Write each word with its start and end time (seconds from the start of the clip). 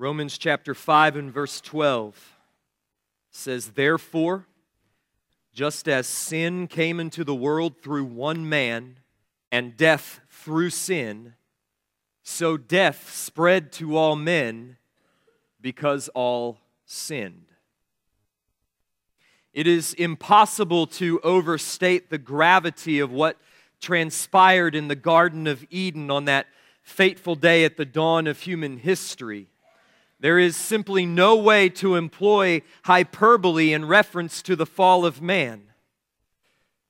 Romans 0.00 0.38
chapter 0.38 0.76
5 0.76 1.16
and 1.16 1.32
verse 1.32 1.60
12 1.60 2.36
says, 3.32 3.70
Therefore, 3.70 4.46
just 5.52 5.88
as 5.88 6.06
sin 6.06 6.68
came 6.68 7.00
into 7.00 7.24
the 7.24 7.34
world 7.34 7.82
through 7.82 8.04
one 8.04 8.48
man, 8.48 9.00
and 9.50 9.76
death 9.76 10.20
through 10.30 10.70
sin, 10.70 11.34
so 12.22 12.56
death 12.56 13.12
spread 13.12 13.72
to 13.72 13.96
all 13.96 14.14
men 14.14 14.76
because 15.60 16.08
all 16.10 16.58
sinned. 16.86 17.46
It 19.52 19.66
is 19.66 19.94
impossible 19.94 20.86
to 20.86 21.18
overstate 21.24 22.08
the 22.08 22.18
gravity 22.18 23.00
of 23.00 23.10
what 23.10 23.36
transpired 23.80 24.76
in 24.76 24.86
the 24.86 24.94
Garden 24.94 25.48
of 25.48 25.66
Eden 25.70 26.08
on 26.08 26.26
that 26.26 26.46
fateful 26.84 27.34
day 27.34 27.64
at 27.64 27.76
the 27.76 27.84
dawn 27.84 28.28
of 28.28 28.38
human 28.42 28.76
history. 28.76 29.48
There 30.20 30.38
is 30.38 30.56
simply 30.56 31.06
no 31.06 31.36
way 31.36 31.68
to 31.70 31.94
employ 31.94 32.62
hyperbole 32.84 33.72
in 33.72 33.84
reference 33.84 34.42
to 34.42 34.56
the 34.56 34.66
fall 34.66 35.06
of 35.06 35.22
man. 35.22 35.62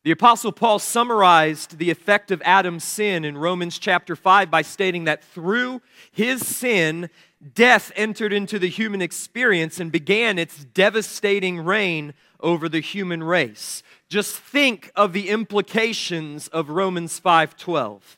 The 0.04 0.12
Apostle 0.12 0.52
Paul 0.52 0.78
summarized 0.78 1.76
the 1.76 1.90
effect 1.90 2.30
of 2.30 2.40
Adam's 2.42 2.84
sin 2.84 3.26
in 3.26 3.36
Romans 3.36 3.78
chapter 3.78 4.16
5 4.16 4.50
by 4.50 4.62
stating 4.62 5.04
that 5.04 5.22
through 5.22 5.82
his 6.10 6.46
sin, 6.46 7.10
death 7.54 7.92
entered 7.94 8.32
into 8.32 8.58
the 8.58 8.68
human 8.68 9.02
experience 9.02 9.78
and 9.78 9.92
began 9.92 10.38
its 10.38 10.64
devastating 10.64 11.60
reign 11.60 12.14
over 12.40 12.68
the 12.68 12.80
human 12.80 13.22
race. 13.22 13.82
Just 14.08 14.36
think 14.36 14.90
of 14.96 15.12
the 15.12 15.28
implications 15.28 16.48
of 16.48 16.70
Romans 16.70 17.20
5:12. 17.20 18.16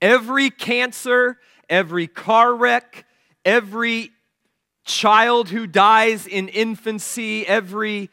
Every 0.00 0.50
cancer, 0.50 1.38
every 1.68 2.08
car 2.08 2.56
wreck, 2.56 3.04
every 3.44 4.10
child 4.84 5.48
who 5.48 5.66
dies 5.66 6.26
in 6.26 6.48
infancy, 6.48 7.46
every 7.46 8.10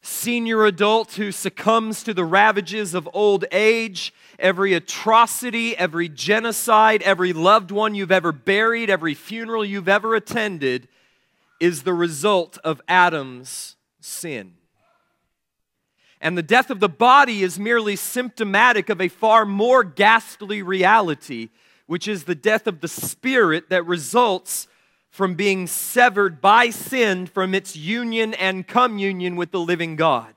senior 0.00 0.64
adult 0.64 1.12
who 1.14 1.32
succumbs 1.32 2.02
to 2.04 2.14
the 2.14 2.24
ravages 2.24 2.94
of 2.94 3.08
old 3.12 3.44
age, 3.50 4.12
every 4.38 4.74
atrocity, 4.74 5.76
every 5.76 6.08
genocide, 6.08 7.02
every 7.02 7.32
loved 7.32 7.70
one 7.70 7.94
you've 7.94 8.12
ever 8.12 8.32
buried, 8.32 8.88
every 8.88 9.14
funeral 9.14 9.64
you've 9.64 9.88
ever 9.88 10.14
attended 10.14 10.88
is 11.60 11.82
the 11.82 11.92
result 11.92 12.58
of 12.62 12.80
Adam's 12.88 13.76
sin. 14.00 14.54
And 16.20 16.36
the 16.36 16.42
death 16.42 16.70
of 16.70 16.80
the 16.80 16.88
body 16.88 17.42
is 17.42 17.58
merely 17.58 17.94
symptomatic 17.96 18.88
of 18.88 19.00
a 19.00 19.08
far 19.08 19.44
more 19.44 19.84
ghastly 19.84 20.62
reality 20.62 21.50
which 21.88 22.06
is 22.06 22.24
the 22.24 22.34
death 22.34 22.66
of 22.66 22.80
the 22.80 22.86
spirit 22.86 23.70
that 23.70 23.84
results 23.86 24.68
from 25.10 25.34
being 25.34 25.66
severed 25.66 26.38
by 26.38 26.68
sin 26.68 27.26
from 27.26 27.54
its 27.54 27.74
union 27.74 28.34
and 28.34 28.68
communion 28.68 29.36
with 29.36 29.50
the 29.50 29.58
living 29.58 29.96
God. 29.96 30.34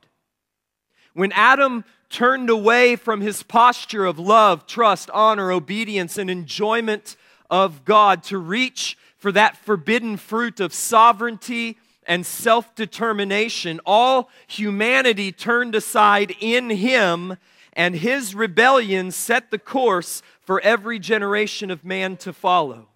When 1.14 1.34
Adam 1.34 1.84
turned 2.10 2.50
away 2.50 2.96
from 2.96 3.20
his 3.20 3.44
posture 3.44 4.06
of 4.06 4.18
love, 4.18 4.66
trust, 4.66 5.10
honor, 5.10 5.52
obedience, 5.52 6.18
and 6.18 6.30
enjoyment 6.30 7.18
of 7.50 7.84
God 7.84 8.24
to 8.24 8.38
reach 8.38 8.98
for 9.18 9.34
that 9.34 9.58
forbidden 9.58 10.16
fruit 10.16 10.62
of 10.62 10.74
sovereignty 10.74 11.78
and 12.08 12.26
self 12.26 12.74
determination, 12.76 13.82
all 13.86 14.30
humanity 14.48 15.34
turned 15.34 15.76
aside 15.76 16.34
in 16.40 16.70
him, 16.70 17.36
and 17.74 17.96
his 17.96 18.36
rebellion 18.36 19.12
set 19.12 19.52
the 19.52 19.60
course 19.60 20.22
for 20.42 20.60
every 20.62 21.00
generation 21.00 21.72
of 21.72 21.86
man 21.86 22.18
to 22.18 22.34
follow. 22.34 22.90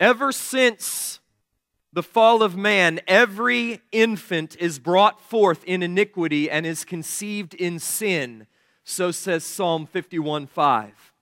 Ever 0.00 0.32
since 0.32 1.20
the 1.92 2.02
fall 2.02 2.42
of 2.42 2.56
man, 2.56 3.00
every 3.06 3.80
infant 3.92 4.56
is 4.58 4.78
brought 4.78 5.20
forth 5.20 5.64
in 5.64 5.82
iniquity 5.82 6.50
and 6.50 6.64
is 6.64 6.84
conceived 6.84 7.54
in 7.54 7.78
sin. 7.78 8.46
So 8.84 9.10
says 9.10 9.44
Psalm 9.44 9.86
51 9.86 10.46
5. 10.46 11.12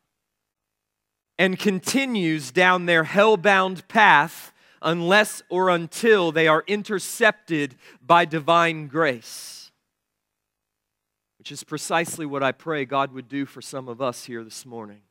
And 1.39 1.59
continues 1.59 2.51
down 2.51 2.87
their 2.87 3.05
hell-bound 3.05 3.89
path 3.89 4.53
unless 4.81 5.43
or 5.49 5.69
until 5.69 6.33
they 6.33 6.49
are 6.49 6.65
intercepted 6.67 7.75
by 8.01 8.25
divine 8.25 8.87
grace 8.87 9.66
which 11.47 11.53
is 11.53 11.63
precisely 11.63 12.27
what 12.27 12.43
I 12.43 12.51
pray 12.51 12.85
God 12.85 13.13
would 13.13 13.29
do 13.29 13.47
for 13.47 13.63
some 13.63 13.87
of 13.87 14.03
us 14.03 14.25
here 14.25 14.43
this 14.43 14.67
morning. 14.67 15.03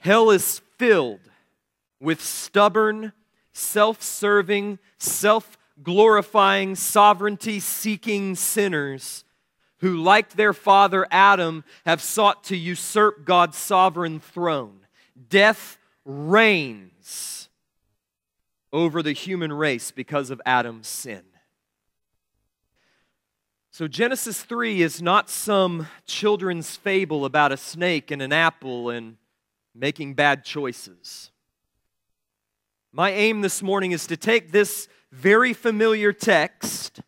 Hell 0.00 0.28
is 0.28 0.60
filled 0.76 1.30
with 1.98 2.22
stubborn, 2.22 3.14
self 3.54 4.02
serving, 4.02 4.80
self 4.98 5.56
glorifying, 5.82 6.74
sovereignty 6.74 7.58
seeking 7.58 8.34
sinners 8.34 9.24
who, 9.78 9.96
like 9.96 10.34
their 10.34 10.52
father 10.52 11.06
Adam, 11.10 11.64
have 11.86 12.02
sought 12.02 12.44
to 12.44 12.54
usurp 12.54 13.24
God's 13.24 13.56
sovereign 13.56 14.20
throne. 14.20 14.80
Death 15.30 15.78
reigns 16.04 17.48
over 18.74 19.02
the 19.02 19.12
human 19.12 19.54
race 19.54 19.90
because 19.90 20.28
of 20.28 20.42
Adam's 20.44 20.86
sin. 20.86 21.22
So, 23.78 23.86
Genesis 23.86 24.42
3 24.42 24.82
is 24.82 25.00
not 25.00 25.30
some 25.30 25.86
children's 26.04 26.74
fable 26.74 27.24
about 27.24 27.52
a 27.52 27.56
snake 27.56 28.10
and 28.10 28.20
an 28.20 28.32
apple 28.32 28.90
and 28.90 29.18
making 29.72 30.14
bad 30.14 30.44
choices. 30.44 31.30
My 32.90 33.10
aim 33.10 33.40
this 33.40 33.62
morning 33.62 33.92
is 33.92 34.08
to 34.08 34.16
take 34.16 34.50
this 34.50 34.88
very 35.12 35.52
familiar 35.52 36.12
text 36.12 37.02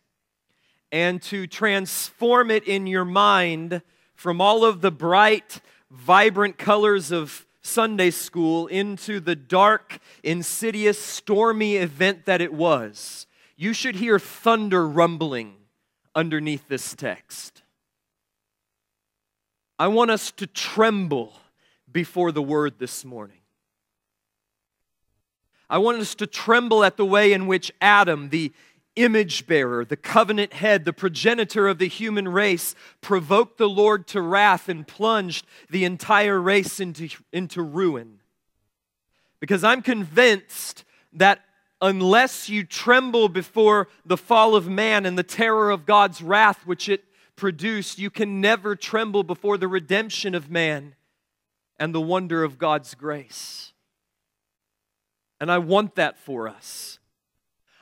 and 0.92 1.20
to 1.22 1.48
transform 1.48 2.52
it 2.52 2.62
in 2.68 2.86
your 2.86 3.04
mind 3.04 3.82
from 4.14 4.40
all 4.40 4.64
of 4.64 4.80
the 4.80 4.92
bright, 4.92 5.60
vibrant 5.90 6.56
colors 6.56 7.10
of 7.10 7.46
Sunday 7.62 8.12
school 8.12 8.68
into 8.68 9.18
the 9.18 9.34
dark, 9.34 9.98
insidious, 10.22 11.00
stormy 11.00 11.78
event 11.78 12.26
that 12.26 12.40
it 12.40 12.54
was. 12.54 13.26
You 13.56 13.72
should 13.72 13.96
hear 13.96 14.20
thunder 14.20 14.86
rumbling 14.86 15.56
underneath 16.14 16.68
this 16.68 16.94
text. 16.94 17.62
I 19.78 19.88
want 19.88 20.10
us 20.10 20.30
to 20.32 20.46
tremble 20.46 21.32
before 21.90 22.32
the 22.32 22.42
word 22.42 22.78
this 22.78 23.04
morning. 23.04 23.38
I 25.68 25.78
want 25.78 26.00
us 26.00 26.14
to 26.16 26.26
tremble 26.26 26.84
at 26.84 26.96
the 26.96 27.06
way 27.06 27.32
in 27.32 27.46
which 27.46 27.72
Adam, 27.80 28.30
the 28.30 28.52
image 28.96 29.46
bearer, 29.46 29.84
the 29.84 29.96
covenant 29.96 30.52
head, 30.52 30.84
the 30.84 30.92
progenitor 30.92 31.68
of 31.68 31.78
the 31.78 31.88
human 31.88 32.28
race, 32.28 32.74
provoked 33.00 33.56
the 33.56 33.68
Lord 33.68 34.06
to 34.08 34.20
wrath 34.20 34.68
and 34.68 34.86
plunged 34.86 35.46
the 35.70 35.84
entire 35.84 36.40
race 36.40 36.80
into, 36.80 37.08
into 37.32 37.62
ruin. 37.62 38.18
Because 39.38 39.64
I'm 39.64 39.80
convinced 39.80 40.84
that 41.12 41.40
unless 41.80 42.48
you 42.48 42.64
tremble 42.64 43.28
before 43.28 43.88
the 44.04 44.16
fall 44.16 44.54
of 44.54 44.68
man 44.68 45.06
and 45.06 45.16
the 45.16 45.22
terror 45.22 45.70
of 45.70 45.86
God's 45.86 46.22
wrath 46.22 46.66
which 46.66 46.88
it 46.88 47.04
produced, 47.36 47.98
you 47.98 48.10
can 48.10 48.40
never 48.40 48.76
tremble 48.76 49.22
before 49.22 49.56
the 49.56 49.68
redemption 49.68 50.34
of 50.34 50.50
man 50.50 50.94
and 51.78 51.94
the 51.94 52.00
wonder 52.00 52.44
of 52.44 52.58
God's 52.58 52.94
grace. 52.94 53.72
And 55.40 55.50
I 55.50 55.58
want 55.58 55.94
that 55.94 56.18
for 56.18 56.48
us. 56.48 56.98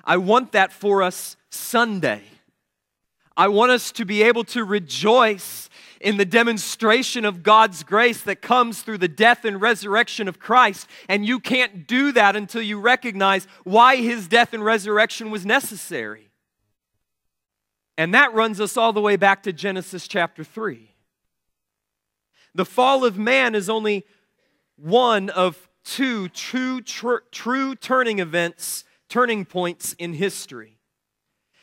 I 0.04 0.16
want 0.16 0.52
that 0.52 0.72
for 0.72 1.02
us 1.02 1.36
Sunday. 1.50 2.22
I 3.36 3.48
want 3.48 3.72
us 3.72 3.90
to 3.92 4.04
be 4.04 4.22
able 4.22 4.44
to 4.44 4.64
rejoice 4.64 5.68
in 6.00 6.16
the 6.16 6.24
demonstration 6.24 7.24
of 7.24 7.42
God's 7.42 7.82
grace 7.82 8.22
that 8.22 8.42
comes 8.42 8.82
through 8.82 8.98
the 8.98 9.08
death 9.08 9.44
and 9.44 9.60
resurrection 9.60 10.28
of 10.28 10.38
Christ. 10.38 10.86
And 11.08 11.26
you 11.26 11.40
can't 11.40 11.86
do 11.86 12.12
that 12.12 12.36
until 12.36 12.62
you 12.62 12.80
recognize 12.80 13.46
why 13.64 13.96
his 13.96 14.28
death 14.28 14.54
and 14.54 14.64
resurrection 14.64 15.30
was 15.30 15.44
necessary. 15.44 16.28
And 17.96 18.14
that 18.14 18.32
runs 18.32 18.60
us 18.60 18.76
all 18.76 18.92
the 18.92 19.00
way 19.00 19.16
back 19.16 19.42
to 19.42 19.52
Genesis 19.52 20.06
chapter 20.06 20.44
3. 20.44 20.88
The 22.54 22.64
fall 22.64 23.04
of 23.04 23.18
man 23.18 23.54
is 23.54 23.68
only 23.68 24.04
one 24.76 25.30
of 25.30 25.68
two 25.84 26.28
true, 26.28 26.80
tr- 26.80 27.24
true 27.32 27.74
turning 27.74 28.20
events, 28.20 28.84
turning 29.08 29.44
points 29.44 29.94
in 29.98 30.14
history. 30.14 30.78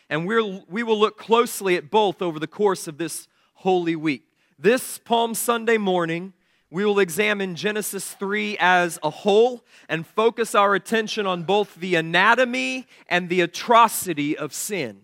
And 0.10 0.28
we're, 0.28 0.62
we 0.70 0.84
will 0.84 1.00
look 1.00 1.18
closely 1.18 1.76
at 1.78 1.90
both 1.90 2.22
over 2.22 2.40
the 2.40 2.48
course 2.48 2.88
of 2.88 2.98
this 2.98 3.28
Holy 3.56 3.96
Week. 3.96 4.28
This 4.58 5.00
Palm 5.00 5.34
Sunday 5.34 5.78
morning, 5.78 6.32
we 6.70 6.86
will 6.86 7.00
examine 7.00 7.56
Genesis 7.56 8.14
3 8.14 8.56
as 8.58 8.98
a 9.04 9.10
whole 9.10 9.66
and 9.90 10.08
focus 10.08 10.56
our 10.56 10.76
attention 10.76 11.28
on 11.28 11.44
both 11.44 11.76
the 11.76 11.96
anatomy 11.96 12.88
and 13.10 13.28
the 13.28 13.42
atrocity 13.42 14.38
of 14.38 14.54
sin. 14.54 15.02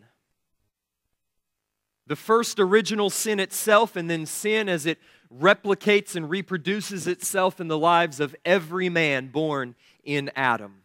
The 2.07 2.15
first 2.15 2.61
original 2.61 3.09
sin 3.09 3.41
itself, 3.41 3.97
and 3.97 4.09
then 4.09 4.25
sin 4.25 4.69
as 4.69 4.85
it 4.85 4.99
replicates 5.33 6.15
and 6.15 6.29
reproduces 6.29 7.05
itself 7.05 7.59
in 7.59 7.67
the 7.67 7.77
lives 7.77 8.21
of 8.21 8.35
every 8.45 8.87
man 8.87 9.27
born 9.27 9.75
in 10.03 10.31
Adam. 10.33 10.83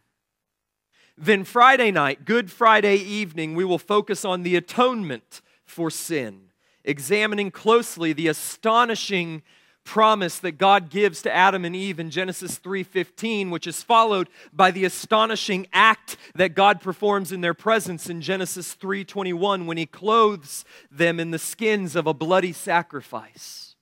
Then, 1.17 1.45
Friday 1.45 1.93
night, 1.93 2.25
Good 2.25 2.51
Friday 2.51 2.97
evening, 2.97 3.55
we 3.55 3.65
will 3.65 3.79
focus 3.79 4.25
on 4.25 4.43
the 4.43 4.57
atonement 4.57 5.41
for 5.65 5.89
sin, 5.89 6.46
examining 6.87 7.51
closely 7.51 8.15
the 8.15 8.29
astonishing 8.29 9.43
promise 9.85 10.39
that 10.41 10.53
God 10.53 10.91
gives 10.91 11.23
to 11.23 11.35
Adam 11.35 11.65
and 11.65 11.77
Eve 11.77 12.01
in 12.01 12.11
Genesis 12.11 12.59
3:15 12.59 13.51
which 13.51 13.67
is 13.67 13.83
followed 13.83 14.29
by 14.53 14.71
the 14.71 14.85
astonishing 14.85 15.67
act 15.73 16.17
that 16.35 16.55
God 16.55 16.81
performs 16.81 17.31
in 17.33 17.41
their 17.41 17.55
presence 17.55 18.09
in 18.09 18.21
Genesis 18.21 18.75
3:21 18.75 19.67
when 19.67 19.77
he 19.77 19.87
clothes 19.87 20.65
them 20.91 21.21
in 21.21 21.31
the 21.31 21.39
skins 21.39 21.95
of 21.95 22.07
a 22.07 22.15
bloody 22.15 22.53
sacrifice. 22.53 23.77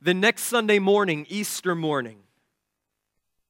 The 0.00 0.14
next 0.14 0.42
Sunday 0.42 0.80
morning, 0.80 1.26
Easter 1.28 1.76
morning, 1.76 2.24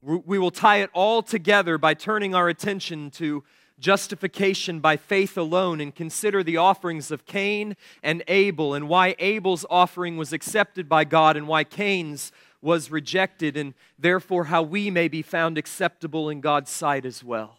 we 0.02 0.38
will 0.38 0.50
tie 0.50 0.78
it 0.78 0.90
all 0.92 1.22
together 1.22 1.78
by 1.78 1.94
turning 1.94 2.34
our 2.34 2.48
attention 2.48 3.10
to 3.12 3.44
justification 3.82 4.80
by 4.80 4.96
faith 4.96 5.36
alone 5.36 5.80
and 5.80 5.94
consider 5.94 6.42
the 6.42 6.56
offerings 6.56 7.10
of 7.10 7.26
Cain 7.26 7.76
and 8.02 8.22
Abel 8.28 8.72
and 8.72 8.88
why 8.88 9.14
Abel's 9.18 9.66
offering 9.68 10.16
was 10.16 10.32
accepted 10.32 10.88
by 10.88 11.04
God 11.04 11.36
and 11.36 11.46
why 11.46 11.64
Cain's 11.64 12.32
was 12.62 12.92
rejected, 12.92 13.56
and 13.56 13.74
therefore 13.98 14.44
how 14.44 14.62
we 14.62 14.88
may 14.88 15.08
be 15.08 15.20
found 15.20 15.58
acceptable 15.58 16.30
in 16.30 16.40
God's 16.40 16.70
sight 16.70 17.04
as 17.04 17.24
well. 17.24 17.58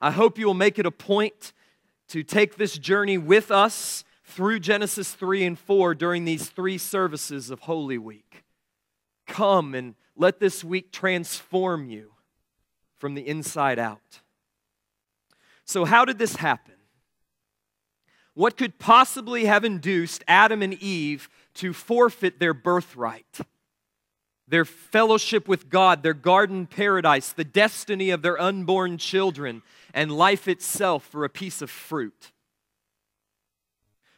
I 0.00 0.12
hope 0.12 0.38
you 0.38 0.46
will 0.46 0.54
make 0.54 0.78
it 0.78 0.86
a 0.86 0.92
point 0.92 1.52
to 2.08 2.22
take 2.22 2.56
this 2.56 2.78
journey 2.78 3.18
with 3.18 3.50
us 3.50 4.04
through 4.22 4.60
Genesis 4.60 5.12
3 5.12 5.44
and 5.44 5.58
4 5.58 5.94
during 5.96 6.24
these 6.24 6.48
three 6.48 6.78
services 6.78 7.50
of 7.50 7.60
Holy 7.60 7.98
Week. 7.98 8.44
Come 9.26 9.74
and 9.74 9.96
let 10.16 10.38
this 10.38 10.62
week 10.62 10.92
transform 10.92 11.90
you 11.90 12.12
from 12.96 13.14
the 13.14 13.26
inside 13.26 13.80
out. 13.80 14.20
So, 15.64 15.84
how 15.84 16.04
did 16.04 16.18
this 16.18 16.36
happen? 16.36 16.74
What 18.34 18.56
could 18.56 18.78
possibly 18.78 19.44
have 19.44 19.64
induced 19.64 20.24
Adam 20.26 20.60
and 20.60 20.74
Eve 20.74 21.28
to 21.54 21.72
forfeit 21.72 22.40
their 22.40 22.54
birthright, 22.54 23.40
their 24.48 24.64
fellowship 24.64 25.46
with 25.46 25.70
God, 25.70 26.02
their 26.02 26.14
garden 26.14 26.66
paradise, 26.66 27.32
the 27.32 27.44
destiny 27.44 28.10
of 28.10 28.22
their 28.22 28.40
unborn 28.40 28.98
children, 28.98 29.62
and 29.94 30.10
life 30.10 30.48
itself 30.48 31.04
for 31.04 31.24
a 31.24 31.30
piece 31.30 31.62
of 31.62 31.70
fruit? 31.70 32.32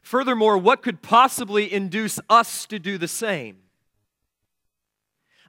Furthermore, 0.00 0.56
what 0.56 0.82
could 0.82 1.02
possibly 1.02 1.70
induce 1.70 2.18
us 2.30 2.64
to 2.66 2.78
do 2.78 2.96
the 2.96 3.08
same? 3.08 3.58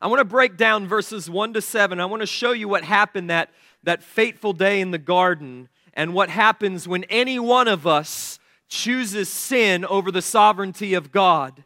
I 0.02 0.08
want 0.08 0.20
to 0.20 0.26
break 0.26 0.58
down 0.58 0.88
verses 0.88 1.30
1 1.30 1.54
to 1.54 1.62
7. 1.62 2.00
I 2.00 2.06
want 2.06 2.22
to 2.22 2.28
show 2.28 2.52
you 2.52 2.68
what 2.68 2.84
happened 2.84 3.30
that, 3.30 3.50
that 3.84 4.04
fateful 4.04 4.54
day 4.54 4.82
in 4.82 4.92
the 4.92 4.98
garden 4.98 5.70
and 5.98 6.14
what 6.14 6.30
happens 6.30 6.88
when 6.88 7.04
any 7.06 7.40
one 7.40 7.68
of 7.68 7.88
us 7.88 8.38
chooses 8.70 9.28
sin 9.28 9.84
over 9.84 10.12
the 10.12 10.22
sovereignty 10.22 10.94
of 10.94 11.12
God, 11.12 11.64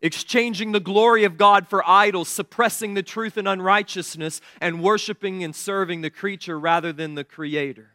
exchanging 0.00 0.72
the 0.72 0.80
glory 0.80 1.24
of 1.24 1.36
God 1.36 1.68
for 1.68 1.86
idols, 1.86 2.28
suppressing 2.28 2.94
the 2.94 3.02
truth 3.02 3.36
and 3.36 3.46
unrighteousness, 3.46 4.40
and 4.62 4.82
worshiping 4.82 5.44
and 5.44 5.54
serving 5.54 6.00
the 6.00 6.08
creature 6.08 6.58
rather 6.58 6.90
than 6.90 7.16
the 7.16 7.24
creator. 7.24 7.90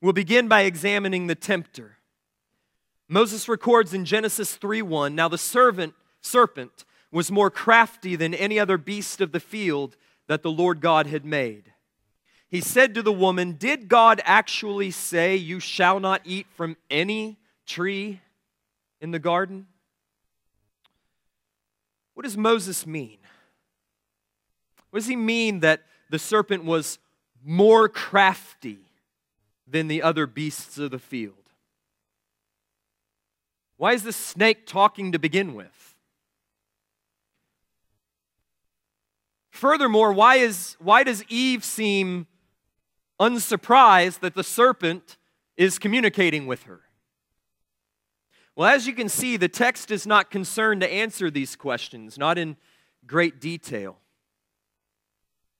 We'll 0.00 0.12
begin 0.12 0.48
by 0.48 0.62
examining 0.62 1.28
the 1.28 1.36
tempter. 1.36 1.98
Moses 3.08 3.48
records 3.48 3.94
in 3.94 4.04
Genesis 4.04 4.56
3:1, 4.56 5.14
now 5.14 5.28
the 5.28 5.38
servant 5.38 5.94
serpent 6.20 6.84
was 7.12 7.30
more 7.30 7.52
crafty 7.52 8.16
than 8.16 8.34
any 8.34 8.58
other 8.58 8.78
beast 8.78 9.20
of 9.20 9.30
the 9.30 9.38
field 9.38 9.96
that 10.26 10.42
the 10.42 10.50
Lord 10.50 10.80
God 10.80 11.06
had 11.06 11.24
made 11.24 11.72
he 12.48 12.60
said 12.60 12.94
to 12.94 13.02
the 13.02 13.12
woman, 13.12 13.52
Did 13.52 13.88
God 13.88 14.20
actually 14.24 14.90
say, 14.90 15.36
You 15.36 15.60
shall 15.60 15.98
not 16.00 16.22
eat 16.24 16.46
from 16.54 16.76
any 16.90 17.38
tree 17.66 18.20
in 19.00 19.10
the 19.10 19.18
garden? 19.18 19.66
What 22.14 22.22
does 22.22 22.36
Moses 22.36 22.86
mean? 22.86 23.18
What 24.90 25.00
does 25.00 25.08
he 25.08 25.16
mean 25.16 25.60
that 25.60 25.82
the 26.08 26.18
serpent 26.18 26.64
was 26.64 26.98
more 27.44 27.88
crafty 27.88 28.78
than 29.66 29.88
the 29.88 30.02
other 30.02 30.26
beasts 30.26 30.78
of 30.78 30.92
the 30.92 30.98
field? 30.98 31.34
Why 33.76 33.92
is 33.92 34.04
the 34.04 34.12
snake 34.12 34.66
talking 34.66 35.12
to 35.12 35.18
begin 35.18 35.54
with? 35.54 35.94
Furthermore, 39.50 40.12
why, 40.12 40.36
is, 40.36 40.76
why 40.78 41.02
does 41.02 41.24
Eve 41.28 41.64
seem 41.64 42.26
unsurprised 43.18 44.20
that 44.20 44.34
the 44.34 44.44
serpent 44.44 45.16
is 45.56 45.78
communicating 45.78 46.46
with 46.46 46.64
her? 46.64 46.80
Well, 48.54 48.68
as 48.68 48.86
you 48.86 48.94
can 48.94 49.08
see, 49.08 49.36
the 49.36 49.48
text 49.48 49.90
is 49.90 50.06
not 50.06 50.30
concerned 50.30 50.80
to 50.80 50.92
answer 50.92 51.30
these 51.30 51.56
questions, 51.56 52.16
not 52.16 52.38
in 52.38 52.56
great 53.06 53.40
detail. 53.40 53.98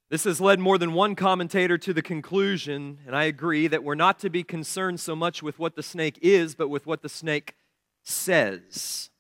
This 0.09 0.25
has 0.25 0.41
led 0.41 0.61
more 0.61 0.79
than 0.79 0.93
one 0.93 1.15
commentator 1.15 1.77
to 1.79 1.93
the 1.93 2.01
conclusion, 2.01 2.99
and 3.07 3.15
I 3.15 3.25
agree, 3.25 3.67
that 3.67 3.83
we're 3.83 3.97
not 3.97 4.19
to 4.21 4.31
be 4.31 4.45
concerned 4.45 5.01
so 5.01 5.17
much 5.17 5.43
with 5.43 5.59
what 5.59 5.75
the 5.75 5.83
snake 5.83 6.19
is, 6.23 6.55
but 6.55 6.69
with 6.69 6.87
what 6.87 7.03
the 7.03 7.09
snake 7.09 7.55
says. 8.03 9.11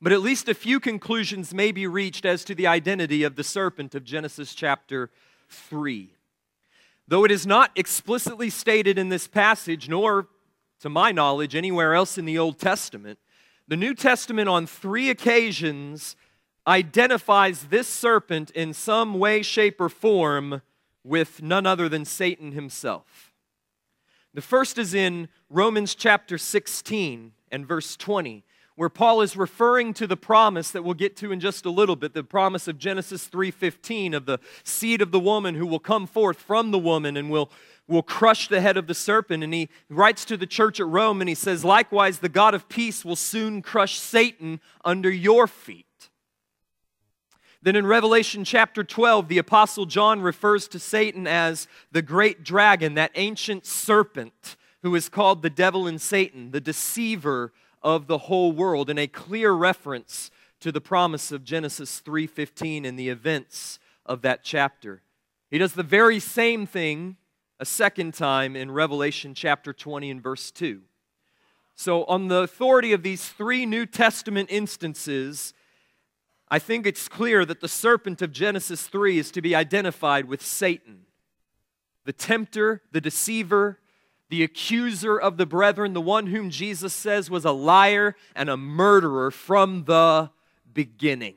But 0.00 0.12
at 0.12 0.22
least 0.22 0.48
a 0.48 0.54
few 0.54 0.80
conclusions 0.80 1.52
may 1.52 1.70
be 1.70 1.86
reached 1.86 2.24
as 2.24 2.44
to 2.44 2.54
the 2.54 2.66
identity 2.66 3.24
of 3.24 3.36
the 3.36 3.44
serpent 3.44 3.94
of 3.94 4.04
Genesis 4.04 4.54
chapter 4.54 5.10
3. 5.48 6.14
Though 7.08 7.24
it 7.24 7.30
is 7.30 7.46
not 7.46 7.70
explicitly 7.74 8.50
stated 8.50 8.98
in 8.98 9.08
this 9.08 9.26
passage, 9.26 9.88
nor 9.88 10.28
to 10.80 10.90
my 10.90 11.10
knowledge 11.10 11.54
anywhere 11.56 11.94
else 11.94 12.18
in 12.18 12.26
the 12.26 12.36
Old 12.36 12.58
Testament, 12.58 13.18
the 13.66 13.78
New 13.78 13.94
Testament 13.94 14.48
on 14.50 14.66
three 14.66 15.08
occasions 15.08 16.16
identifies 16.66 17.64
this 17.64 17.88
serpent 17.88 18.50
in 18.50 18.74
some 18.74 19.18
way, 19.18 19.40
shape, 19.40 19.80
or 19.80 19.88
form 19.88 20.60
with 21.02 21.42
none 21.42 21.64
other 21.64 21.88
than 21.88 22.04
Satan 22.04 22.52
himself. 22.52 23.32
The 24.34 24.42
first 24.42 24.76
is 24.76 24.92
in 24.92 25.28
Romans 25.48 25.94
chapter 25.94 26.36
16 26.36 27.32
and 27.50 27.66
verse 27.66 27.96
20 27.96 28.44
where 28.78 28.88
Paul 28.88 29.22
is 29.22 29.36
referring 29.36 29.92
to 29.94 30.06
the 30.06 30.16
promise 30.16 30.70
that 30.70 30.84
we'll 30.84 30.94
get 30.94 31.16
to 31.16 31.32
in 31.32 31.40
just 31.40 31.66
a 31.66 31.70
little 31.70 31.96
bit, 31.96 32.14
the 32.14 32.22
promise 32.22 32.68
of 32.68 32.78
Genesis 32.78 33.26
3:15 33.26 34.14
of 34.14 34.24
the 34.24 34.38
seed 34.62 35.02
of 35.02 35.10
the 35.10 35.18
woman 35.18 35.56
who 35.56 35.66
will 35.66 35.80
come 35.80 36.06
forth 36.06 36.40
from 36.40 36.70
the 36.70 36.78
woman 36.78 37.16
and 37.16 37.28
will 37.28 37.50
will 37.88 38.04
crush 38.04 38.46
the 38.46 38.60
head 38.60 38.76
of 38.76 38.86
the 38.86 38.94
serpent 38.94 39.42
and 39.42 39.52
he 39.52 39.68
writes 39.88 40.24
to 40.26 40.36
the 40.36 40.46
church 40.46 40.78
at 40.78 40.86
Rome 40.86 41.20
and 41.20 41.28
he 41.28 41.34
says 41.34 41.64
likewise 41.64 42.20
the 42.20 42.28
God 42.28 42.54
of 42.54 42.68
peace 42.68 43.04
will 43.04 43.16
soon 43.16 43.62
crush 43.62 43.98
Satan 43.98 44.60
under 44.84 45.10
your 45.10 45.48
feet. 45.48 45.86
Then 47.60 47.74
in 47.74 47.84
Revelation 47.84 48.44
chapter 48.44 48.84
12, 48.84 49.26
the 49.26 49.38
Apostle 49.38 49.86
John 49.86 50.20
refers 50.20 50.68
to 50.68 50.78
Satan 50.78 51.26
as 51.26 51.66
the 51.90 52.02
great 52.02 52.44
dragon, 52.44 52.94
that 52.94 53.10
ancient 53.16 53.66
serpent 53.66 54.54
who 54.82 54.94
is 54.94 55.08
called 55.08 55.42
the 55.42 55.50
devil 55.50 55.88
and 55.88 56.00
Satan, 56.00 56.52
the 56.52 56.60
deceiver 56.60 57.52
of 57.82 58.06
the 58.06 58.18
whole 58.18 58.52
world 58.52 58.90
in 58.90 58.98
a 58.98 59.06
clear 59.06 59.52
reference 59.52 60.30
to 60.60 60.72
the 60.72 60.80
promise 60.80 61.30
of 61.30 61.44
Genesis 61.44 62.00
3:15 62.00 62.84
and 62.84 62.98
the 62.98 63.08
events 63.08 63.78
of 64.04 64.22
that 64.22 64.42
chapter. 64.42 65.02
He 65.50 65.58
does 65.58 65.74
the 65.74 65.82
very 65.82 66.18
same 66.20 66.66
thing 66.66 67.16
a 67.60 67.64
second 67.64 68.14
time 68.14 68.54
in 68.54 68.70
Revelation 68.70 69.34
chapter 69.34 69.72
20 69.72 70.10
and 70.10 70.22
verse 70.22 70.50
2. 70.50 70.82
So 71.74 72.04
on 72.04 72.28
the 72.28 72.42
authority 72.42 72.92
of 72.92 73.02
these 73.02 73.28
three 73.28 73.64
New 73.64 73.86
Testament 73.86 74.48
instances, 74.50 75.54
I 76.48 76.58
think 76.58 76.86
it's 76.86 77.08
clear 77.08 77.44
that 77.44 77.60
the 77.60 77.68
serpent 77.68 78.22
of 78.22 78.32
Genesis 78.32 78.86
3 78.86 79.18
is 79.18 79.30
to 79.32 79.42
be 79.42 79.54
identified 79.54 80.24
with 80.24 80.42
Satan, 80.42 81.06
the 82.04 82.12
tempter, 82.12 82.82
the 82.90 83.00
deceiver, 83.00 83.78
the 84.28 84.42
accuser 84.42 85.18
of 85.18 85.36
the 85.36 85.46
brethren, 85.46 85.94
the 85.94 86.00
one 86.00 86.26
whom 86.26 86.50
Jesus 86.50 86.92
says 86.92 87.30
was 87.30 87.44
a 87.44 87.52
liar 87.52 88.14
and 88.34 88.48
a 88.48 88.56
murderer 88.56 89.30
from 89.30 89.84
the 89.84 90.30
beginning. 90.72 91.34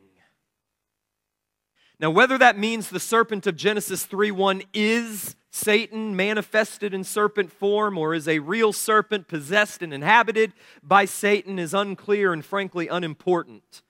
Now, 2.00 2.10
whether 2.10 2.38
that 2.38 2.57
means 2.57 2.89
the 2.89 3.00
serpent 3.00 3.45
of 3.45 3.55
Genesis 3.55 4.05
3 4.05 4.31
1 4.31 4.63
is 4.74 5.36
Satan 5.51 6.15
manifested 6.15 6.93
in 6.93 7.03
serpent 7.03 7.51
form 7.51 7.98
or 7.98 8.15
is 8.15 8.27
a 8.27 8.39
real 8.39 8.74
serpent 8.74 9.27
possessed 9.27 9.81
and 9.81 9.93
inhabited 9.93 10.53
by 10.81 11.05
Satan 11.05 11.60
is 11.60 11.74
unclear 11.74 12.33
and 12.33 12.43
frankly 12.43 12.88
unimportant. 12.88 13.83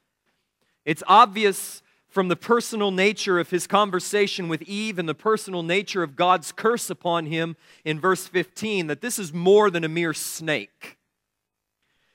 It's 0.84 1.04
obvious 1.08 1.84
from 2.12 2.28
the 2.28 2.36
personal 2.36 2.92
nature 2.92 3.40
of 3.40 3.50
his 3.50 3.66
conversation 3.66 4.50
with 4.50 4.62
Eve 4.64 5.00
and 5.00 5.08
the 5.08 5.16
personal 5.16 5.64
nature 5.64 6.04
of 6.04 6.18
God's 6.18 6.52
curse 6.52 6.90
upon 6.90 7.26
him 7.26 7.56
in 7.86 8.02
verse 8.02 8.28
15 8.28 8.88
that 8.88 9.00
this 9.00 9.18
is 9.18 9.34
more 9.34 9.72
than 9.72 9.86
a 9.86 9.90
mere 9.90 10.14
snake. 10.14 10.98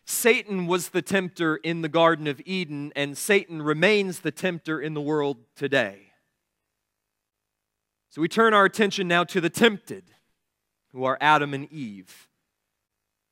Satan 0.05 0.67
was 0.67 0.91
the 0.91 1.01
tempter 1.01 1.57
in 1.57 1.81
the 1.81 1.89
Garden 1.89 2.27
of 2.27 2.43
Eden, 2.45 2.93
and 2.95 3.17
Satan 3.17 3.63
remains 3.63 4.21
the 4.21 4.31
tempter 4.31 4.79
in 4.81 4.93
the 4.93 5.01
world 5.01 5.39
today. 5.57 6.13
So 8.11 8.21
we 8.21 8.29
turn 8.29 8.55
our 8.55 8.67
attention 8.67 9.09
now 9.09 9.25
to 9.25 9.41
the 9.41 9.51
tempted, 9.51 10.05
who 10.93 11.05
are 11.05 11.19
Adam 11.23 11.55
and 11.55 11.73
Eve. 11.73 12.29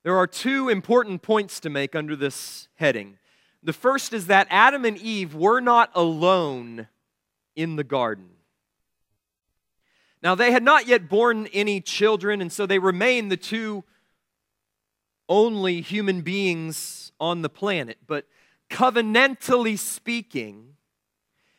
There 0.03 0.17
are 0.17 0.27
two 0.27 0.69
important 0.69 1.23
points 1.23 1.61
to 1.61 1.71
make 1.71 1.95
under 1.95 2.17
this 2.17 2.69
heading. 2.77 3.19
The 3.65 3.73
first 3.73 4.13
is 4.13 4.27
that 4.27 4.47
Adam 4.51 4.85
and 4.85 4.99
Eve 4.99 5.35
were 5.35 5.61
not 5.61 5.91
alone 5.95 6.87
in 7.57 7.77
the 7.77 7.85
garden. 7.85 8.29
Now, 10.23 10.35
they 10.35 10.53
had 10.53 10.63
not 10.63 10.87
yet 10.87 11.09
born 11.09 11.49
any 11.53 11.81
children, 11.81 12.41
and 12.41 12.53
so 12.53 12.67
they 12.67 12.79
remain 12.79 13.29
the 13.29 13.37
two 13.37 13.85
only 15.29 15.81
human 15.81 16.21
beings 16.21 17.13
on 17.19 17.43
the 17.43 17.49
planet. 17.49 17.99
But 18.07 18.27
covenantally 18.71 19.79
speaking, 19.79 20.77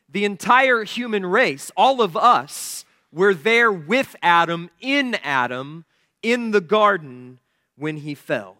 the 0.07 0.25
entire 0.25 0.83
human 0.83 1.25
race, 1.25 1.71
all 1.75 2.01
of 2.01 2.15
us, 2.15 2.85
were 3.11 3.33
there 3.33 3.71
with 3.71 4.15
Adam, 4.21 4.69
in 4.79 5.15
Adam, 5.23 5.85
in 6.21 6.51
the 6.51 6.61
garden 6.61 7.39
when 7.75 7.97
he 7.97 8.13
fell. 8.13 8.57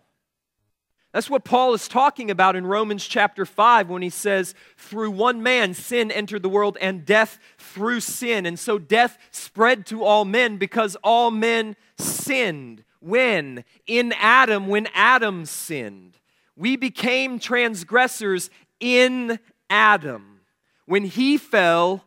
That's 1.15 1.29
what 1.29 1.45
Paul 1.45 1.73
is 1.73 1.87
talking 1.87 2.29
about 2.29 2.57
in 2.57 2.67
Romans 2.67 3.07
chapter 3.07 3.45
5 3.45 3.89
when 3.89 4.01
he 4.01 4.09
says, 4.09 4.53
Through 4.75 5.11
one 5.11 5.41
man 5.41 5.73
sin 5.73 6.11
entered 6.11 6.43
the 6.43 6.49
world, 6.49 6.77
and 6.81 7.05
death 7.05 7.39
through 7.57 8.01
sin. 8.01 8.45
And 8.45 8.59
so 8.59 8.77
death 8.77 9.17
spread 9.31 9.85
to 9.85 10.03
all 10.03 10.25
men 10.25 10.57
because 10.57 10.97
all 11.05 11.31
men 11.31 11.77
sinned. 11.97 12.83
When? 12.99 13.63
In 13.87 14.13
Adam, 14.19 14.67
when 14.67 14.89
Adam 14.93 15.45
sinned. 15.45 16.19
We 16.57 16.75
became 16.75 17.39
transgressors 17.39 18.49
in 18.81 19.39
Adam. 19.69 20.41
When 20.85 21.05
he 21.05 21.37
fell, 21.37 22.03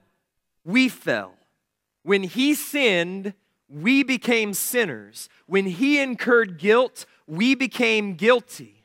we 0.66 0.90
fell. 0.90 1.32
When 2.02 2.24
he 2.24 2.52
sinned, 2.52 3.32
we 3.70 4.02
became 4.02 4.52
sinners. 4.52 5.30
When 5.46 5.64
he 5.64 5.98
incurred 5.98 6.58
guilt, 6.58 7.06
we 7.26 7.54
became 7.54 8.12
guilty. 8.12 8.77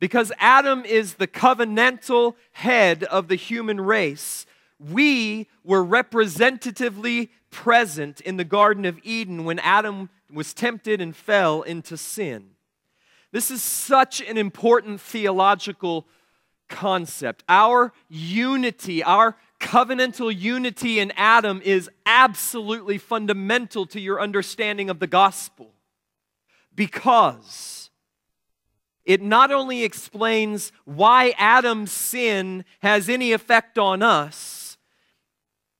Because 0.00 0.32
Adam 0.38 0.84
is 0.84 1.14
the 1.14 1.26
covenantal 1.26 2.34
head 2.52 3.04
of 3.04 3.28
the 3.28 3.36
human 3.36 3.80
race, 3.80 4.44
we 4.78 5.48
were 5.62 5.82
representatively 5.82 7.30
present 7.50 8.20
in 8.20 8.36
the 8.36 8.44
Garden 8.44 8.84
of 8.84 8.98
Eden 9.02 9.44
when 9.44 9.58
Adam 9.60 10.10
was 10.32 10.52
tempted 10.52 11.00
and 11.00 11.14
fell 11.14 11.62
into 11.62 11.96
sin. 11.96 12.50
This 13.30 13.50
is 13.50 13.62
such 13.62 14.20
an 14.20 14.36
important 14.36 15.00
theological 15.00 16.06
concept. 16.68 17.44
Our 17.48 17.92
unity, 18.08 19.02
our 19.02 19.36
covenantal 19.60 20.36
unity 20.36 20.98
in 20.98 21.12
Adam 21.16 21.60
is 21.64 21.88
absolutely 22.06 22.98
fundamental 22.98 23.86
to 23.86 24.00
your 24.00 24.20
understanding 24.20 24.90
of 24.90 24.98
the 24.98 25.06
gospel 25.06 25.72
because 26.74 27.83
it 29.04 29.20
not 29.20 29.52
only 29.52 29.84
explains 29.84 30.72
why 30.84 31.34
Adam's 31.36 31.92
sin 31.92 32.64
has 32.80 33.08
any 33.08 33.32
effect 33.32 33.78
on 33.78 34.02
us, 34.02 34.78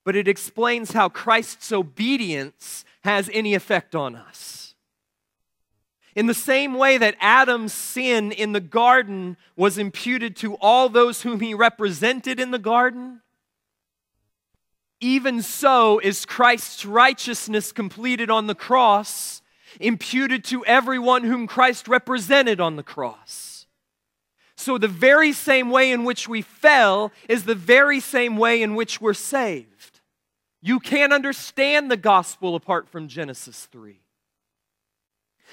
but 0.04 0.14
it 0.14 0.28
explains 0.28 0.93
how 0.93 1.09
Christ's 1.09 1.73
obedience 1.73 2.85
has 3.02 3.31
any 3.33 3.54
effect 3.54 3.95
on 3.95 4.14
us. 4.14 4.75
In 6.14 6.26
the 6.26 6.35
same 6.35 6.75
way 6.75 6.99
that 6.99 7.16
Adam's 7.21 7.73
sin 7.73 8.31
in 8.31 8.52
the 8.52 8.61
garden 8.61 9.37
was 9.57 9.78
imputed 9.78 10.37
to 10.37 10.54
all 10.57 10.88
those 10.88 11.23
whom 11.23 11.40
he 11.40 11.54
represented 11.54 12.38
in 12.38 12.50
the 12.50 12.59
garden, 12.59 13.21
even 15.00 15.43
so 15.43 15.99
is 15.99 16.25
Christ's 16.25 16.87
righteousness 16.87 17.73
completed 17.73 18.31
on 18.31 18.47
the 18.47 18.54
cross 18.54 19.43
imputed 19.81 20.45
to 20.45 20.64
everyone 20.64 21.25
whom 21.25 21.47
Christ 21.47 21.88
represented 21.88 22.61
on 22.61 22.76
the 22.76 22.83
cross. 22.83 23.66
So, 24.57 24.78
the 24.78 24.88
very 24.88 25.33
same 25.33 25.71
way 25.71 25.90
in 25.90 26.04
which 26.04 26.28
we 26.28 26.40
fell 26.40 27.12
is 27.28 27.45
the 27.45 27.54
very 27.54 28.00
same 28.00 28.37
way 28.37 28.62
in 28.62 28.75
which 28.75 29.00
we're 29.00 29.14
saved. 29.14 30.00
You 30.62 30.81
can't 30.81 31.12
understand 31.12 31.90
the 31.90 31.97
gospel 31.97 32.54
apart 32.54 32.88
from 32.88 33.09
Genesis 33.09 33.66
3. 33.66 34.00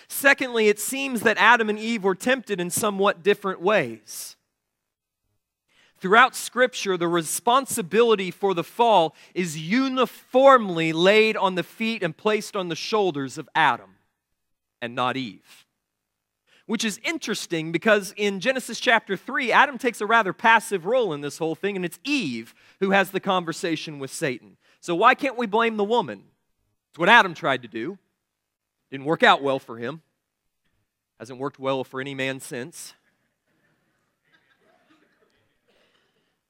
Secondly, 0.08 0.68
it 0.70 0.80
seems 0.80 1.22
that 1.22 1.38
Adam 1.38 1.70
and 1.70 1.80
Eve 1.80 2.04
were 2.04 2.16
tempted 2.16 2.60
in 2.60 2.70
somewhat 2.70 3.24
different 3.24 3.62
ways. 3.62 4.36
Throughout 5.98 6.36
Scripture, 6.36 6.98
the 6.98 7.08
responsibility 7.08 8.32
for 8.32 8.54
the 8.54 8.64
fall 8.64 9.16
is 9.36 9.58
uniformly 9.58 10.94
laid 10.94 11.38
on 11.38 11.56
the 11.56 11.64
feet 11.64 12.02
and 12.02 12.16
placed 12.16 12.56
on 12.56 12.70
the 12.70 12.76
shoulders 12.76 13.38
of 13.38 13.50
Adam 13.54 13.98
and 14.82 14.96
not 14.96 15.18
Eve. 15.18 15.66
Which 16.66 16.86
is 16.86 17.00
interesting 17.04 17.72
because 17.72 18.14
in 18.16 18.40
Genesis 18.40 18.80
chapter 18.80 19.18
3, 19.18 19.52
Adam 19.52 19.78
takes 19.78 20.02
a 20.02 20.06
rather 20.06 20.34
passive 20.34 20.86
role 20.86 21.14
in 21.14 21.22
this 21.22 21.38
whole 21.38 21.56
thing, 21.56 21.76
and 21.76 21.84
it's 21.84 22.00
Eve 22.04 22.54
who 22.80 22.92
has 22.92 23.12
the 23.12 23.20
conversation 23.20 24.00
with 24.00 24.12
Satan. 24.12 24.58
So 24.80 24.96
why 24.96 25.16
can't 25.16 25.38
we 25.38 25.48
blame 25.48 25.78
the 25.78 25.84
woman? 25.84 26.24
It's 26.90 27.00
what 27.00 27.10
Adam 27.10 27.34
tried 27.34 27.62
to 27.62 27.68
do. 27.68 27.98
Didn't 28.90 29.06
work 29.06 29.24
out 29.24 29.42
well 29.42 29.60
for 29.60 29.78
him. 29.78 30.02
Hasn't 31.20 31.40
worked 31.40 31.60
well 31.60 31.84
for 31.84 32.02
any 32.02 32.16
man 32.16 32.40
since. 32.40 32.94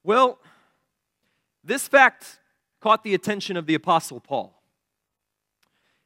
Well, 0.04 0.40
this 1.64 1.88
fact 1.88 2.40
caught 2.80 3.04
the 3.04 3.14
attention 3.14 3.58
of 3.58 3.66
the 3.66 3.76
Apostle 3.76 4.20
Paul 4.20 4.61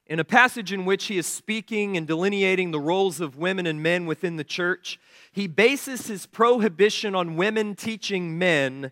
in 0.07 0.19
a 0.19 0.23
passage 0.23 0.71
in 0.71 0.85
which 0.85 1.05
he 1.05 1.17
is 1.17 1.25
speaking 1.25 1.97
and 1.97 2.05
delineating 2.05 2.71
the 2.71 2.79
roles 2.79 3.19
of 3.19 3.37
women 3.37 3.65
and 3.65 3.81
men 3.81 4.05
within 4.05 4.35
the 4.35 4.43
church, 4.43 4.99
he 5.31 5.47
bases 5.47 6.07
his 6.07 6.25
prohibition 6.25 7.15
on 7.15 7.35
women 7.35 7.75
teaching 7.75 8.37
men 8.37 8.91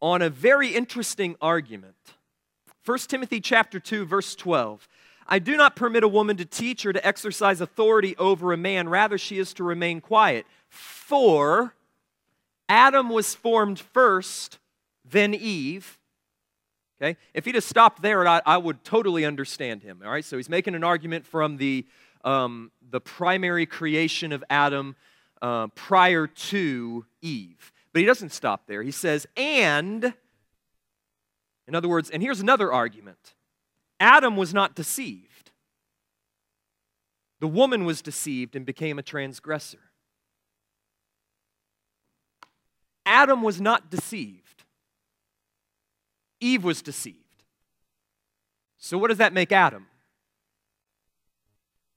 on 0.00 0.22
a 0.22 0.30
very 0.30 0.68
interesting 0.68 1.36
argument. 1.40 1.94
1 2.84 2.98
Timothy 3.00 3.40
chapter 3.40 3.78
2 3.78 4.06
verse 4.06 4.34
12. 4.34 4.88
I 5.26 5.38
do 5.38 5.58
not 5.58 5.76
permit 5.76 6.04
a 6.04 6.08
woman 6.08 6.38
to 6.38 6.46
teach 6.46 6.86
or 6.86 6.92
to 6.94 7.06
exercise 7.06 7.60
authority 7.60 8.16
over 8.16 8.52
a 8.52 8.56
man, 8.56 8.88
rather 8.88 9.18
she 9.18 9.38
is 9.38 9.52
to 9.54 9.64
remain 9.64 10.00
quiet. 10.00 10.46
For 10.70 11.74
Adam 12.66 13.10
was 13.10 13.34
formed 13.34 13.78
first, 13.78 14.58
then 15.04 15.34
Eve, 15.34 15.97
Okay? 17.00 17.16
If 17.32 17.44
he'd 17.44 17.54
have 17.54 17.64
stopped 17.64 18.02
there, 18.02 18.26
I, 18.26 18.40
I 18.44 18.56
would 18.56 18.82
totally 18.84 19.24
understand 19.24 19.82
him. 19.82 20.02
All 20.04 20.10
right? 20.10 20.24
So 20.24 20.36
he's 20.36 20.48
making 20.48 20.74
an 20.74 20.84
argument 20.84 21.26
from 21.26 21.56
the, 21.56 21.86
um, 22.24 22.70
the 22.90 23.00
primary 23.00 23.66
creation 23.66 24.32
of 24.32 24.42
Adam 24.50 24.96
uh, 25.40 25.68
prior 25.68 26.26
to 26.26 27.04
Eve. 27.22 27.72
But 27.92 28.00
he 28.00 28.06
doesn't 28.06 28.32
stop 28.32 28.66
there. 28.66 28.82
He 28.82 28.90
says, 28.90 29.26
and, 29.36 30.12
in 31.66 31.74
other 31.74 31.88
words, 31.88 32.10
and 32.10 32.22
here's 32.22 32.40
another 32.40 32.72
argument 32.72 33.34
Adam 34.00 34.36
was 34.36 34.52
not 34.52 34.74
deceived. 34.74 35.50
The 37.40 37.48
woman 37.48 37.84
was 37.84 38.02
deceived 38.02 38.56
and 38.56 38.66
became 38.66 38.98
a 38.98 39.02
transgressor. 39.02 39.78
Adam 43.06 43.42
was 43.42 43.60
not 43.60 43.90
deceived. 43.90 44.47
Eve 46.40 46.64
was 46.64 46.82
deceived. 46.82 47.16
So, 48.78 48.96
what 48.96 49.08
does 49.08 49.18
that 49.18 49.32
make 49.32 49.52
Adam? 49.52 49.86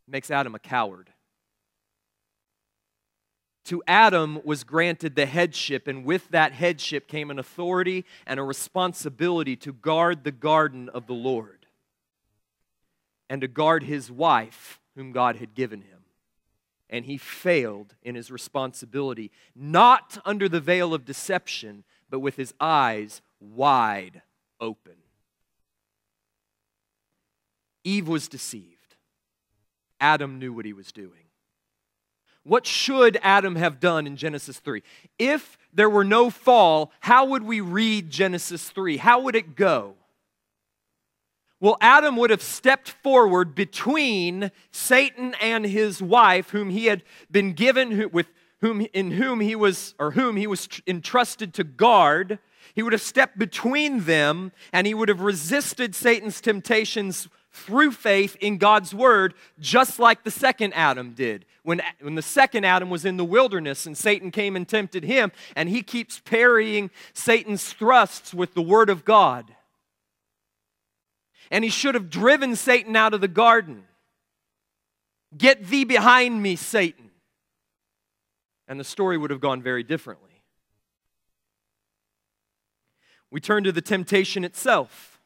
It 0.08 0.12
makes 0.12 0.32
Adam 0.32 0.56
a 0.56 0.60
coward. 0.60 1.12
To 3.66 3.84
Adam 3.88 4.42
was 4.44 4.64
granted 4.64 5.16
the 5.16 5.28
headship, 5.28 5.88
and 5.88 6.04
with 6.04 6.30
that 6.30 6.52
headship 6.52 7.08
came 7.08 7.30
an 7.30 7.38
authority 7.38 8.06
and 8.26 8.40
a 8.40 8.44
responsibility 8.44 9.56
to 9.58 9.72
guard 9.72 10.24
the 10.24 10.32
garden 10.32 10.90
of 10.90 11.06
the 11.06 11.14
Lord 11.14 11.68
and 13.30 13.42
to 13.42 13.48
guard 13.48 13.84
his 13.84 14.12
wife, 14.12 14.82
whom 14.96 15.12
God 15.12 15.38
had 15.38 15.54
given 15.54 15.82
him. 15.82 16.00
And 16.90 17.06
he 17.06 17.18
failed 17.18 17.96
in 18.04 18.16
his 18.16 18.30
responsibility, 18.30 19.32
not 19.56 20.18
under 20.26 20.50
the 20.50 20.60
veil 20.60 20.94
of 20.94 21.06
deception, 21.06 21.86
but 22.10 22.20
with 22.20 22.36
his 22.36 22.54
eyes 22.60 23.22
wide 23.40 24.24
open. 24.62 24.94
Eve 27.84 28.08
was 28.08 28.28
deceived. 28.28 28.96
Adam 30.00 30.40
knew 30.40 30.54
what 30.54 30.66
he 30.66 30.74
was 30.74 30.92
doing. 30.92 31.26
What 32.44 32.66
should 32.66 33.20
Adam 33.22 33.56
have 33.56 33.80
done 33.80 34.08
in 34.08 34.16
Genesis 34.16 34.60
3? 34.60 34.82
If 35.20 35.58
there 35.74 35.90
were 35.90 36.04
no 36.04 36.30
fall, 36.30 36.92
how 37.00 37.26
would 37.26 37.44
we 37.44 37.62
read 37.62 38.10
Genesis 38.10 38.70
3? 38.70 38.98
How 38.98 39.22
would 39.22 39.36
it 39.36 39.56
go? 39.56 39.96
Well, 41.60 41.78
Adam 41.80 42.16
would 42.18 42.32
have 42.32 42.42
stepped 42.42 42.90
forward 42.90 43.54
between 43.54 44.52
Satan 44.72 45.36
and 45.40 45.64
his 45.64 46.02
wife, 46.02 46.50
whom 46.50 46.72
he 46.72 46.88
had 46.88 47.04
been 47.30 47.54
given 47.54 48.10
with 48.12 48.26
whom, 48.62 48.88
in 48.94 49.12
whom 49.12 49.40
he 49.40 49.56
was, 49.56 49.94
or 50.00 50.12
whom 50.12 50.38
he 50.38 50.48
was 50.48 50.68
entrusted 50.88 51.54
to 51.56 51.64
guard, 51.64 52.40
he 52.74 52.84
would 52.84 52.94
have 52.94 53.02
stepped 53.02 53.38
between 53.38 54.06
them 54.06 54.52
and 54.72 54.88
he 54.88 54.94
would 54.94 55.10
have 55.10 55.22
resisted 55.22 55.96
Satan's 55.96 56.42
temptations 56.42 57.28
through 57.52 57.92
faith 57.92 58.38
in 58.40 58.58
God's 58.58 58.94
word, 58.94 59.34
just 59.60 60.00
like 60.00 60.24
the 60.24 60.32
second 60.32 60.74
Adam 60.74 61.14
did. 61.14 61.46
When, 61.64 61.82
when 62.00 62.16
the 62.16 62.22
second 62.22 62.66
Adam 62.66 62.90
was 62.90 63.06
in 63.06 63.18
the 63.18 63.26
wilderness 63.26 63.86
and 63.86 63.98
Satan 63.98 64.32
came 64.32 64.56
and 64.56 64.68
tempted 64.68 65.04
him, 65.04 65.32
and 65.56 65.70
he 65.70 65.84
keeps 65.84 66.20
parrying 66.20 66.90
Satan's 67.14 67.72
thrusts 67.74 68.34
with 68.34 68.54
the 68.54 68.62
word 68.62 68.90
of 68.90 69.06
God. 69.06 69.54
And 71.52 71.64
he 71.64 71.70
should 71.70 71.96
have 71.96 72.10
driven 72.10 72.56
Satan 72.56 72.96
out 72.96 73.14
of 73.14 73.20
the 73.20 73.28
garden. 73.28 73.84
Get 75.38 75.68
thee 75.68 75.84
behind 75.84 76.42
me, 76.42 76.56
Satan. 76.56 77.12
And 78.68 78.80
the 78.80 78.86
story 78.86 79.18
would 79.18 79.32
have 79.32 79.42
gone 79.42 79.62
very 79.62 79.84
differently. 79.84 80.31
We 83.32 83.40
turn 83.40 83.64
to 83.64 83.72
the 83.72 83.82
temptation 83.82 84.44
itself. 84.44 85.20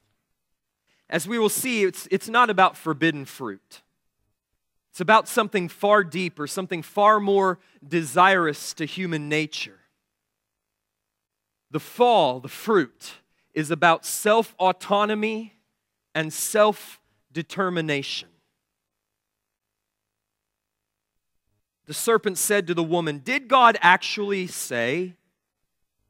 As 1.10 1.28
we 1.28 1.38
will 1.40 1.50
see, 1.50 1.84
it's, 1.84 2.08
it's 2.12 2.30
not 2.30 2.50
about 2.50 2.78
forbidden 2.78 3.26
fruit. 3.26 3.82
It's 4.92 5.02
about 5.02 5.28
something 5.28 5.68
far 5.68 6.04
deeper, 6.04 6.48
something 6.48 6.82
far 6.82 7.20
more 7.20 7.60
desirous 7.86 8.74
to 8.76 8.86
human 8.86 9.28
nature. 9.28 9.80
The 11.72 11.80
fall, 11.80 12.40
the 12.40 12.48
fruit, 12.48 13.16
is 13.54 13.72
about 13.72 14.06
self 14.06 14.56
autonomy 14.60 15.56
and 16.14 16.32
self 16.32 17.02
determination. 17.34 18.30
The 21.86 21.94
serpent 21.94 22.38
said 22.38 22.66
to 22.68 22.74
the 22.74 22.84
woman, 22.84 23.20
Did 23.20 23.48
God 23.48 23.78
actually 23.82 24.48
say, 24.48 25.16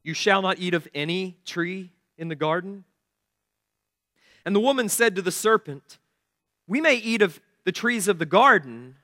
You 0.06 0.14
shall 0.14 0.44
not 0.44 0.60
eat 0.60 0.76
of 0.76 0.88
any 0.94 1.36
tree 1.46 1.90
in 2.16 2.28
the 2.28 2.36
garden? 2.36 2.84
And 4.46 4.56
the 4.56 4.60
woman 4.60 4.88
said 4.88 5.16
to 5.16 5.24
the 5.24 5.32
serpent, 5.32 5.98
We 6.68 6.80
may 6.80 6.94
eat 6.94 7.24
of 7.24 7.42
the 7.64 7.72
trees 7.72 8.08
of 8.08 8.20
the 8.20 8.26
garden, 8.28 8.98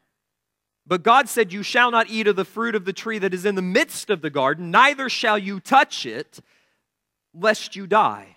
but 0.85 1.01
God 1.01 1.27
said, 1.27 1.51
You 1.51 1.63
shall 1.63 1.89
not 1.89 2.11
eat 2.11 2.27
of 2.27 2.35
the 2.35 2.45
fruit 2.45 2.75
of 2.75 2.85
the 2.85 2.93
tree 2.93 3.17
that 3.17 3.33
is 3.33 3.45
in 3.45 3.55
the 3.55 3.63
midst 3.63 4.11
of 4.11 4.21
the 4.21 4.29
garden, 4.29 4.69
neither 4.69 5.09
shall 5.09 5.39
you 5.39 5.59
touch 5.59 6.05
it, 6.05 6.39
lest 7.33 7.75
you 7.75 7.87
die. 7.87 8.35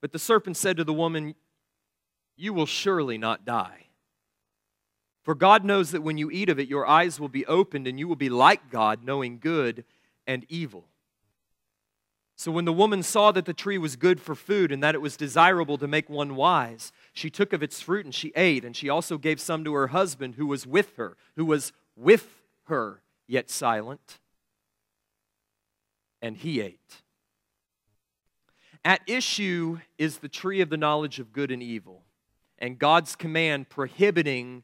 But 0.00 0.12
the 0.12 0.20
serpent 0.20 0.56
said 0.56 0.76
to 0.76 0.84
the 0.84 0.94
woman, 0.94 1.34
You 2.36 2.54
will 2.54 2.64
surely 2.64 3.18
not 3.18 3.44
die. 3.44 3.86
For 5.24 5.34
God 5.34 5.64
knows 5.64 5.90
that 5.90 6.04
when 6.04 6.16
you 6.16 6.30
eat 6.30 6.48
of 6.48 6.60
it, 6.60 6.68
your 6.68 6.86
eyes 6.86 7.18
will 7.18 7.28
be 7.28 7.44
opened 7.46 7.88
and 7.88 7.98
you 7.98 8.06
will 8.06 8.14
be 8.14 8.28
like 8.28 8.70
God, 8.70 9.02
knowing 9.02 9.40
good 9.40 9.84
and 10.26 10.44
evil. 10.48 10.88
So 12.38 12.52
when 12.52 12.66
the 12.66 12.72
woman 12.72 13.02
saw 13.02 13.32
that 13.32 13.46
the 13.46 13.54
tree 13.54 13.78
was 13.78 13.96
good 13.96 14.20
for 14.20 14.34
food 14.34 14.70
and 14.70 14.82
that 14.82 14.94
it 14.94 15.00
was 15.00 15.16
desirable 15.16 15.78
to 15.78 15.88
make 15.88 16.10
one 16.10 16.36
wise, 16.36 16.92
she 17.14 17.30
took 17.30 17.54
of 17.54 17.62
its 17.62 17.80
fruit 17.80 18.04
and 18.04 18.14
she 18.14 18.30
ate, 18.36 18.62
and 18.62 18.76
she 18.76 18.90
also 18.90 19.16
gave 19.16 19.40
some 19.40 19.64
to 19.64 19.72
her 19.72 19.88
husband 19.88 20.34
who 20.34 20.46
was 20.46 20.66
with 20.66 20.96
her, 20.96 21.16
who 21.36 21.46
was 21.46 21.72
with 21.96 22.42
her, 22.64 23.00
yet 23.26 23.48
silent. 23.48 24.18
And 26.20 26.36
he 26.36 26.60
ate. 26.60 27.02
At 28.84 29.00
issue 29.06 29.78
is 29.96 30.18
the 30.18 30.28
tree 30.28 30.60
of 30.60 30.68
the 30.68 30.76
knowledge 30.76 31.18
of 31.18 31.32
good 31.32 31.50
and 31.50 31.62
evil, 31.62 32.02
and 32.58 32.78
God's 32.78 33.16
command 33.16 33.70
prohibiting 33.70 34.62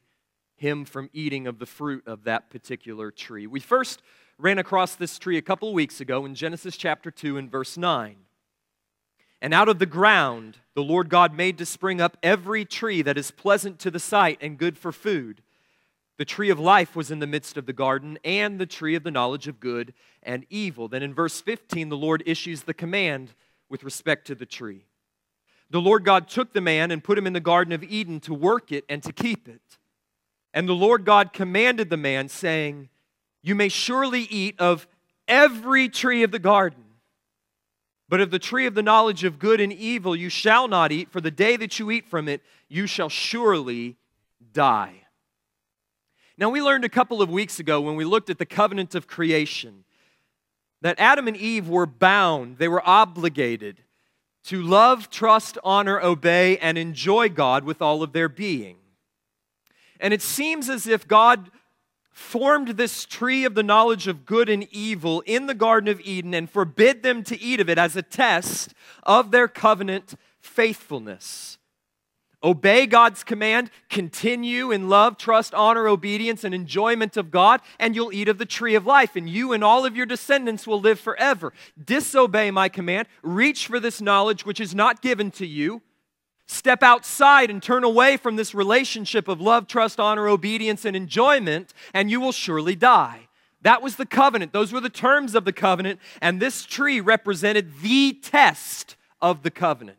him 0.55 0.85
from 0.85 1.09
eating 1.11 1.47
of 1.47 1.57
the 1.57 1.65
fruit 1.65 2.07
of 2.07 2.23
that 2.25 2.49
particular 2.51 3.09
tree. 3.11 3.47
We 3.47 3.59
first 3.59 4.01
ran 4.37 4.57
across 4.57 4.95
this 4.95 5.19
tree 5.19 5.37
a 5.37 5.41
couple 5.41 5.69
of 5.69 5.73
weeks 5.73 6.01
ago 6.01 6.25
in 6.25 6.35
Genesis 6.35 6.75
chapter 6.75 7.11
2 7.11 7.37
and 7.37 7.51
verse 7.51 7.77
9. 7.77 8.15
And 9.41 9.53
out 9.53 9.69
of 9.69 9.79
the 9.79 9.85
ground 9.85 10.59
the 10.73 10.83
Lord 10.83 11.09
God 11.09 11.35
made 11.35 11.57
to 11.59 11.65
spring 11.65 12.01
up 12.01 12.17
every 12.23 12.65
tree 12.65 13.01
that 13.01 13.17
is 13.17 13.31
pleasant 13.31 13.79
to 13.79 13.91
the 13.91 13.99
sight 13.99 14.39
and 14.41 14.57
good 14.57 14.77
for 14.77 14.91
food. 14.91 15.41
The 16.17 16.25
tree 16.25 16.49
of 16.49 16.59
life 16.59 16.95
was 16.95 17.11
in 17.11 17.19
the 17.19 17.27
midst 17.27 17.57
of 17.57 17.65
the 17.65 17.73
garden, 17.73 18.19
and 18.23 18.59
the 18.59 18.65
tree 18.65 18.95
of 18.95 19.03
the 19.03 19.11
knowledge 19.11 19.47
of 19.47 19.59
good 19.59 19.93
and 20.21 20.45
evil. 20.49 20.87
Then 20.87 21.03
in 21.03 21.13
verse 21.13 21.41
15, 21.41 21.89
the 21.89 21.97
Lord 21.97 22.23
issues 22.25 22.63
the 22.63 22.73
command 22.73 23.33
with 23.67 23.83
respect 23.83 24.27
to 24.27 24.35
the 24.35 24.45
tree. 24.45 24.85
The 25.69 25.81
Lord 25.81 26.05
God 26.05 26.27
took 26.27 26.53
the 26.53 26.61
man 26.61 26.91
and 26.91 27.03
put 27.03 27.17
him 27.17 27.25
in 27.25 27.33
the 27.33 27.39
Garden 27.39 27.73
of 27.73 27.83
Eden 27.83 28.19
to 28.21 28.33
work 28.33 28.71
it 28.71 28.85
and 28.87 29.01
to 29.03 29.11
keep 29.11 29.47
it. 29.47 29.61
And 30.53 30.69
the 30.69 30.73
Lord 30.73 31.03
God 31.03 31.33
commanded 31.33 31.89
the 31.89 31.97
man, 31.97 32.29
saying, 32.29 32.89
You 33.43 33.55
may 33.55 33.69
surely 33.69 34.21
eat 34.21 34.55
of 34.59 34.87
every 35.27 35.89
tree 35.89 36.23
of 36.23 36.31
the 36.31 36.39
garden, 36.39 36.83
but 38.09 38.21
of 38.21 38.31
the 38.31 38.39
tree 38.39 38.65
of 38.65 38.73
the 38.73 38.81
knowledge 38.81 39.23
of 39.23 39.37
good 39.37 39.59
and 39.59 39.71
evil 39.71 40.15
you 40.15 40.29
shall 40.29 40.67
not 40.67 40.91
eat, 40.91 41.11
for 41.11 41.21
the 41.21 41.31
day 41.31 41.57
that 41.57 41.77
you 41.77 41.91
eat 41.91 42.07
from 42.07 42.27
it, 42.27 42.41
you 42.69 42.87
shall 42.87 43.09
surely 43.09 43.97
die. 44.53 45.01
Now, 46.37 46.49
we 46.49 46.61
learned 46.61 46.85
a 46.85 46.89
couple 46.89 47.21
of 47.21 47.29
weeks 47.29 47.59
ago 47.59 47.79
when 47.81 47.95
we 47.95 48.05
looked 48.05 48.29
at 48.29 48.39
the 48.39 48.45
covenant 48.45 48.95
of 48.95 49.07
creation 49.07 49.83
that 50.81 50.99
Adam 50.99 51.27
and 51.27 51.37
Eve 51.37 51.69
were 51.69 51.85
bound, 51.85 52.57
they 52.57 52.67
were 52.67 52.81
obligated 52.87 53.83
to 54.45 54.61
love, 54.61 55.09
trust, 55.09 55.57
honor, 55.63 56.01
obey, 56.01 56.57
and 56.57 56.77
enjoy 56.77 57.29
God 57.29 57.63
with 57.63 57.81
all 57.81 58.03
of 58.03 58.11
their 58.11 58.27
being. 58.27 58.75
And 59.99 60.13
it 60.13 60.21
seems 60.21 60.69
as 60.69 60.85
if 60.85 61.07
God 61.07 61.49
formed 62.13 62.69
this 62.69 63.05
tree 63.05 63.43
of 63.43 63.55
the 63.55 63.63
knowledge 63.63 64.07
of 64.07 64.25
good 64.25 64.47
and 64.47 64.67
evil 64.71 65.21
in 65.25 65.47
the 65.47 65.55
Garden 65.55 65.89
of 65.89 65.99
Eden 66.01 66.33
and 66.33 66.49
forbid 66.49 67.03
them 67.03 67.23
to 67.23 67.39
eat 67.41 67.59
of 67.59 67.69
it 67.69 67.77
as 67.77 67.95
a 67.95 68.03
test 68.03 68.73
of 69.01 69.31
their 69.31 69.47
covenant 69.47 70.13
faithfulness. 70.39 71.57
Obey 72.43 72.85
God's 72.85 73.23
command, 73.23 73.71
continue 73.89 74.69
in 74.69 74.89
love, 74.89 75.17
trust, 75.17 75.53
honor, 75.53 75.87
obedience, 75.87 76.43
and 76.43 76.53
enjoyment 76.53 77.15
of 77.15 77.31
God, 77.31 77.61
and 77.79 77.95
you'll 77.95 78.13
eat 78.13 78.27
of 78.27 78.37
the 78.37 78.45
tree 78.45 78.75
of 78.75 78.85
life, 78.85 79.15
and 79.15 79.29
you 79.29 79.53
and 79.53 79.63
all 79.63 79.85
of 79.85 79.95
your 79.95 80.05
descendants 80.05 80.67
will 80.67 80.81
live 80.81 80.99
forever. 80.99 81.53
Disobey 81.81 82.51
my 82.51 82.67
command, 82.67 83.07
reach 83.21 83.67
for 83.67 83.79
this 83.79 84.01
knowledge 84.01 84.45
which 84.45 84.59
is 84.59 84.75
not 84.75 85.01
given 85.01 85.31
to 85.31 85.47
you 85.47 85.81
Step 86.53 86.83
outside 86.83 87.49
and 87.49 87.63
turn 87.63 87.83
away 87.83 88.15
from 88.15 88.35
this 88.35 88.53
relationship 88.53 89.27
of 89.27 89.41
love, 89.41 89.67
trust, 89.67 89.99
honor, 89.99 90.27
obedience, 90.27 90.85
and 90.85 90.95
enjoyment, 90.95 91.73
and 91.95 92.11
you 92.11 92.21
will 92.21 92.31
surely 92.31 92.75
die. 92.75 93.27
That 93.63 93.81
was 93.81 93.95
the 93.95 94.05
covenant. 94.05 94.53
Those 94.53 94.71
were 94.71 94.79
the 94.79 94.87
terms 94.87 95.33
of 95.33 95.45
the 95.45 95.51
covenant, 95.51 95.99
and 96.21 96.39
this 96.39 96.63
tree 96.63 96.99
represented 96.99 97.81
the 97.81 98.13
test 98.21 98.95
of 99.19 99.41
the 99.41 99.49
covenant. 99.49 99.97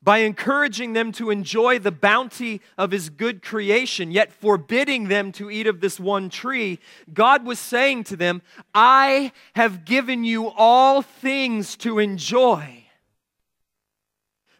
By 0.00 0.18
encouraging 0.18 0.92
them 0.92 1.10
to 1.12 1.30
enjoy 1.30 1.80
the 1.80 1.90
bounty 1.90 2.60
of 2.78 2.92
His 2.92 3.10
good 3.10 3.42
creation, 3.42 4.12
yet 4.12 4.32
forbidding 4.32 5.08
them 5.08 5.32
to 5.32 5.50
eat 5.50 5.66
of 5.66 5.80
this 5.80 5.98
one 5.98 6.30
tree, 6.30 6.78
God 7.12 7.44
was 7.44 7.58
saying 7.58 8.04
to 8.04 8.16
them, 8.16 8.42
I 8.72 9.32
have 9.56 9.84
given 9.84 10.22
you 10.22 10.50
all 10.50 11.02
things 11.02 11.74
to 11.78 11.98
enjoy. 11.98 12.85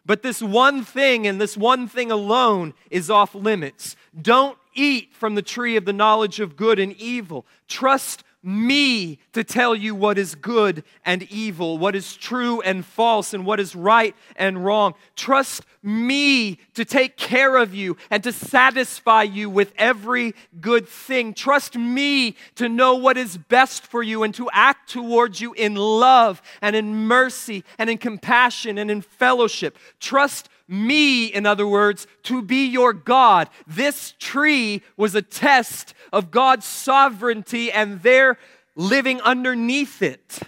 But 0.07 0.23
this 0.23 0.41
one 0.41 0.85
thing 0.85 1.27
and 1.27 1.39
this 1.39 1.57
one 1.57 1.87
thing 1.87 2.09
alone 2.11 2.73
is 2.89 3.11
off 3.11 3.35
limits. 3.35 3.97
Don't 4.19 4.57
eat 4.73 5.13
from 5.13 5.35
the 5.35 5.41
tree 5.41 5.75
of 5.75 5.83
the 5.83 5.93
knowledge 5.93 6.39
of 6.39 6.55
good 6.55 6.79
and 6.79 6.93
evil. 6.93 7.45
Trust 7.67 8.23
me 8.43 9.19
to 9.33 9.43
tell 9.43 9.75
you 9.75 9.93
what 9.95 10.17
is 10.17 10.35
good 10.35 10.83
and 11.05 11.23
evil, 11.23 11.77
what 11.77 11.95
is 11.95 12.15
true 12.15 12.61
and 12.61 12.85
false, 12.85 13.33
and 13.33 13.45
what 13.45 13.59
is 13.59 13.75
right 13.75 14.15
and 14.35 14.63
wrong. 14.63 14.93
Trust 15.15 15.63
me 15.81 16.59
to 16.73 16.85
take 16.85 17.17
care 17.17 17.57
of 17.57 17.73
you 17.73 17.97
and 18.09 18.23
to 18.23 18.31
satisfy 18.31 19.23
you 19.23 19.49
with 19.49 19.73
every 19.77 20.33
good 20.61 20.87
thing. 20.87 21.33
Trust 21.33 21.75
me 21.75 22.35
to 22.55 22.69
know 22.69 22.95
what 22.95 23.17
is 23.17 23.37
best 23.37 23.85
for 23.87 24.03
you 24.03 24.23
and 24.23 24.33
to 24.35 24.49
act 24.53 24.89
towards 24.89 25.41
you 25.41 25.53
in 25.53 25.75
love 25.75 26.41
and 26.61 26.75
in 26.75 26.95
mercy 26.95 27.63
and 27.77 27.89
in 27.89 27.97
compassion 27.97 28.77
and 28.77 28.91
in 28.91 29.01
fellowship. 29.01 29.77
Trust 29.99 30.49
me, 30.67 31.27
in 31.27 31.45
other 31.45 31.67
words, 31.67 32.07
to 32.23 32.41
be 32.41 32.65
your 32.65 32.93
God. 32.93 33.49
This 33.65 34.13
tree 34.19 34.81
was 34.95 35.15
a 35.15 35.21
test 35.21 35.93
of 36.11 36.31
God's 36.31 36.65
sovereignty 36.65 37.71
and 37.71 38.01
their 38.01 38.37
living 38.75 39.21
underneath 39.21 40.01
it. 40.01 40.39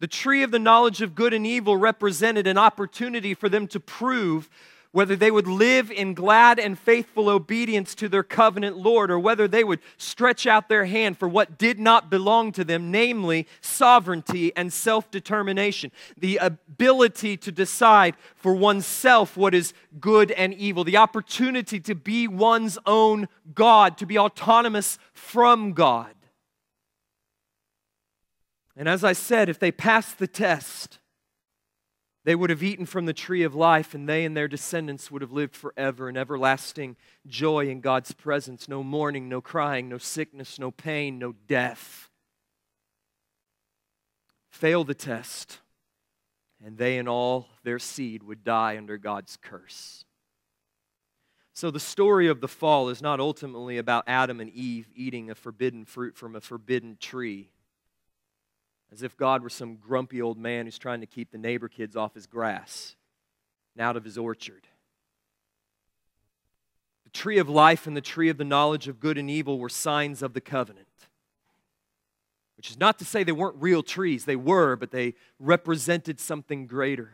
The 0.00 0.06
tree 0.06 0.42
of 0.42 0.50
the 0.50 0.58
knowledge 0.58 1.02
of 1.02 1.14
good 1.14 1.34
and 1.34 1.46
evil 1.46 1.76
represented 1.76 2.46
an 2.46 2.56
opportunity 2.56 3.34
for 3.34 3.48
them 3.48 3.66
to 3.68 3.80
prove 3.80 4.48
whether 4.92 5.14
they 5.14 5.30
would 5.30 5.46
live 5.46 5.90
in 5.90 6.14
glad 6.14 6.58
and 6.58 6.78
faithful 6.78 7.28
obedience 7.28 7.94
to 7.94 8.08
their 8.08 8.22
covenant 8.22 8.76
Lord, 8.76 9.10
or 9.10 9.18
whether 9.18 9.46
they 9.46 9.62
would 9.62 9.80
stretch 9.96 10.46
out 10.46 10.68
their 10.68 10.86
hand 10.86 11.18
for 11.18 11.28
what 11.28 11.58
did 11.58 11.78
not 11.78 12.08
belong 12.10 12.52
to 12.52 12.64
them, 12.64 12.90
namely 12.90 13.46
sovereignty 13.60 14.54
and 14.56 14.72
self 14.72 15.10
determination, 15.10 15.92
the 16.16 16.38
ability 16.38 17.36
to 17.36 17.52
decide 17.52 18.16
for 18.34 18.54
oneself 18.54 19.36
what 19.36 19.54
is 19.54 19.74
good 20.00 20.30
and 20.32 20.54
evil, 20.54 20.84
the 20.84 20.96
opportunity 20.96 21.78
to 21.80 21.94
be 21.94 22.26
one's 22.26 22.78
own 22.86 23.28
God, 23.54 23.98
to 23.98 24.06
be 24.06 24.18
autonomous 24.18 24.98
from 25.12 25.72
God. 25.72 26.14
And 28.76 28.88
as 28.88 29.02
I 29.02 29.12
said, 29.12 29.48
if 29.48 29.58
they 29.58 29.72
pass 29.72 30.14
the 30.14 30.28
test, 30.28 30.98
they 32.28 32.34
would 32.34 32.50
have 32.50 32.62
eaten 32.62 32.84
from 32.84 33.06
the 33.06 33.14
tree 33.14 33.42
of 33.42 33.54
life, 33.54 33.94
and 33.94 34.06
they 34.06 34.22
and 34.26 34.36
their 34.36 34.48
descendants 34.48 35.10
would 35.10 35.22
have 35.22 35.32
lived 35.32 35.56
forever 35.56 36.10
in 36.10 36.16
everlasting 36.18 36.94
joy 37.26 37.68
in 37.68 37.80
God's 37.80 38.12
presence. 38.12 38.68
No 38.68 38.82
mourning, 38.82 39.30
no 39.30 39.40
crying, 39.40 39.88
no 39.88 39.96
sickness, 39.96 40.58
no 40.58 40.70
pain, 40.70 41.18
no 41.18 41.32
death. 41.32 42.10
Fail 44.50 44.84
the 44.84 44.92
test, 44.92 45.60
and 46.62 46.76
they 46.76 46.98
and 46.98 47.08
all 47.08 47.48
their 47.62 47.78
seed 47.78 48.22
would 48.22 48.44
die 48.44 48.76
under 48.76 48.98
God's 48.98 49.38
curse. 49.40 50.04
So, 51.54 51.70
the 51.70 51.80
story 51.80 52.28
of 52.28 52.42
the 52.42 52.46
fall 52.46 52.90
is 52.90 53.00
not 53.00 53.20
ultimately 53.20 53.78
about 53.78 54.04
Adam 54.06 54.38
and 54.38 54.50
Eve 54.50 54.90
eating 54.94 55.30
a 55.30 55.34
forbidden 55.34 55.86
fruit 55.86 56.14
from 56.14 56.36
a 56.36 56.42
forbidden 56.42 56.98
tree 57.00 57.48
as 58.92 59.02
if 59.02 59.16
God 59.16 59.42
were 59.42 59.50
some 59.50 59.76
grumpy 59.76 60.22
old 60.22 60.38
man 60.38 60.64
who's 60.64 60.78
trying 60.78 61.00
to 61.00 61.06
keep 61.06 61.30
the 61.30 61.38
neighbor 61.38 61.68
kids 61.68 61.96
off 61.96 62.14
his 62.14 62.26
grass 62.26 62.96
and 63.74 63.82
out 63.82 63.96
of 63.96 64.04
his 64.04 64.16
orchard. 64.16 64.66
The 67.04 67.10
tree 67.10 67.38
of 67.38 67.48
life 67.48 67.86
and 67.86 67.96
the 67.96 68.00
tree 68.00 68.28
of 68.28 68.38
the 68.38 68.44
knowledge 68.44 68.88
of 68.88 69.00
good 69.00 69.18
and 69.18 69.30
evil 69.30 69.58
were 69.58 69.68
signs 69.68 70.22
of 70.22 70.34
the 70.34 70.40
covenant. 70.40 70.86
Which 72.56 72.70
is 72.70 72.78
not 72.78 72.98
to 72.98 73.04
say 73.04 73.22
they 73.22 73.32
weren't 73.32 73.56
real 73.60 73.82
trees, 73.82 74.24
they 74.24 74.36
were, 74.36 74.74
but 74.74 74.90
they 74.90 75.14
represented 75.38 76.18
something 76.18 76.66
greater. 76.66 77.12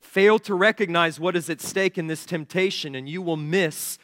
Fail 0.00 0.38
to 0.40 0.54
recognize 0.54 1.18
what 1.18 1.34
is 1.34 1.48
at 1.48 1.60
stake 1.60 1.96
in 1.96 2.06
this 2.06 2.26
temptation, 2.26 2.94
and 2.94 3.08
you 3.08 3.22
will 3.22 3.36
miss 3.36 3.98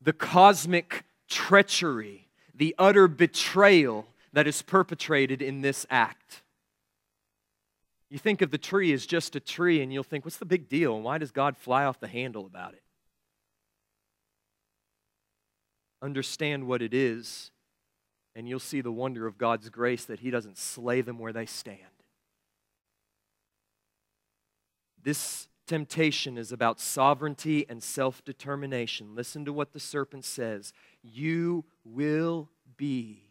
the 0.00 0.12
cosmic 0.12 1.04
treachery, 1.28 2.28
the 2.54 2.74
utter 2.78 3.06
betrayal 3.06 4.06
that 4.34 4.48
is 4.48 4.62
perpetrated 4.62 5.40
in 5.40 5.60
this 5.60 5.86
act. 5.88 6.42
You 8.10 8.18
think 8.18 8.42
of 8.42 8.50
the 8.50 8.58
tree 8.58 8.92
as 8.92 9.06
just 9.06 9.36
a 9.36 9.40
tree, 9.40 9.80
and 9.80 9.92
you'll 9.92 10.02
think, 10.02 10.24
what's 10.24 10.36
the 10.38 10.44
big 10.44 10.68
deal? 10.68 10.96
And 10.96 11.04
why 11.04 11.18
does 11.18 11.30
God 11.30 11.56
fly 11.56 11.84
off 11.84 12.00
the 12.00 12.08
handle 12.08 12.44
about 12.44 12.74
it? 12.74 12.82
Understand 16.02 16.66
what 16.66 16.82
it 16.82 16.92
is, 16.92 17.52
and 18.34 18.48
you'll 18.48 18.58
see 18.58 18.80
the 18.80 18.92
wonder 18.92 19.26
of 19.26 19.38
God's 19.38 19.70
grace 19.70 20.04
that 20.06 20.20
He 20.20 20.30
doesn't 20.30 20.58
slay 20.58 21.00
them 21.00 21.18
where 21.18 21.32
they 21.32 21.46
stand. 21.46 21.78
This 25.00 25.48
temptation 25.66 26.36
is 26.36 26.50
about 26.50 26.80
sovereignty 26.80 27.66
and 27.68 27.82
self 27.82 28.24
determination. 28.24 29.14
Listen 29.14 29.44
to 29.44 29.52
what 29.52 29.72
the 29.72 29.80
serpent 29.80 30.24
says 30.24 30.72
You 31.02 31.64
will 31.84 32.50
be 32.76 33.23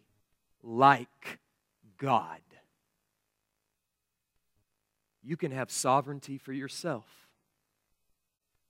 like 0.64 1.38
God. 1.98 2.40
You 5.22 5.36
can 5.36 5.52
have 5.52 5.70
sovereignty 5.70 6.38
for 6.38 6.52
yourself. 6.52 7.06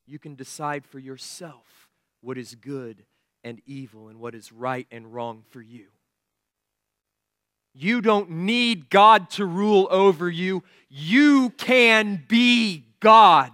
You 0.06 0.18
can 0.18 0.34
decide 0.34 0.84
for 0.84 0.98
yourself 0.98 1.88
what 2.20 2.36
is 2.36 2.54
good 2.54 3.04
and 3.42 3.60
evil 3.66 4.08
and 4.08 4.20
what 4.20 4.34
is 4.34 4.52
right 4.52 4.86
and 4.90 5.14
wrong 5.14 5.44
for 5.50 5.62
you. 5.62 5.86
You 7.72 8.00
don't 8.00 8.30
need 8.30 8.88
God 8.88 9.30
to 9.30 9.46
rule 9.46 9.88
over 9.90 10.30
you. 10.30 10.62
You 10.88 11.50
can 11.50 12.22
be 12.28 12.84
God. 13.00 13.52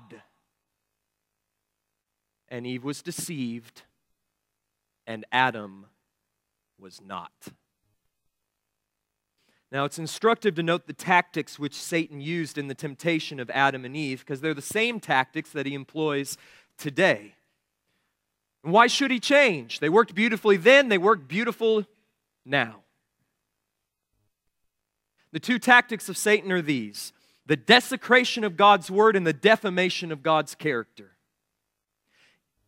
And 2.48 2.66
Eve 2.66 2.84
was 2.84 3.00
deceived, 3.00 3.82
and 5.06 5.24
Adam 5.32 5.86
was 6.78 7.00
not. 7.00 7.32
Now, 9.72 9.84
it's 9.84 9.98
instructive 10.00 10.56
to 10.56 10.62
note 10.64 10.86
the 10.86 10.92
tactics 10.92 11.58
which 11.58 11.74
Satan 11.74 12.20
used 12.20 12.58
in 12.58 12.66
the 12.66 12.74
temptation 12.74 13.38
of 13.38 13.48
Adam 13.50 13.84
and 13.84 13.96
Eve 13.96 14.20
because 14.20 14.40
they're 14.40 14.52
the 14.52 14.62
same 14.62 14.98
tactics 14.98 15.50
that 15.50 15.64
he 15.64 15.74
employs 15.74 16.36
today. 16.76 17.34
And 18.64 18.72
why 18.72 18.88
should 18.88 19.12
he 19.12 19.20
change? 19.20 19.78
They 19.78 19.88
worked 19.88 20.14
beautifully 20.14 20.56
then, 20.56 20.88
they 20.88 20.98
work 20.98 21.28
beautiful 21.28 21.86
now. 22.44 22.80
The 25.32 25.40
two 25.40 25.60
tactics 25.60 26.08
of 26.08 26.16
Satan 26.16 26.50
are 26.50 26.62
these 26.62 27.12
the 27.46 27.56
desecration 27.56 28.44
of 28.44 28.56
God's 28.56 28.92
word 28.92 29.16
and 29.16 29.26
the 29.26 29.32
defamation 29.32 30.12
of 30.12 30.22
God's 30.22 30.54
character. 30.54 31.16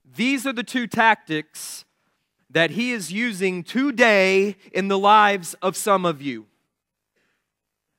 These 0.04 0.44
are 0.44 0.52
the 0.52 0.64
two 0.64 0.88
tactics 0.88 1.84
that 2.50 2.72
he 2.72 2.90
is 2.90 3.12
using 3.12 3.62
today 3.62 4.56
in 4.72 4.88
the 4.88 4.98
lives 4.98 5.54
of 5.62 5.76
some 5.76 6.04
of 6.04 6.20
you. 6.20 6.46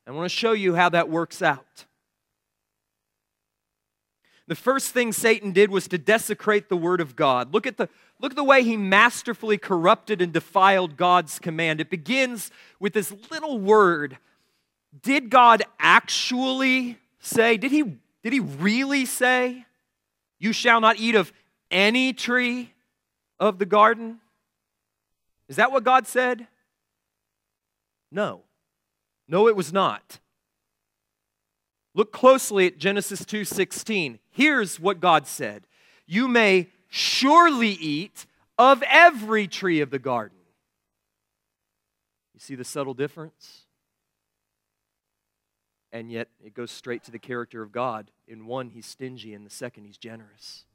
I 0.06 0.12
want 0.12 0.30
to 0.30 0.36
show 0.36 0.52
you 0.52 0.76
how 0.76 0.90
that 0.90 1.10
works 1.10 1.42
out. 1.42 1.86
The 4.48 4.56
first 4.56 4.92
thing 4.92 5.14
Satan 5.14 5.54
did 5.54 5.72
was 5.72 5.88
to 5.88 5.98
desecrate 5.98 6.68
the 6.68 6.76
word 6.76 7.00
of 7.00 7.16
God. 7.16 7.54
Look 7.54 7.66
at 7.66 7.78
the 7.78 7.88
look 8.20 8.34
at 8.34 8.36
the 8.36 8.44
way 8.44 8.64
he 8.64 8.76
masterfully 8.76 9.58
corrupted 9.58 10.22
and 10.22 10.34
defiled 10.34 10.98
God's 10.98 11.40
command. 11.40 11.80
It 11.80 11.90
begins 11.90 12.52
with 12.80 12.94
this 12.94 13.14
little 13.32 13.58
word. 13.58 14.18
Did 15.02 15.30
God 15.30 15.64
actually 15.80 16.98
say? 17.20 17.56
Did 17.56 17.72
he 17.72 17.84
did 18.22 18.34
he 18.34 18.42
really 18.42 19.06
say, 19.06 19.66
"You 20.40 20.52
shall 20.52 20.82
not 20.82 20.98
eat 20.98 21.16
of 21.16 21.32
any 21.72 22.12
tree 22.12 22.74
of 23.40 23.60
the 23.60 23.66
garden"? 23.66 24.20
Is 25.48 25.56
that 25.56 25.72
what 25.72 25.86
God 25.86 26.06
said? 26.06 26.48
No. 28.12 28.44
No, 29.28 29.48
it 29.48 29.56
was 29.56 29.72
not. 29.72 30.20
Look 31.96 32.12
closely 32.12 32.68
at 32.68 32.78
Genesis 32.78 33.24
2:16. 33.24 34.20
Here's 34.32 34.80
what 34.80 35.00
God 35.00 35.28
said. 35.28 35.68
You 36.06 36.28
may 36.28 36.70
surely 36.90 37.70
eat 37.70 38.26
of 38.58 38.84
every 38.84 39.48
tree 39.48 39.82
of 39.82 39.90
the 39.90 40.00
garden. 40.00 40.38
You 42.34 42.40
see 42.40 42.56
the 42.56 42.64
subtle 42.64 42.94
difference? 42.94 43.62
And 45.92 46.12
yet 46.12 46.30
it 46.44 46.56
goes 46.56 46.72
straight 46.72 47.04
to 47.04 47.12
the 47.12 47.20
character 47.20 47.62
of 47.62 47.72
God. 47.72 48.10
In 48.28 48.48
one, 48.48 48.70
he's 48.70 48.88
stingy, 48.88 49.34
in 49.34 49.44
the 49.44 49.50
second, 49.50 49.86
he's 49.86 49.98
generous. 49.98 50.66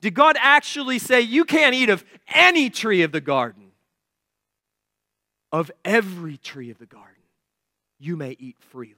Did 0.00 0.14
God 0.14 0.36
actually 0.38 1.00
say, 1.00 1.20
You 1.20 1.44
can't 1.44 1.74
eat 1.74 1.88
of 1.88 2.04
any 2.28 2.70
tree 2.70 3.02
of 3.02 3.10
the 3.10 3.20
garden? 3.20 3.63
Of 5.54 5.70
every 5.84 6.36
tree 6.36 6.70
of 6.70 6.78
the 6.78 6.84
garden, 6.84 7.22
you 8.00 8.16
may 8.16 8.34
eat 8.40 8.56
freely. 8.58 8.96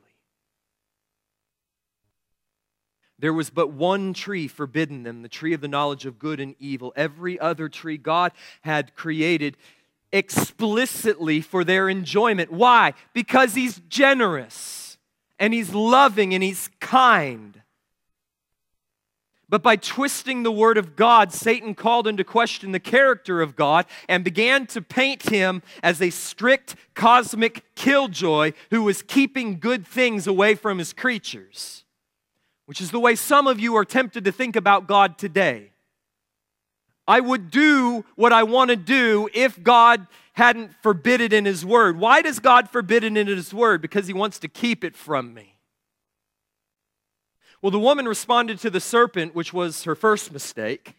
There 3.19 3.35
was 3.35 3.51
but 3.51 3.73
one 3.73 4.14
tree 4.14 4.49
forbidden 4.49 5.03
them, 5.03 5.21
the 5.21 5.29
tree 5.29 5.53
of 5.53 5.61
the 5.61 5.69
knowledge 5.69 6.07
of 6.07 6.19
good 6.19 6.40
and 6.40 6.55
evil. 6.59 6.95
Every 6.97 7.38
other 7.38 7.69
tree 7.69 7.99
God 7.99 8.33
had 8.62 8.97
created 8.97 9.59
explicitly 10.11 11.42
for 11.42 11.62
their 11.62 11.90
enjoyment. 11.90 12.51
Why? 12.51 12.95
Because 13.12 13.55
He's 13.55 13.83
generous 13.90 14.97
and 15.38 15.53
He's 15.53 15.75
loving 15.75 16.33
and 16.33 16.42
He's 16.42 16.71
kind. 16.81 17.61
But 19.49 19.63
by 19.63 19.77
twisting 19.77 20.43
the 20.43 20.51
word 20.51 20.77
of 20.77 20.97
God, 20.97 21.33
Satan 21.33 21.75
called 21.75 22.09
into 22.09 22.25
question 22.25 22.73
the 22.73 22.81
character 22.81 23.41
of 23.41 23.55
God 23.55 23.87
and 24.09 24.25
began 24.25 24.67
to 24.69 24.83
paint 24.83 25.31
him 25.31 25.63
as 25.85 26.03
a 26.03 26.11
strict 26.11 26.75
cosmic 26.95 27.63
killjoy 27.77 28.53
who 28.71 28.83
was 28.83 29.03
keeping 29.03 29.61
good 29.61 29.87
things 29.87 30.27
away 30.27 30.57
from 30.57 30.79
his 30.79 30.93
creatures, 30.93 31.85
which 32.67 32.81
is 32.81 32.91
the 32.91 32.99
way 32.99 33.15
some 33.15 33.47
of 33.47 33.61
you 33.61 33.77
are 33.77 33.85
tempted 33.85 34.25
to 34.25 34.33
think 34.33 34.57
about 34.57 34.89
God 34.89 35.17
today. 35.17 35.71
I 37.07 37.21
would 37.21 37.51
do 37.51 38.05
what 38.17 38.33
I 38.33 38.43
want 38.43 38.71
to 38.71 38.77
do 38.77 39.29
if 39.33 39.63
God 39.63 40.09
hadn't 40.33 40.73
forbidden 40.83 41.27
it 41.27 41.33
in 41.33 41.45
His 41.45 41.65
Word. 41.65 41.99
Why 41.99 42.21
does 42.21 42.41
God 42.41 42.69
forbid 42.69 43.05
it 43.05 43.17
in 43.17 43.27
His 43.27 43.55
Word? 43.55 43.81
Because 43.81 44.07
He 44.07 44.13
wants 44.13 44.39
to 44.41 44.49
keep 44.49 44.83
it 44.83 44.97
from 44.97 45.33
me. 45.33 45.56
Well, 47.66 47.72
the 47.72 47.81
woman 47.81 48.07
responded 48.07 48.61
to 48.61 48.70
the 48.70 48.79
serpent, 48.79 49.35
which 49.35 49.52
was 49.52 49.83
her 49.83 49.96
first 49.96 50.33
mistake. 50.33 50.94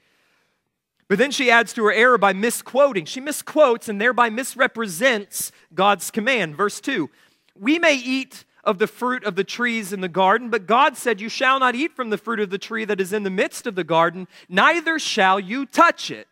But 1.08 1.17
then 1.17 1.32
she 1.32 1.49
adds 1.49 1.71
to 1.71 1.86
her 1.86 1.93
error 1.93 2.17
by 2.17 2.34
misquoting. 2.34 3.06
She 3.06 3.21
misquotes 3.21 3.88
and 3.88 4.01
thereby 4.01 4.30
misrepresents 4.30 5.53
God's 5.73 6.12
command. 6.12 6.58
Verse 6.58 6.82
2 6.82 7.10
We 7.56 7.80
may 7.80 7.95
eat 7.95 8.43
of 8.65 8.80
the 8.80 8.88
fruit 8.88 9.23
of 9.23 9.38
the 9.38 9.45
trees 9.45 9.93
in 9.93 10.01
the 10.01 10.10
garden, 10.10 10.49
but 10.49 10.67
God 10.67 10.97
said, 10.97 11.21
You 11.21 11.30
shall 11.30 11.58
not 11.58 11.73
eat 11.73 11.95
from 11.95 12.10
the 12.10 12.17
fruit 12.17 12.41
of 12.41 12.49
the 12.49 12.58
tree 12.58 12.84
that 12.84 12.99
is 12.99 13.13
in 13.13 13.23
the 13.23 13.30
midst 13.30 13.65
of 13.65 13.75
the 13.75 13.86
garden, 13.86 14.27
neither 14.49 14.99
shall 14.99 15.39
you 15.39 15.65
touch 15.65 16.12
it, 16.12 16.27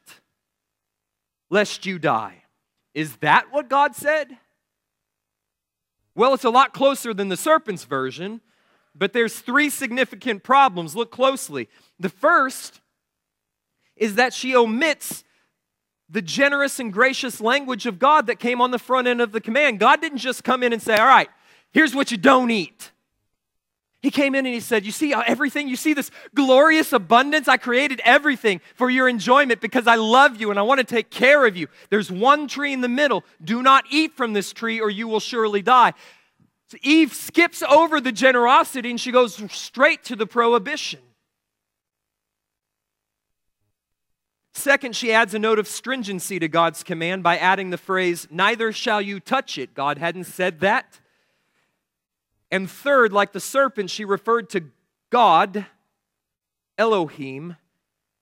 lest 1.49 1.85
you 1.85 1.97
die. 1.97 2.43
Is 2.93 3.15
that 3.21 3.53
what 3.53 3.69
God 3.69 3.95
said? 3.95 4.37
Well, 6.13 6.33
it's 6.33 6.43
a 6.43 6.49
lot 6.49 6.73
closer 6.73 7.13
than 7.13 7.29
the 7.29 7.37
serpent's 7.37 7.85
version, 7.85 8.41
but 8.95 9.13
there's 9.13 9.39
three 9.39 9.69
significant 9.69 10.43
problems. 10.43 10.95
Look 10.95 11.11
closely. 11.11 11.69
The 11.99 12.09
first 12.09 12.81
is 13.95 14.15
that 14.15 14.33
she 14.33 14.55
omits 14.55 15.23
the 16.09 16.21
generous 16.21 16.79
and 16.79 16.93
gracious 16.93 17.41
language 17.41 17.85
of 17.85 17.99
God 17.99 18.27
that 18.27 18.39
came 18.39 18.61
on 18.61 18.71
the 18.71 18.79
front 18.79 19.07
end 19.07 19.21
of 19.21 19.31
the 19.31 19.41
command. 19.41 19.79
God 19.79 20.01
didn't 20.01 20.19
just 20.19 20.43
come 20.43 20.63
in 20.63 20.71
and 20.71 20.81
say, 20.81 20.95
All 20.95 21.05
right, 21.05 21.29
here's 21.71 21.95
what 21.95 22.11
you 22.11 22.17
don't 22.17 22.51
eat. 22.51 22.91
He 24.01 24.11
came 24.11 24.35
in 24.35 24.45
and 24.45 24.53
he 24.53 24.61
said, 24.61 24.85
You 24.85 24.91
see 24.91 25.13
everything? 25.13 25.67
You 25.67 25.75
see 25.75 25.93
this 25.95 26.11
glorious 26.35 26.93
abundance? 26.93 27.47
I 27.47 27.57
created 27.57 28.01
everything 28.05 28.61
for 28.75 28.89
your 28.89 29.09
enjoyment 29.09 29.61
because 29.61 29.87
I 29.87 29.95
love 29.95 30.39
you 30.39 30.51
and 30.51 30.59
I 30.59 30.61
want 30.61 30.77
to 30.77 30.83
take 30.83 31.09
care 31.09 31.45
of 31.47 31.57
you. 31.57 31.67
There's 31.89 32.11
one 32.11 32.47
tree 32.47 32.71
in 32.71 32.81
the 32.81 32.87
middle. 32.87 33.23
Do 33.43 33.63
not 33.63 33.85
eat 33.89 34.13
from 34.13 34.33
this 34.33 34.53
tree 34.53 34.79
or 34.79 34.91
you 34.91 35.07
will 35.07 35.19
surely 35.19 35.63
die. 35.63 35.93
So 36.67 36.77
Eve 36.81 37.13
skips 37.13 37.61
over 37.61 38.01
the 38.01 38.11
generosity 38.11 38.89
and 38.89 38.99
she 38.99 39.11
goes 39.11 39.35
straight 39.51 40.03
to 40.05 40.15
the 40.15 40.25
prohibition. 40.25 40.99
Second, 44.53 44.95
she 44.95 45.11
adds 45.11 45.33
a 45.33 45.39
note 45.39 45.59
of 45.59 45.67
stringency 45.67 46.39
to 46.39 46.47
God's 46.47 46.81
command 46.81 47.23
by 47.23 47.37
adding 47.37 47.69
the 47.69 47.77
phrase, 47.77 48.25
Neither 48.31 48.71
shall 48.71 49.01
you 49.01 49.19
touch 49.19 49.57
it. 49.57 49.73
God 49.73 49.97
hadn't 49.97 50.23
said 50.23 50.61
that. 50.61 50.99
And 52.49 52.71
third, 52.71 53.11
like 53.11 53.33
the 53.33 53.39
serpent, 53.39 53.89
she 53.89 54.05
referred 54.05 54.49
to 54.51 54.63
God, 55.11 55.65
Elohim, 56.77 57.57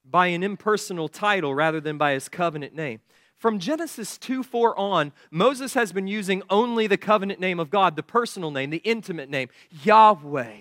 by 0.03 0.27
an 0.27 0.43
impersonal 0.43 1.07
title 1.07 1.53
rather 1.53 1.79
than 1.79 1.97
by 1.97 2.13
his 2.13 2.29
covenant 2.29 2.73
name. 2.75 2.99
From 3.43 3.59
Genesis 3.59 4.17
2 4.19 4.41
4 4.41 4.79
on, 4.79 5.11
Moses 5.29 5.73
has 5.73 5.91
been 5.91 6.07
using 6.07 6.43
only 6.49 6.87
the 6.87 6.95
covenant 6.95 7.41
name 7.41 7.59
of 7.59 7.69
God, 7.69 7.97
the 7.97 8.01
personal 8.01 8.51
name, 8.51 8.69
the 8.69 8.77
intimate 8.85 9.29
name, 9.29 9.49
Yahweh, 9.83 10.53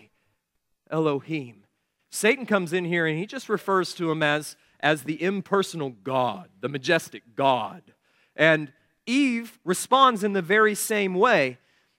Elohim. 0.91 1.63
Satan 2.11 2.45
comes 2.45 2.73
in 2.73 2.85
here 2.85 3.07
and 3.07 3.17
he 3.17 3.25
just 3.25 3.49
refers 3.49 3.95
to 3.95 4.11
him 4.11 4.21
as 4.21 4.57
as 4.81 5.05
the 5.05 5.23
impersonal 5.23 5.91
God, 5.91 6.49
the 6.61 6.69
majestic 6.69 7.37
God. 7.37 7.83
And 8.35 8.73
Eve 9.07 9.61
responds 9.65 10.25
in 10.25 10.33
the 10.33 10.43
very 10.43 10.75
same 10.75 11.15
way, 11.15 11.59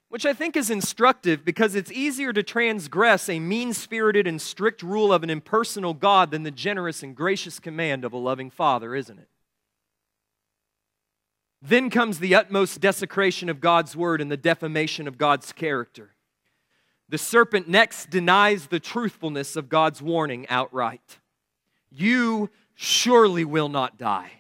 which 0.10 0.26
I 0.26 0.34
think 0.34 0.58
is 0.58 0.70
instructive 0.70 1.46
because 1.46 1.76
it's 1.76 1.94
easier 1.94 2.34
to 2.34 2.44
transgress 2.44 3.30
a 3.30 3.40
mean 3.40 3.72
spirited 3.74 4.28
and 4.28 4.42
strict 4.42 4.84
rule 4.84 5.14
of 5.14 5.24
an 5.24 5.30
impersonal 5.30 5.94
God 5.94 6.32
than 6.32 6.44
the 6.44 6.52
generous 6.52 7.04
and 7.04 7.16
gracious 7.16 7.58
command 7.58 8.04
of 8.04 8.12
a 8.12 8.18
loving 8.18 8.50
Father, 8.50 8.96
isn't 8.96 9.18
it? 9.18 9.30
Then 11.66 11.90
comes 11.90 12.20
the 12.20 12.36
utmost 12.36 12.82
desecration 12.82 13.48
of 13.48 13.62
God's 13.62 13.96
word 13.96 14.20
and 14.20 14.30
the 14.30 14.36
defamation 14.36 15.08
of 15.08 15.18
God's 15.18 15.54
character. 15.54 16.14
The 17.08 17.18
serpent 17.18 17.70
next 17.70 18.10
denies 18.10 18.68
the 18.68 18.82
truthfulness 18.82 19.56
of 19.56 19.70
God's 19.70 20.02
warning 20.02 20.46
outright. 20.50 21.20
You 21.90 22.50
surely 22.76 23.46
will 23.46 23.70
not 23.70 23.98
die. 23.98 24.32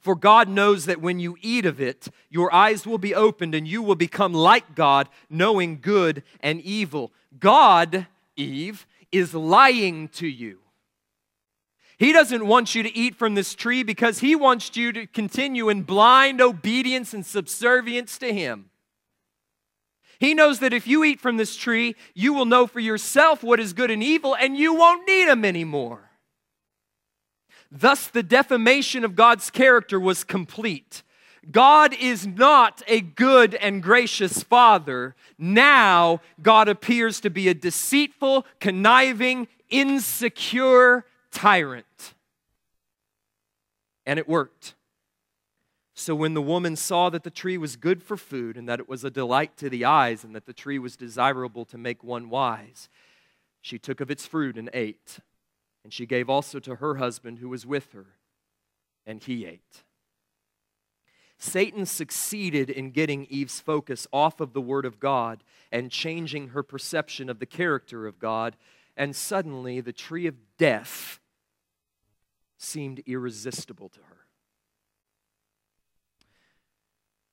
For 0.00 0.14
God 0.14 0.48
knows 0.48 0.86
that 0.86 1.02
when 1.02 1.20
you 1.20 1.36
eat 1.42 1.66
of 1.66 1.82
it, 1.82 2.08
your 2.30 2.52
eyes 2.54 2.86
will 2.86 2.98
be 2.98 3.14
opened 3.14 3.54
and 3.54 3.68
you 3.68 3.82
will 3.82 3.94
become 3.94 4.32
like 4.32 4.74
God, 4.74 5.10
knowing 5.28 5.80
good 5.82 6.22
and 6.40 6.62
evil. 6.62 7.12
God, 7.38 8.06
Eve, 8.36 8.86
is 9.12 9.34
lying 9.34 10.08
to 10.08 10.26
you. 10.26 10.60
He 11.98 12.12
doesn't 12.12 12.46
want 12.46 12.74
you 12.74 12.82
to 12.82 12.96
eat 12.96 13.14
from 13.14 13.34
this 13.34 13.54
tree 13.54 13.82
because 13.82 14.18
he 14.18 14.34
wants 14.34 14.76
you 14.76 14.92
to 14.92 15.06
continue 15.06 15.68
in 15.68 15.82
blind 15.82 16.40
obedience 16.40 17.14
and 17.14 17.24
subservience 17.24 18.18
to 18.18 18.32
him. 18.32 18.70
He 20.18 20.34
knows 20.34 20.60
that 20.60 20.72
if 20.72 20.86
you 20.86 21.04
eat 21.04 21.20
from 21.20 21.36
this 21.36 21.56
tree, 21.56 21.96
you 22.14 22.32
will 22.32 22.46
know 22.46 22.66
for 22.66 22.80
yourself 22.80 23.42
what 23.42 23.60
is 23.60 23.72
good 23.72 23.90
and 23.90 24.02
evil, 24.02 24.34
and 24.34 24.56
you 24.56 24.74
won't 24.74 25.06
need 25.06 25.28
him 25.28 25.44
anymore. 25.44 26.10
Thus, 27.70 28.06
the 28.06 28.22
defamation 28.22 29.04
of 29.04 29.16
God's 29.16 29.50
character 29.50 29.98
was 29.98 30.24
complete. 30.24 31.02
God 31.50 31.94
is 31.94 32.26
not 32.26 32.82
a 32.86 33.00
good 33.00 33.54
and 33.56 33.82
gracious 33.82 34.42
father. 34.42 35.14
Now, 35.36 36.20
God 36.40 36.68
appears 36.68 37.20
to 37.20 37.30
be 37.30 37.48
a 37.48 37.54
deceitful, 37.54 38.46
conniving, 38.60 39.48
insecure 39.68 41.04
tyrant. 41.34 42.14
And 44.06 44.18
it 44.18 44.28
worked. 44.28 44.74
So, 45.96 46.14
when 46.14 46.34
the 46.34 46.42
woman 46.42 46.74
saw 46.76 47.08
that 47.10 47.22
the 47.22 47.30
tree 47.30 47.56
was 47.56 47.76
good 47.76 48.02
for 48.02 48.16
food, 48.16 48.56
and 48.56 48.68
that 48.68 48.80
it 48.80 48.88
was 48.88 49.04
a 49.04 49.10
delight 49.10 49.56
to 49.58 49.70
the 49.70 49.84
eyes, 49.84 50.24
and 50.24 50.34
that 50.34 50.46
the 50.46 50.52
tree 50.52 50.78
was 50.78 50.96
desirable 50.96 51.64
to 51.66 51.78
make 51.78 52.02
one 52.02 52.30
wise, 52.30 52.88
she 53.60 53.78
took 53.78 54.00
of 54.00 54.10
its 54.10 54.26
fruit 54.26 54.56
and 54.56 54.68
ate. 54.74 55.20
And 55.84 55.92
she 55.92 56.06
gave 56.06 56.28
also 56.28 56.58
to 56.60 56.76
her 56.76 56.96
husband 56.96 57.38
who 57.38 57.48
was 57.48 57.64
with 57.64 57.92
her, 57.92 58.06
and 59.06 59.22
he 59.22 59.46
ate. 59.46 59.84
Satan 61.38 61.86
succeeded 61.86 62.70
in 62.70 62.90
getting 62.90 63.26
Eve's 63.26 63.60
focus 63.60 64.06
off 64.12 64.40
of 64.40 64.52
the 64.52 64.60
Word 64.60 64.86
of 64.86 64.98
God 64.98 65.44
and 65.70 65.90
changing 65.90 66.48
her 66.48 66.62
perception 66.62 67.28
of 67.28 67.38
the 67.38 67.46
character 67.46 68.06
of 68.06 68.18
God, 68.18 68.56
and 68.96 69.14
suddenly 69.14 69.80
the 69.80 69.92
tree 69.92 70.26
of 70.26 70.36
death 70.58 71.20
seemed 72.56 73.02
irresistible 73.06 73.88
to 73.90 74.00
her. 74.00 74.26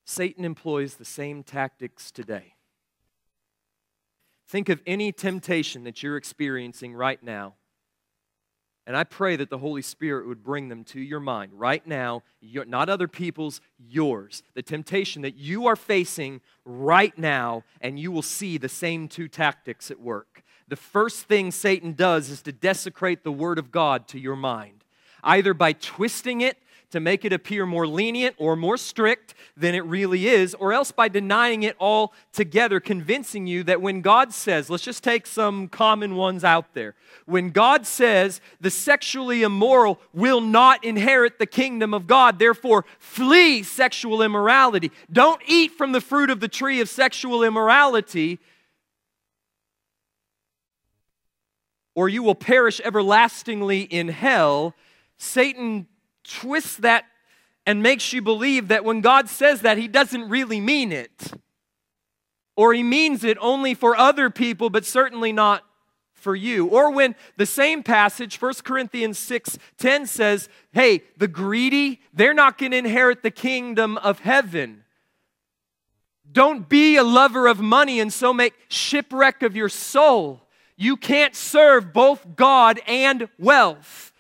Satan 0.06 0.44
employs 0.44 0.96
the 0.96 1.06
same 1.06 1.44
tactics 1.44 2.12
today. 2.12 2.56
Think 4.48 4.68
of 4.68 4.82
any 4.86 5.12
temptation 5.12 5.86
that 5.86 6.04
you're 6.04 6.18
experiencing 6.18 6.94
right 6.94 7.22
now 7.24 7.56
and 8.88 8.98
I 8.98 9.04
pray 9.04 9.36
that 9.36 9.50
the 9.50 9.60
Holy 9.60 9.84
Spirit 9.84 10.28
would 10.28 10.44
bring 10.44 10.68
them 10.68 10.84
to 10.86 11.00
your 11.00 11.20
mind 11.20 11.54
right 11.54 11.86
now, 11.86 12.24
not 12.42 12.90
other 12.90 13.08
people's, 13.08 13.62
yours. 13.78 14.42
The 14.56 14.64
temptation 14.64 15.22
that 15.22 15.38
you 15.38 15.68
are 15.68 15.76
facing 15.76 16.42
right 16.66 17.16
now, 17.18 17.64
and 17.80 18.00
you 18.00 18.12
will 18.12 18.24
see 18.24 18.58
the 18.58 18.70
same 18.70 19.08
two 19.08 19.28
tactics 19.28 19.92
at 19.92 20.00
work. 20.00 20.44
The 20.68 20.76
first 20.76 21.26
thing 21.26 21.52
Satan 21.52 21.94
does 21.94 22.30
is 22.30 22.42
to 22.42 22.52
desecrate 22.52 23.24
the 23.24 23.32
Word 23.32 23.60
of 23.60 23.72
God 23.72 24.08
to 24.10 24.20
your 24.20 24.36
mind, 24.36 24.81
either 25.24 25.54
by 25.54 25.74
twisting 25.74 26.42
it 26.42 26.58
to 26.92 27.00
make 27.00 27.24
it 27.24 27.32
appear 27.32 27.66
more 27.66 27.88
lenient 27.88 28.36
or 28.38 28.56
more 28.56 28.76
strict 28.76 29.34
than 29.56 29.74
it 29.74 29.86
really 29.86 30.28
is, 30.28 30.54
or 30.56 30.74
else 30.74 30.92
by 30.92 31.08
denying 31.08 31.64
it 31.64 31.76
all 31.80 32.14
together, 32.34 32.82
convincing 32.82 33.48
you 33.48 33.64
that 33.64 33.82
when 33.82 34.02
God 34.02 34.34
says, 34.34 34.70
let's 34.70 34.84
just 34.84 35.04
take 35.04 35.26
some 35.26 35.70
common 35.70 36.16
ones 36.16 36.44
out 36.44 36.74
there. 36.74 36.96
When 37.26 37.52
God 37.52 37.88
says 37.88 38.42
the 38.60 38.70
sexually 38.70 39.42
immoral 39.42 40.02
will 40.14 40.42
not 40.42 40.84
inherit 40.84 41.40
the 41.40 41.46
kingdom 41.46 41.94
of 41.94 42.08
God, 42.08 42.40
therefore 42.40 42.86
flee 43.00 43.64
sexual 43.64 44.22
immorality. 44.22 44.92
Don't 45.12 45.42
eat 45.48 45.72
from 45.72 45.94
the 45.94 46.02
fruit 46.02 46.30
of 46.30 46.42
the 46.42 46.50
tree 46.50 46.82
of 46.82 46.90
sexual 46.90 47.42
immorality. 47.42 48.40
Or 51.96 52.10
you 52.10 52.22
will 52.22 52.36
perish 52.36 52.82
everlastingly 52.84 53.82
in 53.82 54.10
hell. 54.10 54.76
Satan 55.22 55.86
twists 56.24 56.78
that 56.78 57.06
and 57.68 57.84
makes 57.84 58.12
you 58.12 58.24
believe 58.24 58.70
that 58.70 58.84
when 58.84 59.02
God 59.02 59.30
says 59.30 59.62
that, 59.62 59.78
He 59.78 59.88
doesn't 59.88 60.30
really 60.30 60.60
mean 60.60 60.92
it. 60.92 61.34
Or 62.56 62.74
He 62.74 62.82
means 62.82 63.24
it 63.24 63.38
only 63.40 63.76
for 63.76 63.96
other 63.96 64.32
people, 64.32 64.72
but 64.72 64.84
certainly 64.84 65.32
not 65.32 65.64
for 66.14 66.36
you. 66.36 66.66
Or 66.66 66.92
when 66.92 67.16
the 67.38 67.46
same 67.46 67.84
passage, 67.84 68.42
1 68.42 68.54
Corinthians 68.64 69.20
6 69.20 69.60
10 69.78 70.08
says, 70.08 70.50
Hey, 70.72 71.04
the 71.18 71.28
greedy, 71.28 72.02
they're 72.14 72.34
not 72.34 72.58
going 72.58 72.72
to 72.72 72.78
inherit 72.80 73.22
the 73.22 73.32
kingdom 73.32 73.98
of 74.00 74.20
heaven. 74.20 74.84
Don't 76.32 76.68
be 76.68 76.96
a 76.96 77.04
lover 77.04 77.46
of 77.46 77.60
money 77.60 78.00
and 78.00 78.12
so 78.12 78.34
make 78.34 78.54
shipwreck 78.70 79.44
of 79.44 79.56
your 79.56 79.70
soul. 79.70 80.42
You 80.78 80.98
can't 80.98 81.36
serve 81.36 81.94
both 81.94 82.36
God 82.36 82.80
and 82.88 83.28
wealth. 83.38 84.11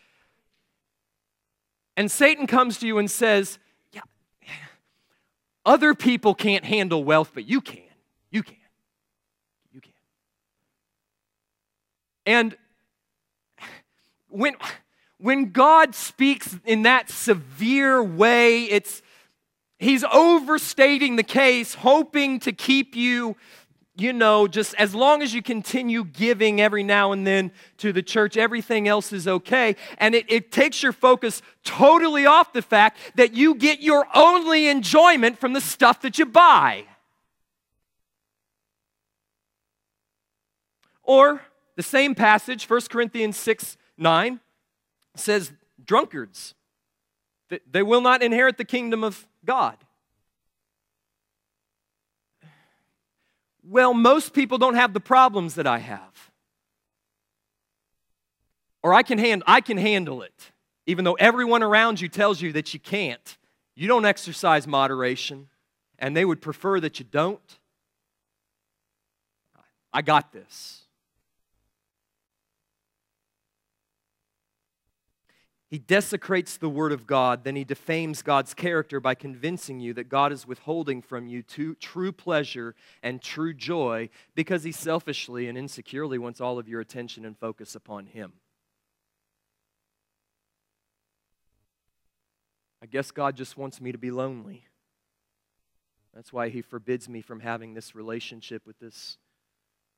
And 2.02 2.10
Satan 2.10 2.48
comes 2.48 2.80
to 2.80 2.88
you 2.88 2.98
and 2.98 3.12
says, 3.12 3.60
Yeah, 3.94 4.02
other 5.64 5.94
people 5.94 6.34
can't 6.34 6.66
handle 6.66 7.04
wealth, 7.04 7.30
but 7.36 7.48
you 7.48 7.62
can. 7.62 7.84
You 8.32 8.42
can. 8.42 8.56
You 9.72 9.82
can. 9.82 9.92
And 12.26 12.58
when, 14.30 14.56
when 15.20 15.52
God 15.52 15.94
speaks 15.94 16.58
in 16.66 16.82
that 16.82 17.12
severe 17.12 18.02
way, 18.02 18.64
it's 18.64 19.04
He's 19.78 20.04
overstating 20.04 21.18
the 21.18 21.24
case, 21.24 21.76
hoping 21.76 22.40
to 22.40 22.52
keep 22.52 22.96
you 22.96 23.38
you 23.96 24.14
know, 24.14 24.48
just 24.48 24.74
as 24.76 24.96
long 24.96 25.22
as 25.22 25.34
you 25.34 25.42
continue 25.42 26.06
giving 26.06 26.62
every 26.62 26.84
now 26.84 27.12
and 27.12 27.28
then 27.28 27.52
to 27.78 27.92
the 27.92 28.02
church, 28.02 28.38
everything 28.38 28.88
else 28.88 29.12
is 29.12 29.28
okay. 29.28 29.76
And 29.98 30.16
it, 30.16 30.26
it 30.32 30.52
takes 30.52 30.82
your 30.82 30.94
focus 30.94 31.42
totally 31.64 32.26
off 32.26 32.54
the 32.54 32.62
fact 32.62 32.98
that 33.16 33.34
you 33.34 33.56
get 33.56 33.82
your 33.82 34.08
only 34.16 34.70
enjoyment 34.70 35.40
from 35.40 35.54
the 35.54 35.62
stuff 35.62 36.02
that 36.02 36.18
you 36.18 36.26
buy. 36.26 36.86
Or 41.04 41.42
the 41.76 41.84
same 41.84 42.16
passage, 42.16 42.70
1 42.70 42.82
Corinthians 42.90 43.36
6 43.38 43.78
9, 43.98 44.40
says, 45.16 45.52
Drunkards, 45.84 46.56
they 47.70 47.84
will 47.84 48.02
not 48.02 48.24
inherit 48.24 48.58
the 48.58 48.66
kingdom 48.66 49.04
of 49.04 49.28
God. 49.44 49.78
Well, 53.64 53.94
most 53.94 54.34
people 54.34 54.58
don't 54.58 54.76
have 54.76 54.94
the 54.94 55.00
problems 55.00 55.56
that 55.56 55.68
I 55.68 55.80
have. 55.80 56.32
Or 58.84 58.94
I 58.94 59.04
can, 59.04 59.20
hand, 59.20 59.44
I 59.46 59.62
can 59.62 59.78
handle 59.78 60.24
it, 60.24 60.52
even 60.88 61.06
though 61.06 61.14
everyone 61.14 61.62
around 61.62 62.02
you 62.02 62.08
tells 62.08 62.42
you 62.42 62.52
that 62.54 62.74
you 62.74 62.80
can't. 62.80 63.38
You 63.76 63.88
don't 63.88 64.06
exercise 64.06 64.66
moderation, 64.68 65.50
and 66.00 66.18
they 66.18 66.26
would 66.26 66.42
prefer 66.42 66.80
that 66.80 67.00
you 67.00 67.06
don't. 67.10 67.60
I 69.94 70.02
got 70.02 70.32
this. 70.32 70.81
He 75.72 75.80
desecrates 75.80 76.58
the 76.58 76.68
Word 76.68 76.92
of 76.92 77.08
God, 77.08 77.46
then 77.46 77.56
he 77.56 77.64
defames 77.64 78.22
God's 78.22 78.54
character 78.54 79.00
by 79.00 79.16
convincing 79.16 79.80
you 79.80 79.94
that 79.94 80.10
God 80.10 80.34
is 80.34 80.46
withholding 80.46 81.02
from 81.02 81.28
you 81.28 81.42
true 81.80 82.12
pleasure 82.12 82.76
and 83.02 83.22
true 83.22 83.54
joy 83.54 84.10
because 84.36 84.66
he 84.66 84.74
selfishly 84.74 85.48
and 85.48 85.58
insecurely 85.58 86.18
wants 86.18 86.42
all 86.42 86.60
of 86.60 86.68
your 86.68 86.82
attention 86.82 87.24
and 87.24 87.38
focus 87.38 87.74
upon 87.74 88.08
him. 88.08 88.34
I 92.84 92.86
guess 92.86 93.12
God 93.12 93.38
just 93.38 93.56
wants 93.56 93.80
me 93.80 93.94
to 93.94 93.98
be 93.98 94.12
lonely. 94.12 94.66
That's 96.14 96.34
why 96.34 96.50
he 96.50 96.62
forbids 96.62 97.08
me 97.08 97.22
from 97.22 97.40
having 97.40 97.76
this 97.76 97.96
relationship 97.96 98.68
with 98.68 98.78
this 98.80 99.18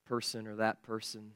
person 0.05 0.45
or 0.45 0.57
that 0.57 0.83
person. 0.83 1.31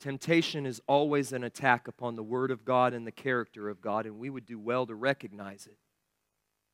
Temptation 0.00 0.64
is 0.64 0.80
always 0.86 1.32
an 1.32 1.44
attack 1.44 1.86
upon 1.86 2.16
the 2.16 2.22
Word 2.22 2.50
of 2.50 2.64
God 2.64 2.94
and 2.94 3.06
the 3.06 3.12
character 3.12 3.68
of 3.68 3.82
God, 3.82 4.06
and 4.06 4.18
we 4.18 4.30
would 4.30 4.46
do 4.46 4.58
well 4.58 4.86
to 4.86 4.94
recognize 4.94 5.66
it. 5.66 5.76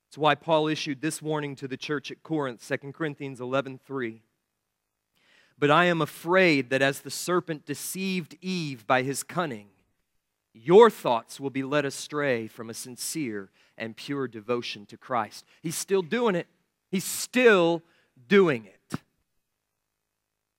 That's 0.07 0.17
why 0.17 0.35
Paul 0.35 0.67
issued 0.67 1.01
this 1.01 1.21
warning 1.21 1.55
to 1.57 1.67
the 1.67 1.75
church 1.75 2.09
at 2.09 2.23
Corinth, 2.23 2.61
2 2.65 2.93
Corinthians 2.93 3.41
11:3. 3.41 4.21
But 5.59 5.69
I 5.69 5.85
am 5.85 6.01
afraid 6.01 6.69
that 6.69 6.81
as 6.81 7.01
the 7.01 7.11
serpent 7.11 7.65
deceived 7.65 8.37
Eve 8.41 8.87
by 8.87 9.01
his 9.01 9.23
cunning, 9.23 9.71
your 10.53 10.89
thoughts 10.89 11.39
will 11.39 11.49
be 11.49 11.63
led 11.63 11.83
astray 11.83 12.47
from 12.47 12.69
a 12.69 12.73
sincere 12.73 13.51
and 13.77 13.97
pure 13.97 14.27
devotion 14.27 14.85
to 14.85 14.97
Christ. 14.97 15.45
He's 15.61 15.75
still 15.75 16.01
doing 16.01 16.35
it. 16.35 16.47
He's 16.89 17.03
still 17.03 17.83
doing 18.27 18.65
it. 18.65 18.76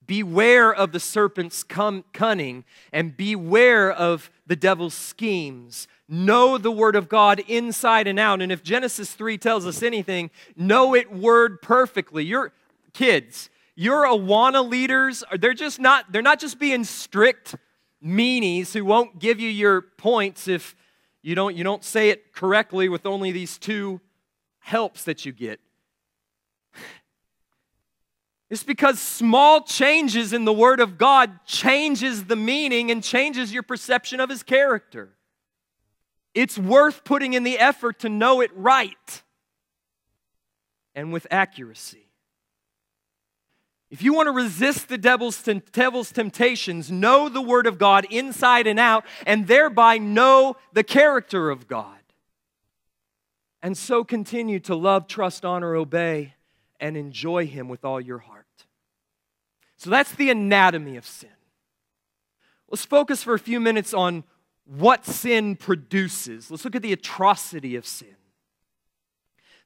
Beware 0.09 0.75
of 0.75 0.93
the 0.93 0.99
serpent's 0.99 1.63
cunning 1.63 2.65
and 2.93 3.17
beware 3.17 3.93
of 3.93 4.31
the 4.47 4.57
devil's 4.57 4.95
schemes. 4.95 5.87
Know 6.09 6.57
the 6.57 6.73
word 6.73 6.97
of 6.97 7.11
God 7.11 7.41
inside 7.47 8.07
and 8.07 8.19
out. 8.19 8.41
And 8.41 8.51
if 8.51 8.63
Genesis 8.63 9.13
3 9.13 9.37
tells 9.37 9.67
us 9.67 9.83
anything, 9.83 10.31
know 10.57 10.95
it 10.95 11.13
word 11.13 11.61
perfectly. 11.61 12.25
Your 12.25 12.53
kids, 12.95 13.51
your 13.77 14.07
Awana 14.07 14.67
leaders, 14.67 15.23
they're 15.39 15.53
just 15.53 15.79
not, 15.79 16.11
they're 16.11 16.23
not 16.23 16.41
just 16.41 16.59
being 16.59 16.85
strict 16.85 17.55
meanies 18.03 18.73
who 18.73 18.87
won't 18.87 19.19
give 19.19 19.39
you 19.39 19.51
your 19.51 19.83
points 19.83 20.49
if 20.49 20.75
you 21.21 21.35
don't, 21.35 21.55
you 21.55 21.65
don't 21.65 21.85
say 21.85 22.09
it 22.09 22.33
correctly 22.33 22.89
with 22.89 23.05
only 23.05 23.31
these 23.31 23.59
two 23.59 24.01
helps 24.61 25.05
that 25.05 25.27
you 25.27 25.33
get. 25.33 25.61
It's 28.51 28.65
because 28.65 28.99
small 28.99 29.63
changes 29.63 30.33
in 30.33 30.45
the 30.45 30.53
Word 30.53 30.81
of 30.81 30.97
God 30.97 31.45
changes 31.45 32.25
the 32.25 32.37
meaning 32.37 32.91
and 32.91 33.03
changes 33.03 33.53
your 33.53 33.63
perception 33.63 34.21
of 34.21 34.31
His 34.31 34.43
character. 34.43 35.11
It's 36.35 36.59
worth 36.59 37.05
putting 37.05 37.35
in 37.35 37.43
the 37.43 37.59
effort 37.59 38.01
to 38.01 38.09
know 38.09 38.41
it 38.41 38.51
right 38.55 39.23
and 40.95 41.13
with 41.13 41.27
accuracy. 41.31 42.09
If 43.91 44.03
you 44.03 44.13
want 44.13 44.27
to 44.27 44.33
resist 44.33 44.89
the 44.89 44.99
devil's, 44.99 45.43
devil's 45.73 46.13
temptations, 46.13 46.91
know 46.91 47.29
the 47.29 47.41
Word 47.41 47.67
of 47.67 47.79
God 47.79 48.07
inside 48.11 48.67
and 48.67 48.79
out, 48.79 49.05
and 49.27 49.47
thereby 49.47 49.99
know 49.99 50.57
the 50.73 50.85
character 50.85 51.51
of 51.51 51.67
God. 51.67 51.97
And 53.63 53.77
so 53.77 54.05
continue 54.05 54.61
to 54.61 54.75
love, 54.75 55.07
trust, 55.07 55.45
honor, 55.45 55.75
obey, 55.75 56.35
and 56.79 56.97
enjoy 56.97 57.47
Him 57.47 57.69
with 57.69 57.85
all 57.85 58.01
your 58.01 58.19
heart. 58.19 58.38
So 59.79 59.91
that's 59.91 60.13
the 60.13 60.31
anatomy 60.31 60.97
of 60.97 61.07
sin. 61.07 61.31
Let's 62.69 62.85
focus 62.85 63.23
for 63.23 63.35
a 63.35 63.39
few 63.39 63.61
minutes 63.61 63.95
on 63.95 64.25
what 64.67 65.07
sin 65.07 65.57
produces. 65.57 66.51
Let's 66.51 66.65
look 66.65 66.77
at 66.77 66.83
the 66.83 66.93
atrocity 66.93 67.77
of 67.77 67.87
sin. 67.87 68.17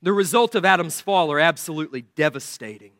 The 0.02 0.12
result 0.12 0.54
of 0.54 0.64
Adam's 0.64 1.00
fall 1.00 1.32
are 1.32 1.40
absolutely 1.40 2.02
devastating. 2.02 2.92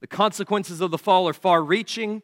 The 0.00 0.06
consequences 0.06 0.80
of 0.80 0.90
the 0.90 0.98
fall 0.98 1.28
are 1.28 1.32
far 1.32 1.62
reaching, 1.62 2.22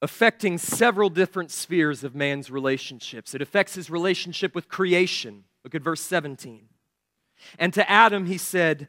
affecting 0.00 0.58
several 0.58 1.10
different 1.10 1.50
spheres 1.50 2.04
of 2.04 2.14
man's 2.14 2.50
relationships. 2.50 3.34
It 3.34 3.42
affects 3.42 3.74
his 3.74 3.90
relationship 3.90 4.54
with 4.54 4.68
creation. 4.68 5.44
Look 5.64 5.74
at 5.74 5.82
verse 5.82 6.00
17. 6.02 6.68
And 7.58 7.74
to 7.74 7.90
Adam 7.90 8.26
he 8.26 8.38
said, 8.38 8.88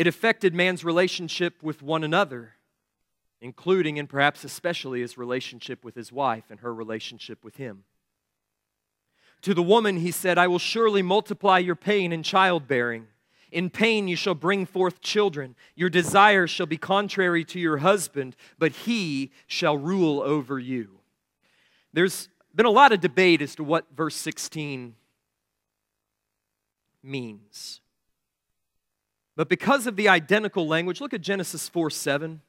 It 0.00 0.06
affected 0.06 0.54
man's 0.54 0.82
relationship 0.82 1.62
with 1.62 1.82
one 1.82 2.02
another, 2.04 2.54
including 3.42 3.98
and 3.98 4.08
perhaps 4.08 4.44
especially 4.44 5.02
his 5.02 5.18
relationship 5.18 5.84
with 5.84 5.94
his 5.94 6.10
wife 6.10 6.44
and 6.48 6.60
her 6.60 6.72
relationship 6.72 7.44
with 7.44 7.58
him. 7.58 7.84
To 9.42 9.52
the 9.52 9.62
woman, 9.62 9.98
he 9.98 10.10
said, 10.10 10.38
I 10.38 10.46
will 10.46 10.58
surely 10.58 11.02
multiply 11.02 11.58
your 11.58 11.76
pain 11.76 12.14
in 12.14 12.22
childbearing. 12.22 13.08
In 13.52 13.68
pain 13.68 14.08
you 14.08 14.16
shall 14.16 14.34
bring 14.34 14.64
forth 14.64 15.02
children. 15.02 15.54
Your 15.74 15.90
desire 15.90 16.46
shall 16.46 16.64
be 16.64 16.78
contrary 16.78 17.44
to 17.44 17.60
your 17.60 17.76
husband, 17.76 18.36
but 18.58 18.72
he 18.72 19.30
shall 19.46 19.76
rule 19.76 20.22
over 20.22 20.58
you. 20.58 21.00
There's 21.92 22.30
been 22.54 22.64
a 22.64 22.70
lot 22.70 22.92
of 22.92 23.02
debate 23.02 23.42
as 23.42 23.54
to 23.56 23.64
what 23.64 23.84
verse 23.94 24.16
16 24.16 24.94
means. 27.02 27.82
But 29.40 29.48
because 29.48 29.86
of 29.86 29.96
the 29.96 30.06
identical 30.06 30.68
language, 30.68 31.00
look 31.00 31.14
at 31.14 31.22
Genesis 31.22 31.66
4 31.66 31.88
7 31.88 32.42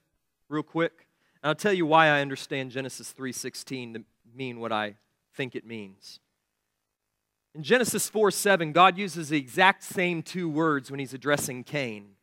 real 0.49 0.61
quick. 0.61 1.07
And 1.41 1.47
I'll 1.47 1.55
tell 1.55 1.71
you 1.71 1.85
why 1.85 2.07
I 2.07 2.19
understand 2.19 2.71
Genesis 2.71 3.13
3:16 3.13 3.93
to 3.93 4.03
mean 4.35 4.59
what 4.59 4.73
I 4.73 4.97
think 5.33 5.55
it 5.55 5.65
means. 5.65 6.19
In 7.55 7.63
Genesis 7.63 8.09
4 8.09 8.29
7, 8.29 8.73
God 8.73 8.97
uses 8.97 9.29
the 9.29 9.37
exact 9.37 9.85
same 9.85 10.21
two 10.21 10.49
words 10.49 10.91
when 10.91 10.99
he's 10.99 11.13
addressing 11.13 11.63
Cain. 11.63 12.17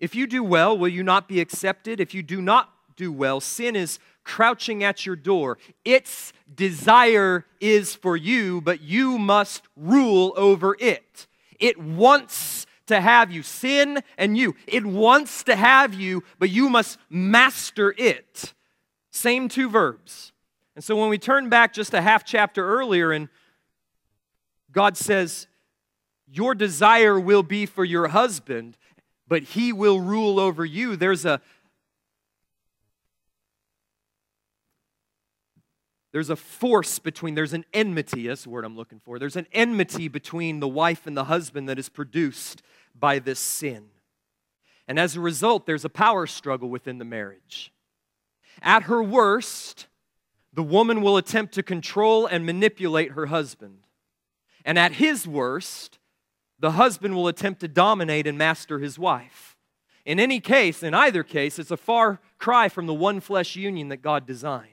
If 0.00 0.16
you 0.16 0.26
do 0.26 0.42
well, 0.42 0.76
will 0.76 0.88
you 0.88 1.04
not 1.04 1.28
be 1.28 1.40
accepted? 1.40 2.00
If 2.00 2.12
you 2.12 2.24
do 2.24 2.42
not 2.42 2.74
do 2.96 3.12
well, 3.12 3.40
sin 3.40 3.76
is 3.76 4.00
crouching 4.24 4.82
at 4.82 5.06
your 5.06 5.14
door. 5.14 5.56
Its 5.84 6.32
desire 6.52 7.46
is 7.60 7.94
for 7.94 8.16
you, 8.16 8.60
but 8.60 8.80
you 8.80 9.18
must 9.18 9.68
rule 9.76 10.34
over 10.36 10.76
it. 10.80 11.28
It 11.60 11.78
wants 11.78 12.66
to 12.90 13.00
have 13.00 13.32
you. 13.32 13.42
Sin 13.42 14.02
and 14.18 14.36
you. 14.36 14.54
It 14.66 14.84
wants 14.84 15.42
to 15.44 15.56
have 15.56 15.94
you, 15.94 16.22
but 16.38 16.50
you 16.50 16.68
must 16.68 16.98
master 17.08 17.94
it. 17.96 18.52
Same 19.10 19.48
two 19.48 19.68
verbs. 19.70 20.32
And 20.76 20.84
so 20.84 20.96
when 20.96 21.08
we 21.08 21.18
turn 21.18 21.48
back 21.48 21.72
just 21.72 21.94
a 21.94 22.02
half 22.02 22.24
chapter 22.24 22.66
earlier, 22.68 23.10
and 23.10 23.28
God 24.70 24.96
says, 24.96 25.46
Your 26.30 26.54
desire 26.54 27.18
will 27.18 27.42
be 27.42 27.66
for 27.66 27.84
your 27.84 28.08
husband, 28.08 28.76
but 29.26 29.42
he 29.42 29.72
will 29.72 30.00
rule 30.00 30.38
over 30.38 30.64
you. 30.64 30.96
There's 30.96 31.24
a 31.24 31.40
there's 36.12 36.30
a 36.30 36.36
force 36.36 36.98
between 36.98 37.34
there's 37.34 37.52
an 37.52 37.64
enmity 37.72 38.26
that's 38.26 38.42
the 38.44 38.50
word 38.50 38.64
i'm 38.64 38.76
looking 38.76 39.00
for 39.00 39.18
there's 39.18 39.36
an 39.36 39.46
enmity 39.52 40.08
between 40.08 40.58
the 40.58 40.66
wife 40.66 41.06
and 41.06 41.16
the 41.16 41.24
husband 41.24 41.68
that 41.68 41.78
is 41.78 41.88
produced 41.88 42.62
by 42.98 43.18
this 43.18 43.40
sin 43.40 43.86
and 44.86 44.98
as 44.98 45.16
a 45.16 45.20
result 45.20 45.66
there's 45.66 45.84
a 45.84 45.90
power 45.90 46.26
struggle 46.26 46.68
within 46.68 46.98
the 46.98 47.04
marriage 47.04 47.72
at 48.62 48.84
her 48.84 49.02
worst 49.02 49.86
the 50.52 50.62
woman 50.62 51.00
will 51.00 51.16
attempt 51.16 51.54
to 51.54 51.62
control 51.62 52.26
and 52.26 52.44
manipulate 52.44 53.12
her 53.12 53.26
husband 53.26 53.86
and 54.64 54.78
at 54.78 54.94
his 54.94 55.26
worst 55.26 55.98
the 56.60 56.72
husband 56.72 57.14
will 57.14 57.26
attempt 57.26 57.60
to 57.60 57.68
dominate 57.68 58.26
and 58.26 58.36
master 58.36 58.78
his 58.78 58.98
wife. 58.98 59.56
In 60.04 60.20
any 60.20 60.40
case, 60.40 60.82
in 60.82 60.94
either 60.94 61.22
case, 61.22 61.58
it's 61.58 61.70
a 61.70 61.76
far 61.76 62.20
cry 62.38 62.68
from 62.68 62.86
the 62.86 62.94
one 62.94 63.20
flesh 63.20 63.56
union 63.56 63.88
that 63.88 64.02
God 64.02 64.26
designed. 64.26 64.68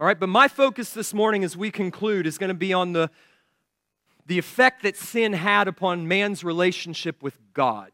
All 0.00 0.06
right, 0.06 0.18
but 0.18 0.28
my 0.28 0.48
focus 0.48 0.92
this 0.92 1.14
morning 1.14 1.44
as 1.44 1.56
we 1.56 1.70
conclude 1.70 2.26
is 2.26 2.36
going 2.36 2.48
to 2.48 2.54
be 2.54 2.72
on 2.72 2.92
the, 2.92 3.10
the 4.26 4.38
effect 4.38 4.82
that 4.82 4.96
sin 4.96 5.32
had 5.32 5.68
upon 5.68 6.08
man's 6.08 6.42
relationship 6.42 7.22
with 7.22 7.38
God. 7.54 7.92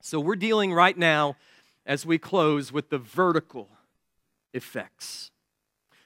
So 0.00 0.18
we're 0.18 0.36
dealing 0.36 0.72
right 0.72 0.96
now, 0.96 1.36
as 1.84 2.06
we 2.06 2.18
close, 2.18 2.72
with 2.72 2.88
the 2.88 2.98
vertical 2.98 3.68
effects. 4.54 5.30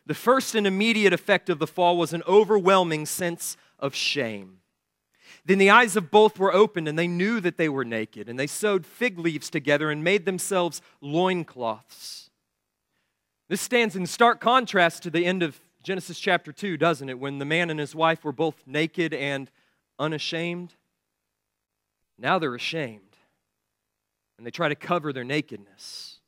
The 0.06 0.14
first 0.14 0.54
and 0.54 0.66
immediate 0.66 1.12
effect 1.12 1.48
of 1.48 1.58
the 1.58 1.66
fall 1.66 1.96
was 1.96 2.12
an 2.12 2.22
overwhelming 2.26 3.06
sense 3.06 3.56
of 3.78 3.94
shame. 3.94 4.58
Then 5.46 5.58
the 5.58 5.70
eyes 5.70 5.94
of 5.94 6.10
both 6.10 6.38
were 6.38 6.52
opened, 6.52 6.88
and 6.88 6.98
they 6.98 7.06
knew 7.06 7.38
that 7.40 7.56
they 7.56 7.68
were 7.68 7.84
naked, 7.84 8.28
and 8.28 8.38
they 8.38 8.46
sewed 8.46 8.86
fig 8.86 9.18
leaves 9.18 9.48
together 9.50 9.90
and 9.90 10.02
made 10.02 10.24
themselves 10.24 10.82
loincloths. 11.00 12.30
This 13.48 13.60
stands 13.60 13.94
in 13.94 14.06
stark 14.06 14.40
contrast 14.40 15.02
to 15.02 15.10
the 15.10 15.26
end 15.26 15.42
of 15.42 15.60
Genesis 15.84 16.18
chapter 16.18 16.50
2, 16.50 16.78
doesn't 16.78 17.10
it? 17.10 17.18
When 17.18 17.38
the 17.38 17.44
man 17.44 17.68
and 17.68 17.78
his 17.78 17.94
wife 17.94 18.24
were 18.24 18.32
both 18.32 18.56
naked 18.66 19.12
and 19.12 19.50
unashamed. 19.98 20.74
Now 22.18 22.38
they're 22.38 22.54
ashamed, 22.54 23.16
and 24.38 24.46
they 24.46 24.50
try 24.50 24.68
to 24.68 24.74
cover 24.74 25.12
their 25.12 25.24
nakedness. 25.24 26.20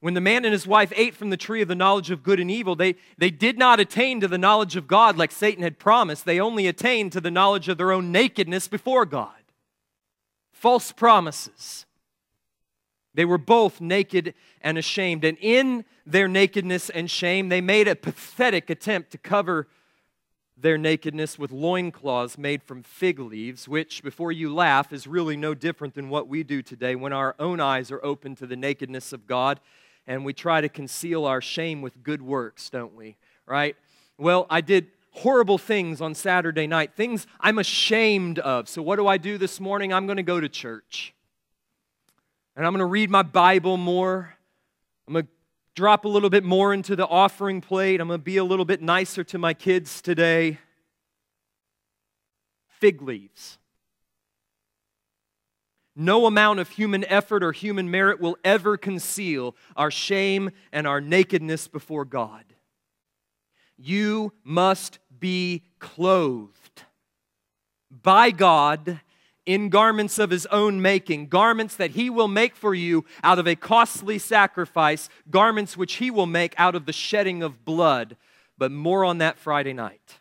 When 0.00 0.14
the 0.14 0.20
man 0.20 0.44
and 0.44 0.52
his 0.52 0.66
wife 0.66 0.92
ate 0.94 1.14
from 1.14 1.30
the 1.30 1.36
tree 1.36 1.62
of 1.62 1.68
the 1.68 1.74
knowledge 1.74 2.10
of 2.10 2.22
good 2.22 2.38
and 2.38 2.50
evil, 2.50 2.76
they, 2.76 2.94
they 3.16 3.30
did 3.30 3.58
not 3.58 3.80
attain 3.80 4.20
to 4.20 4.28
the 4.28 4.38
knowledge 4.38 4.76
of 4.76 4.86
God 4.86 5.16
like 5.16 5.32
Satan 5.32 5.62
had 5.62 5.78
promised. 5.78 6.24
They 6.24 6.38
only 6.38 6.66
attained 6.66 7.12
to 7.12 7.20
the 7.20 7.30
knowledge 7.30 7.68
of 7.68 7.78
their 7.78 7.90
own 7.90 8.12
nakedness 8.12 8.68
before 8.68 9.06
God. 9.06 9.32
False 10.52 10.92
promises. 10.92 11.86
They 13.14 13.24
were 13.24 13.38
both 13.38 13.80
naked 13.80 14.34
and 14.60 14.76
ashamed. 14.76 15.24
And 15.24 15.38
in 15.40 15.84
their 16.04 16.28
nakedness 16.28 16.90
and 16.90 17.10
shame, 17.10 17.48
they 17.48 17.60
made 17.60 17.88
a 17.88 17.94
pathetic 17.94 18.70
attempt 18.70 19.12
to 19.12 19.18
cover 19.18 19.68
their 20.56 20.78
nakedness 20.78 21.38
with 21.38 21.50
loincloths 21.50 22.38
made 22.38 22.62
from 22.62 22.82
fig 22.82 23.18
leaves, 23.18 23.68
which, 23.68 24.02
before 24.02 24.32
you 24.32 24.54
laugh, 24.54 24.92
is 24.92 25.06
really 25.06 25.36
no 25.36 25.52
different 25.54 25.94
than 25.94 26.08
what 26.08 26.28
we 26.28 26.42
do 26.42 26.62
today 26.62 26.94
when 26.94 27.12
our 27.12 27.34
own 27.38 27.60
eyes 27.60 27.90
are 27.90 28.04
open 28.04 28.36
to 28.36 28.46
the 28.46 28.56
nakedness 28.56 29.12
of 29.12 29.26
God 29.26 29.60
and 30.06 30.24
we 30.24 30.32
try 30.32 30.60
to 30.60 30.68
conceal 30.68 31.24
our 31.24 31.40
shame 31.40 31.82
with 31.82 32.02
good 32.02 32.22
works, 32.22 32.70
don't 32.70 32.94
we? 32.94 33.16
Right? 33.46 33.76
Well, 34.18 34.46
I 34.50 34.60
did 34.60 34.88
horrible 35.12 35.58
things 35.58 36.00
on 36.00 36.14
Saturday 36.14 36.66
night, 36.66 36.94
things 36.94 37.26
I'm 37.40 37.58
ashamed 37.58 38.38
of. 38.40 38.68
So, 38.68 38.82
what 38.82 38.96
do 38.96 39.06
I 39.06 39.16
do 39.16 39.38
this 39.38 39.60
morning? 39.60 39.92
I'm 39.92 40.06
going 40.06 40.16
to 40.16 40.22
go 40.22 40.40
to 40.40 40.48
church. 40.48 41.14
And 42.56 42.64
I'm 42.64 42.72
going 42.72 42.80
to 42.80 42.86
read 42.86 43.10
my 43.10 43.22
Bible 43.22 43.76
more. 43.76 44.34
I'm 45.06 45.14
going 45.14 45.24
to 45.24 45.30
drop 45.74 46.04
a 46.04 46.08
little 46.08 46.30
bit 46.30 46.44
more 46.44 46.72
into 46.72 46.94
the 46.94 47.06
offering 47.06 47.60
plate. 47.60 48.00
I'm 48.00 48.08
going 48.08 48.20
to 48.20 48.24
be 48.24 48.36
a 48.36 48.44
little 48.44 48.64
bit 48.64 48.80
nicer 48.80 49.24
to 49.24 49.38
my 49.38 49.54
kids 49.54 50.00
today. 50.00 50.58
Fig 52.68 53.02
leaves. 53.02 53.58
No 55.96 56.26
amount 56.26 56.58
of 56.58 56.70
human 56.70 57.04
effort 57.04 57.42
or 57.42 57.52
human 57.52 57.90
merit 57.90 58.20
will 58.20 58.36
ever 58.44 58.76
conceal 58.76 59.54
our 59.76 59.90
shame 59.90 60.50
and 60.72 60.86
our 60.86 61.00
nakedness 61.00 61.68
before 61.68 62.04
God. 62.04 62.44
You 63.76 64.32
must 64.42 64.98
be 65.18 65.64
clothed 65.78 66.82
by 67.90 68.30
God 68.30 69.00
in 69.46 69.68
garments 69.68 70.18
of 70.18 70.30
his 70.30 70.46
own 70.46 70.80
making, 70.80 71.28
garments 71.28 71.76
that 71.76 71.92
he 71.92 72.08
will 72.08 72.28
make 72.28 72.56
for 72.56 72.74
you 72.74 73.04
out 73.22 73.38
of 73.38 73.46
a 73.46 73.54
costly 73.54 74.18
sacrifice, 74.18 75.08
garments 75.30 75.76
which 75.76 75.94
he 75.94 76.10
will 76.10 76.26
make 76.26 76.54
out 76.58 76.74
of 76.74 76.86
the 76.86 76.92
shedding 76.92 77.42
of 77.42 77.64
blood. 77.64 78.16
But 78.56 78.72
more 78.72 79.04
on 79.04 79.18
that 79.18 79.38
Friday 79.38 79.72
night. 79.72 80.20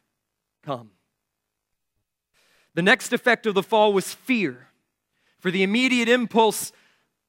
Come. 0.63 0.91
The 2.74 2.82
next 2.82 3.13
effect 3.13 3.45
of 3.45 3.53
the 3.53 3.63
fall 3.63 3.93
was 3.93 4.13
fear. 4.13 4.67
For 5.39 5.51
the 5.51 5.63
immediate 5.63 6.09
impulse 6.09 6.71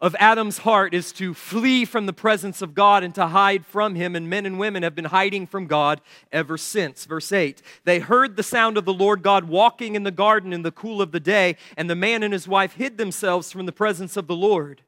of 0.00 0.16
Adam's 0.18 0.58
heart 0.58 0.92
is 0.92 1.12
to 1.12 1.32
flee 1.34 1.84
from 1.84 2.06
the 2.06 2.12
presence 2.12 2.60
of 2.60 2.74
God 2.74 3.02
and 3.02 3.14
to 3.14 3.28
hide 3.28 3.64
from 3.64 3.94
him, 3.94 4.16
and 4.16 4.28
men 4.28 4.44
and 4.44 4.58
women 4.58 4.82
have 4.82 4.94
been 4.94 5.06
hiding 5.06 5.46
from 5.46 5.66
God 5.66 6.00
ever 6.32 6.58
since. 6.58 7.04
Verse 7.06 7.32
8 7.32 7.62
They 7.84 8.00
heard 8.00 8.36
the 8.36 8.42
sound 8.42 8.76
of 8.76 8.84
the 8.84 8.92
Lord 8.92 9.22
God 9.22 9.44
walking 9.44 9.94
in 9.94 10.02
the 10.02 10.10
garden 10.10 10.52
in 10.52 10.62
the 10.62 10.72
cool 10.72 11.00
of 11.00 11.12
the 11.12 11.20
day, 11.20 11.56
and 11.76 11.88
the 11.88 11.94
man 11.94 12.22
and 12.22 12.32
his 12.32 12.48
wife 12.48 12.74
hid 12.74 12.98
themselves 12.98 13.50
from 13.50 13.66
the 13.66 13.72
presence 13.72 14.16
of 14.16 14.26
the 14.26 14.36
Lord 14.36 14.82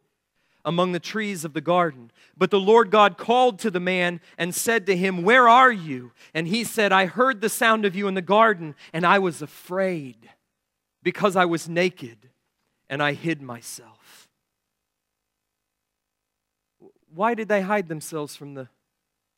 among 0.65 0.91
the 0.91 1.01
trees 1.01 1.45
of 1.45 1.55
the 1.55 1.61
garden. 1.61 2.11
But 2.37 2.51
the 2.51 2.61
Lord 2.61 2.91
God 2.91 3.17
called 3.17 3.61
to 3.61 3.71
the 3.71 3.81
man 3.81 4.21
and 4.37 4.55
said 4.55 4.85
to 4.87 4.97
him, 4.97 5.23
Where 5.23 5.49
are 5.49 5.73
you? 5.73 6.13
And 6.35 6.49
he 6.49 6.65
said, 6.65 6.93
I 6.93 7.07
heard 7.07 7.41
the 7.41 7.49
sound 7.49 7.85
of 7.85 7.95
you 7.95 8.09
in 8.09 8.15
the 8.15 8.21
garden, 8.21 8.75
and 8.93 9.07
I 9.07 9.21
was 9.21 9.41
afraid 9.41 10.29
because 11.03 11.37
I 11.37 11.45
was 11.45 11.69
naked 11.69 12.29
and 12.91 13.01
I 13.01 13.13
hid 13.13 13.41
myself. 13.41 14.26
Why 17.17 17.33
did 17.33 17.49
they 17.49 17.63
hide 17.63 17.89
themselves 17.89 18.37
from 18.37 18.53
the 18.53 18.69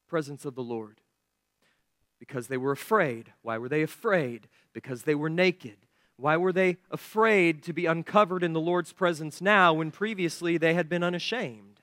presence 0.09 0.45
of 0.45 0.57
the 0.57 0.63
Lord? 0.63 1.01
Because 2.19 2.49
they 2.49 2.57
were 2.57 2.73
afraid. 2.73 3.33
Why 3.43 3.57
were 3.57 3.69
they 3.69 3.83
afraid? 3.83 4.49
Because 4.73 5.03
they 5.03 5.15
were 5.15 5.31
naked. 5.31 5.77
Why 6.17 6.37
were 6.37 6.53
they 6.53 6.79
afraid 6.91 7.63
to 7.63 7.73
be 7.73 7.87
uncovered 7.87 8.43
in 8.43 8.53
the 8.53 8.61
Lord's 8.61 8.93
presence 8.93 9.41
now 9.41 9.73
when 9.73 9.93
previously 9.93 10.59
they 10.59 10.75
had 10.75 10.89
been 10.89 11.05
unashamed? 11.05 11.79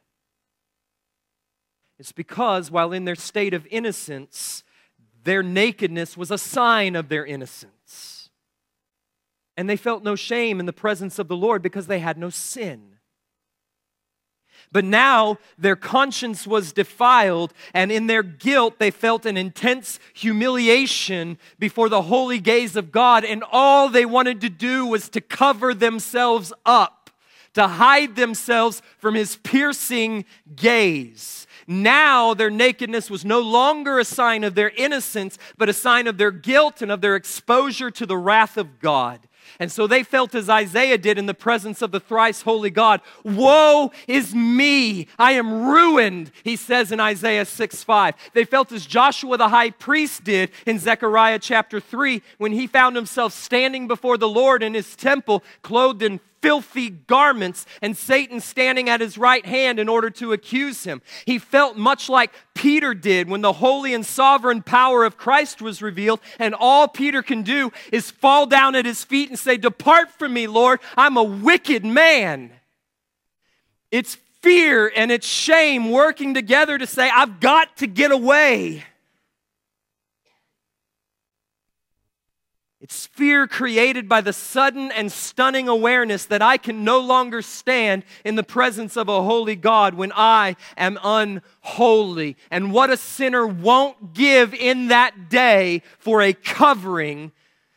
It's 1.98 2.12
because 2.12 2.70
while 2.70 2.91
in 2.91 3.06
their 3.06 3.16
state 3.16 3.54
of 3.54 3.66
innocence, 3.72 4.66
their 5.24 5.41
nakedness 5.41 6.18
was 6.18 6.30
a 6.30 6.38
sign 6.38 6.98
of 6.98 7.08
their 7.08 7.26
innocence. 7.26 8.30
And 9.56 9.70
they 9.70 9.78
felt 9.78 10.04
no 10.04 10.18
shame 10.18 10.60
in 10.60 10.66
the 10.66 10.74
presence 10.74 11.20
of 11.20 11.30
the 11.30 11.38
Lord 11.38 11.62
because 11.62 11.88
they 11.88 12.00
had 12.00 12.18
no 12.18 12.30
sin. 12.30 12.95
But 14.72 14.84
now 14.84 15.38
their 15.57 15.76
conscience 15.76 16.45
was 16.45 16.74
defiled, 16.74 17.53
and 17.74 17.91
in 17.91 18.07
their 18.07 18.24
guilt, 18.24 18.80
they 18.80 18.91
felt 18.91 19.26
an 19.26 19.38
intense 19.38 19.99
humiliation 20.13 21.38
before 21.57 21.88
the 21.88 22.03
holy 22.03 22.39
gaze 22.39 22.76
of 22.76 22.91
God. 22.91 23.24
And 23.24 23.43
all 23.51 23.89
they 23.89 24.05
wanted 24.05 24.41
to 24.41 24.49
do 24.49 24.86
was 24.86 25.07
to 25.09 25.22
cover 25.22 25.74
themselves 25.74 26.51
up, 26.66 27.09
to 27.53 27.68
hide 27.68 28.16
themselves 28.16 28.82
from 28.97 29.16
his 29.16 29.38
piercing 29.38 30.26
gaze. 30.55 31.47
Now 31.68 32.34
their 32.34 32.51
nakedness 32.51 33.09
was 33.09 33.26
no 33.26 33.39
longer 33.39 33.97
a 33.97 34.05
sign 34.05 34.43
of 34.43 34.55
their 34.55 34.70
innocence, 34.70 35.38
but 35.57 35.70
a 35.70 35.74
sign 35.74 36.05
of 36.05 36.18
their 36.18 36.32
guilt 36.32 36.82
and 36.82 36.91
of 36.91 37.01
their 37.01 37.16
exposure 37.16 37.89
to 37.91 38.05
the 38.05 38.18
wrath 38.18 38.57
of 38.57 38.80
God. 38.80 39.20
And 39.60 39.72
so 39.72 39.88
they 39.88 40.04
felt 40.04 40.36
as 40.36 40.50
Isaiah 40.50 40.98
did 40.98 41.18
in 41.18 41.26
the 41.26 41.34
presence 41.34 41.82
of 41.82 41.91
the 41.91 42.00
thrice 42.00 42.41
holy 42.41 42.70
God 42.70 43.02
Woe 43.24 43.91
is 44.08 44.34
me! 44.34 45.08
I 45.18 45.34
am 45.34 45.68
ruined, 45.68 46.32
he 46.43 46.56
says 46.56 46.91
in 46.91 47.00
Isaiah 47.00 47.46
6 47.46 47.84
5. 47.84 48.16
They 48.34 48.46
felt 48.46 48.72
as 48.72 48.86
Joshua 48.86 49.38
the 49.38 49.50
high 49.50 49.72
priest 49.72 50.24
did 50.24 50.52
in 50.66 50.80
Zechariah 50.80 51.39
chapter 51.39 51.80
3 51.80 52.22
when 52.38 52.52
he 52.52 52.68
found 52.68 52.96
himself 52.96 53.34
standing 53.34 53.88
before 53.88 54.18
the 54.18 54.30
Lord 54.30 54.64
in 54.64 54.74
his 54.74 54.96
temple, 54.96 55.43
clothed 55.62 56.02
in 56.02 56.20
filthy 56.46 56.91
garments 56.91 57.66
and 57.82 57.98
Satan 57.98 58.39
standing 58.39 58.88
at 58.88 59.02
his 59.02 59.18
right 59.18 59.43
hand 59.48 59.80
in 59.80 59.89
order 59.89 60.12
to 60.12 60.32
accuse 60.32 60.84
him. 60.84 61.02
He 61.26 61.39
felt 61.39 61.76
much 61.76 62.08
like 62.08 62.32
Peter 62.54 62.93
did 62.93 63.28
when 63.28 63.41
the 63.41 63.54
holy 63.54 63.96
and 63.96 64.06
sovereign 64.06 64.62
power 64.62 65.04
of 65.06 65.18
Christ 65.18 65.60
was 65.60 65.82
revealed, 65.82 66.20
and 66.38 66.54
all 66.54 66.88
Peter 66.88 67.24
can 67.24 67.41
do 67.41 67.72
is 67.91 68.12
fall 68.12 68.46
down 68.46 68.76
at 68.76 68.86
his 68.86 69.04
feet 69.04 69.30
and 69.30 69.39
say, 69.39 69.58
Depart 69.58 70.12
from 70.12 70.34
me, 70.34 70.46
Lord, 70.46 70.82
I'm 70.96 71.18
a 71.18 71.24
wicked 71.24 71.84
man. 71.84 72.52
It's 73.89 74.20
fear 74.43 74.91
and 74.96 75.12
it's 75.12 75.26
shame 75.26 75.89
working 75.89 76.36
together 76.36 76.78
to 76.78 76.86
say, 76.86 77.10
I've 77.10 77.39
got 77.39 77.78
to 77.78 77.88
get 77.88 78.12
away. 78.12 78.84
It's 82.86 83.07
fear 83.07 83.47
created 83.47 84.07
by 84.07 84.21
the 84.21 84.31
sudden 84.31 84.91
and 84.91 85.11
stunning 85.11 85.67
awareness 85.67 86.25
that 86.25 86.43
I 86.43 86.57
can 86.57 86.83
no 86.83 86.99
longer 86.99 87.41
stand 87.41 88.03
in 88.23 88.36
the 88.36 88.43
presence 88.43 88.95
of 88.95 89.09
a 89.09 89.23
holy 89.23 89.55
God 89.55 89.95
when 89.95 90.11
I 90.15 90.55
am 90.77 90.99
unholy. 91.03 92.38
And 92.51 92.71
what 92.71 92.91
a 92.91 92.97
sinner 92.97 93.47
won't 93.47 94.13
give 94.13 94.53
in 94.53 94.89
that 94.89 95.29
day 95.29 95.81
for 95.97 96.21
a 96.21 96.31
covering, 96.31 97.31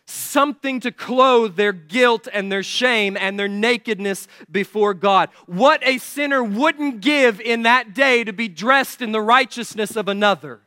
something 0.05 0.79
to 0.81 0.93
clothe 0.93 1.57
their 1.57 1.73
guilt 1.73 2.29
and 2.31 2.53
their 2.53 2.63
shame 2.63 3.17
and 3.17 3.39
their 3.39 3.49
nakedness 3.49 4.29
before 4.51 4.93
God. 4.93 5.31
What 5.47 5.81
a 5.85 5.97
sinner 5.97 6.45
wouldn't 6.45 7.01
give 7.01 7.41
in 7.41 7.63
that 7.63 7.95
day 7.95 8.25
to 8.25 8.35
be 8.35 8.47
dressed 8.47 9.01
in 9.01 9.13
the 9.13 9.23
righteousness 9.23 9.97
of 9.97 10.07
another. 10.07 10.61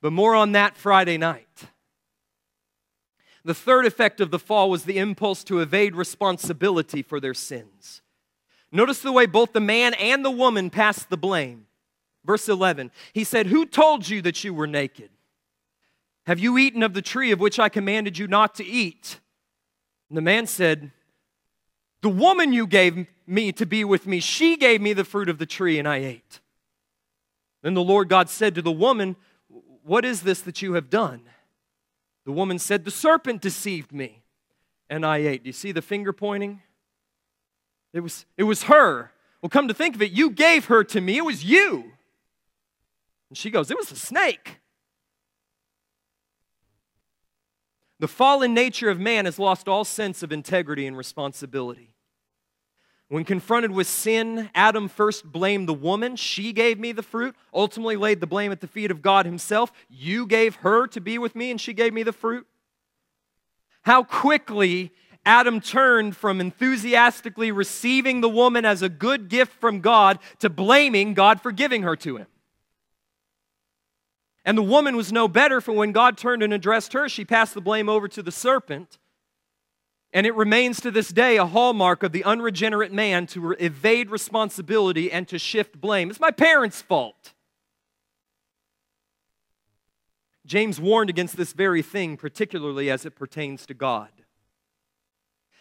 But 0.00 0.14
more 0.14 0.34
on 0.34 0.52
that 0.52 0.78
Friday 0.78 1.18
night. 1.18 1.46
The 3.44 3.54
third 3.54 3.86
effect 3.86 4.20
of 4.20 4.30
the 4.30 4.38
fall 4.38 4.70
was 4.70 4.84
the 4.84 4.98
impulse 4.98 5.42
to 5.44 5.60
evade 5.60 5.94
responsibility 5.94 7.02
for 7.02 7.20
their 7.20 7.34
sins. 7.34 8.02
Notice 8.72 9.00
the 9.00 9.12
way 9.12 9.26
both 9.26 9.52
the 9.52 9.60
man 9.60 9.94
and 9.94 10.24
the 10.24 10.30
woman 10.30 10.70
passed 10.70 11.10
the 11.10 11.16
blame. 11.16 11.66
Verse 12.24 12.48
11, 12.48 12.90
he 13.12 13.24
said, 13.24 13.46
Who 13.46 13.64
told 13.64 14.08
you 14.08 14.20
that 14.22 14.44
you 14.44 14.52
were 14.52 14.66
naked? 14.66 15.10
Have 16.26 16.38
you 16.38 16.58
eaten 16.58 16.82
of 16.82 16.92
the 16.92 17.02
tree 17.02 17.32
of 17.32 17.40
which 17.40 17.58
I 17.58 17.68
commanded 17.68 18.18
you 18.18 18.28
not 18.28 18.54
to 18.56 18.64
eat? 18.64 19.18
And 20.08 20.16
the 20.16 20.22
man 20.22 20.46
said, 20.46 20.92
The 22.02 22.10
woman 22.10 22.52
you 22.52 22.66
gave 22.66 23.06
me 23.26 23.52
to 23.52 23.64
be 23.64 23.84
with 23.84 24.06
me, 24.06 24.20
she 24.20 24.56
gave 24.56 24.82
me 24.82 24.92
the 24.92 25.04
fruit 25.04 25.30
of 25.30 25.38
the 25.38 25.46
tree, 25.46 25.78
and 25.78 25.88
I 25.88 25.96
ate. 25.96 26.40
Then 27.62 27.74
the 27.74 27.82
Lord 27.82 28.08
God 28.08 28.28
said 28.28 28.54
to 28.54 28.62
the 28.62 28.70
woman, 28.70 29.16
What 29.82 30.04
is 30.04 30.22
this 30.22 30.42
that 30.42 30.60
you 30.60 30.74
have 30.74 30.90
done? 30.90 31.22
The 32.30 32.36
woman 32.36 32.60
said, 32.60 32.84
The 32.84 32.92
serpent 32.92 33.42
deceived 33.42 33.90
me, 33.90 34.22
and 34.88 35.04
I 35.04 35.16
ate. 35.16 35.42
Do 35.42 35.48
you 35.48 35.52
see 35.52 35.72
the 35.72 35.82
finger 35.82 36.12
pointing? 36.12 36.62
It 37.92 37.98
was, 37.98 38.24
it 38.36 38.44
was 38.44 38.62
her. 38.62 39.10
Well, 39.42 39.50
come 39.50 39.66
to 39.66 39.74
think 39.74 39.96
of 39.96 40.02
it, 40.02 40.12
you 40.12 40.30
gave 40.30 40.66
her 40.66 40.84
to 40.84 41.00
me. 41.00 41.16
It 41.16 41.24
was 41.24 41.42
you. 41.42 41.90
And 43.30 43.36
she 43.36 43.50
goes, 43.50 43.68
It 43.68 43.76
was 43.76 43.90
a 43.90 43.96
snake. 43.96 44.60
The 47.98 48.06
fallen 48.06 48.54
nature 48.54 48.90
of 48.90 49.00
man 49.00 49.24
has 49.24 49.40
lost 49.40 49.66
all 49.66 49.84
sense 49.84 50.22
of 50.22 50.30
integrity 50.30 50.86
and 50.86 50.96
responsibility. 50.96 51.96
When 53.10 53.24
confronted 53.24 53.72
with 53.72 53.88
sin, 53.88 54.50
Adam 54.54 54.86
first 54.86 55.24
blamed 55.24 55.68
the 55.68 55.74
woman. 55.74 56.14
She 56.14 56.52
gave 56.52 56.78
me 56.78 56.92
the 56.92 57.02
fruit, 57.02 57.34
ultimately 57.52 57.96
laid 57.96 58.20
the 58.20 58.26
blame 58.28 58.52
at 58.52 58.60
the 58.60 58.68
feet 58.68 58.92
of 58.92 59.02
God 59.02 59.26
Himself. 59.26 59.72
You 59.88 60.28
gave 60.28 60.54
her 60.56 60.86
to 60.86 61.00
be 61.00 61.18
with 61.18 61.34
me, 61.34 61.50
and 61.50 61.60
she 61.60 61.72
gave 61.72 61.92
me 61.92 62.04
the 62.04 62.12
fruit. 62.12 62.46
How 63.82 64.04
quickly 64.04 64.92
Adam 65.26 65.60
turned 65.60 66.14
from 66.14 66.40
enthusiastically 66.40 67.50
receiving 67.50 68.20
the 68.20 68.28
woman 68.28 68.64
as 68.64 68.80
a 68.80 68.88
good 68.88 69.28
gift 69.28 69.54
from 69.54 69.80
God 69.80 70.20
to 70.38 70.48
blaming 70.48 71.12
God 71.12 71.40
for 71.40 71.50
giving 71.50 71.82
her 71.82 71.96
to 71.96 72.16
him. 72.16 72.26
And 74.44 74.56
the 74.56 74.62
woman 74.62 74.96
was 74.96 75.12
no 75.12 75.26
better, 75.26 75.60
for 75.60 75.72
when 75.72 75.90
God 75.90 76.16
turned 76.16 76.44
and 76.44 76.52
addressed 76.52 76.92
her, 76.92 77.08
she 77.08 77.24
passed 77.24 77.54
the 77.54 77.60
blame 77.60 77.88
over 77.88 78.06
to 78.06 78.22
the 78.22 78.30
serpent. 78.30 78.98
And 80.12 80.26
it 80.26 80.34
remains 80.34 80.80
to 80.80 80.90
this 80.90 81.10
day 81.10 81.36
a 81.36 81.46
hallmark 81.46 82.02
of 82.02 82.12
the 82.12 82.24
unregenerate 82.24 82.92
man 82.92 83.26
to 83.28 83.52
evade 83.52 84.10
responsibility 84.10 85.10
and 85.10 85.28
to 85.28 85.38
shift 85.38 85.80
blame. 85.80 86.10
It's 86.10 86.18
my 86.18 86.32
parents' 86.32 86.82
fault. 86.82 87.32
James 90.44 90.80
warned 90.80 91.10
against 91.10 91.36
this 91.36 91.52
very 91.52 91.80
thing, 91.80 92.16
particularly 92.16 92.90
as 92.90 93.06
it 93.06 93.14
pertains 93.14 93.64
to 93.66 93.74
God. 93.74 94.10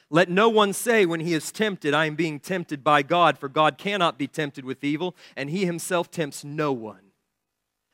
Let 0.09 0.29
no 0.29 0.49
one 0.49 0.73
say 0.73 1.05
when 1.05 1.19
he 1.19 1.35
is 1.35 1.51
tempted, 1.51 1.93
I 1.93 2.07
am 2.07 2.15
being 2.15 2.39
tempted 2.39 2.83
by 2.83 3.03
God, 3.03 3.37
for 3.37 3.47
God 3.47 3.77
cannot 3.77 4.17
be 4.17 4.27
tempted 4.27 4.65
with 4.65 4.83
evil, 4.83 5.15
and 5.35 5.51
he 5.51 5.65
himself 5.65 6.09
tempts 6.09 6.43
no 6.43 6.73
one. 6.73 7.11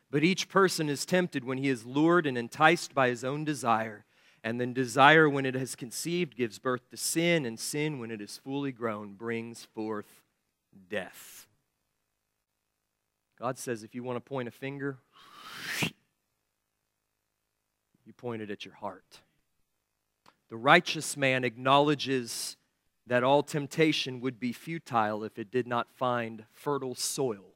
But 0.10 0.24
each 0.24 0.48
person 0.48 0.88
is 0.88 1.06
tempted 1.06 1.44
when 1.44 1.58
he 1.58 1.68
is 1.68 1.86
lured 1.86 2.26
and 2.26 2.38
enticed 2.38 2.94
by 2.94 3.10
his 3.10 3.26
own 3.26 3.44
desire. 3.44 4.05
And 4.46 4.62
then 4.62 4.74
desire, 4.74 5.28
when 5.28 5.44
it 5.48 5.56
has 5.56 5.76
conceived, 5.76 6.38
gives 6.38 6.60
birth 6.60 6.88
to 6.92 6.98
sin, 6.98 7.48
and 7.48 7.60
sin, 7.60 7.98
when 7.98 8.12
it 8.12 8.22
is 8.22 8.38
fully 8.38 8.72
grown, 8.72 9.16
brings 9.16 9.66
forth 9.74 10.22
death. 10.88 11.48
God 13.40 13.58
says 13.58 13.84
if 13.84 13.96
you 13.96 14.04
want 14.04 14.18
to 14.18 14.22
point 14.22 14.48
a 14.48 14.52
finger, 14.52 14.98
you 18.06 18.14
point 18.16 18.44
it 18.44 18.52
at 18.52 18.64
your 18.64 18.76
heart. 18.76 19.22
The 20.50 20.58
righteous 20.58 21.18
man 21.18 21.44
acknowledges 21.44 22.56
that 23.08 23.24
all 23.24 23.42
temptation 23.42 24.22
would 24.22 24.40
be 24.40 24.54
futile 24.54 25.24
if 25.24 25.40
it 25.40 25.50
did 25.50 25.66
not 25.66 25.92
find 25.92 26.46
fertile 26.54 26.94
soil 26.94 27.56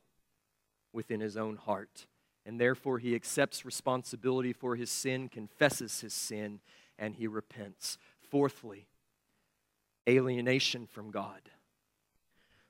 within 0.91 1.19
his 1.19 1.37
own 1.37 1.55
heart. 1.55 2.07
And 2.47 2.59
therefore, 2.59 2.97
he 2.97 3.13
accepts 3.13 3.63
responsibility 3.63 4.53
for 4.53 4.75
his 4.75 4.89
sin, 4.89 5.29
confesses 5.29 6.01
his 6.01 6.13
sin, 6.13 6.61
and 6.99 7.15
he 7.15 7.25
repents. 7.25 7.97
Fourthly, 8.29 8.85
alienation 10.07 10.85
from 10.85 11.09
God. 11.09 11.41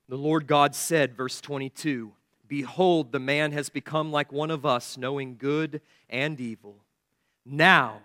The 0.07 0.17
Lord 0.17 0.47
God 0.47 0.73
said, 0.73 1.15
verse 1.15 1.41
22 1.41 2.13
Behold, 2.47 3.11
the 3.11 3.19
man 3.19 3.51
has 3.51 3.69
become 3.69 4.11
like 4.11 4.32
one 4.32 4.49
of 4.49 4.65
us, 4.65 4.97
knowing 4.97 5.38
good 5.38 5.82
and 6.09 6.39
evil. 6.39 6.77
Now, 7.45 7.99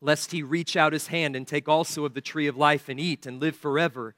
lest 0.00 0.30
he 0.30 0.42
reach 0.42 0.76
out 0.76 0.92
his 0.92 1.08
hand 1.08 1.34
and 1.34 1.46
take 1.46 1.68
also 1.68 2.04
of 2.04 2.14
the 2.14 2.20
tree 2.20 2.46
of 2.46 2.56
life 2.56 2.88
and 2.88 3.00
eat 3.00 3.26
and 3.26 3.40
live 3.40 3.56
forever. 3.56 4.14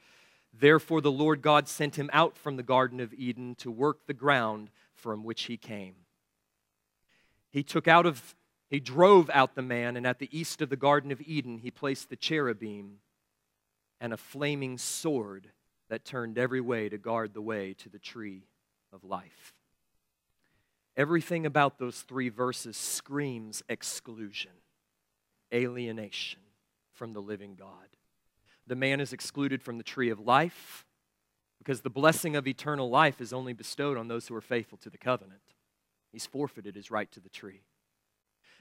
Therefore, 0.53 1.01
the 1.01 1.13
Lord 1.13 1.41
God 1.41 1.67
sent 1.69 1.97
him 1.97 2.11
out 2.13 2.37
from 2.37 2.57
the 2.57 2.63
Garden 2.63 3.01
of 3.01 3.15
Eden 3.15 3.55
to 3.57 3.71
work 3.71 4.07
the 4.07 4.13
ground 4.13 4.71
from 4.95 5.25
which 5.25 5.45
he 5.45 5.57
came. 5.57 5.95
He 7.51 7.63
took 7.63 7.89
out 7.89 8.05
of 8.05 8.35
he 8.69 8.81
drove 8.81 9.31
out 9.33 9.55
the 9.55 9.63
man, 9.63 9.97
and 9.97 10.07
at 10.07 10.19
the 10.19 10.29
east 10.37 10.61
of 10.61 10.71
the 10.71 10.77
Garden 10.77 11.13
of 11.13 11.21
Eden, 11.21 11.59
he 11.59 11.71
placed 11.71 12.11
the 12.11 12.17
cherubim 12.17 12.99
and 14.01 14.13
a 14.13 14.17
flaming 14.17 14.77
sword 14.77 15.49
that 15.89 16.05
turned 16.05 16.37
every 16.37 16.61
way 16.61 16.89
to 16.89 16.99
guard 16.99 17.33
the 17.33 17.41
way 17.41 17.75
to 17.75 17.89
the 17.89 17.99
tree 17.99 18.43
of 18.93 19.05
life. 19.05 19.55
Everything 20.97 21.47
about 21.47 21.79
those 21.79 22.01
three 22.01 22.29
verses 22.29 22.77
screams 22.77 23.63
exclusion, 23.69 24.53
alienation 25.55 26.41
from 26.93 27.13
the 27.13 27.21
living 27.21 27.55
God. 27.55 27.69
The 28.67 28.75
man 28.75 29.01
is 29.01 29.13
excluded 29.13 29.63
from 29.63 29.79
the 29.79 29.85
tree 29.85 30.11
of 30.11 30.19
life 30.19 30.87
because 31.59 31.83
the 31.83 31.91
blessing 31.91 32.35
of 32.35 32.49
eternal 32.49 32.91
life 32.91 33.21
is 33.21 33.33
only 33.33 33.53
bestowed 33.53 33.97
on 33.97 34.09
those 34.09 34.27
who 34.27 34.35
are 34.35 34.41
faithful 34.41 34.79
to 34.79 34.91
the 34.91 34.99
covenant. 34.99 35.41
He's 36.11 36.27
forfeited 36.27 36.75
his 36.75 36.91
right 36.91 37.11
to 37.13 37.21
the 37.21 37.29
tree. 37.29 37.63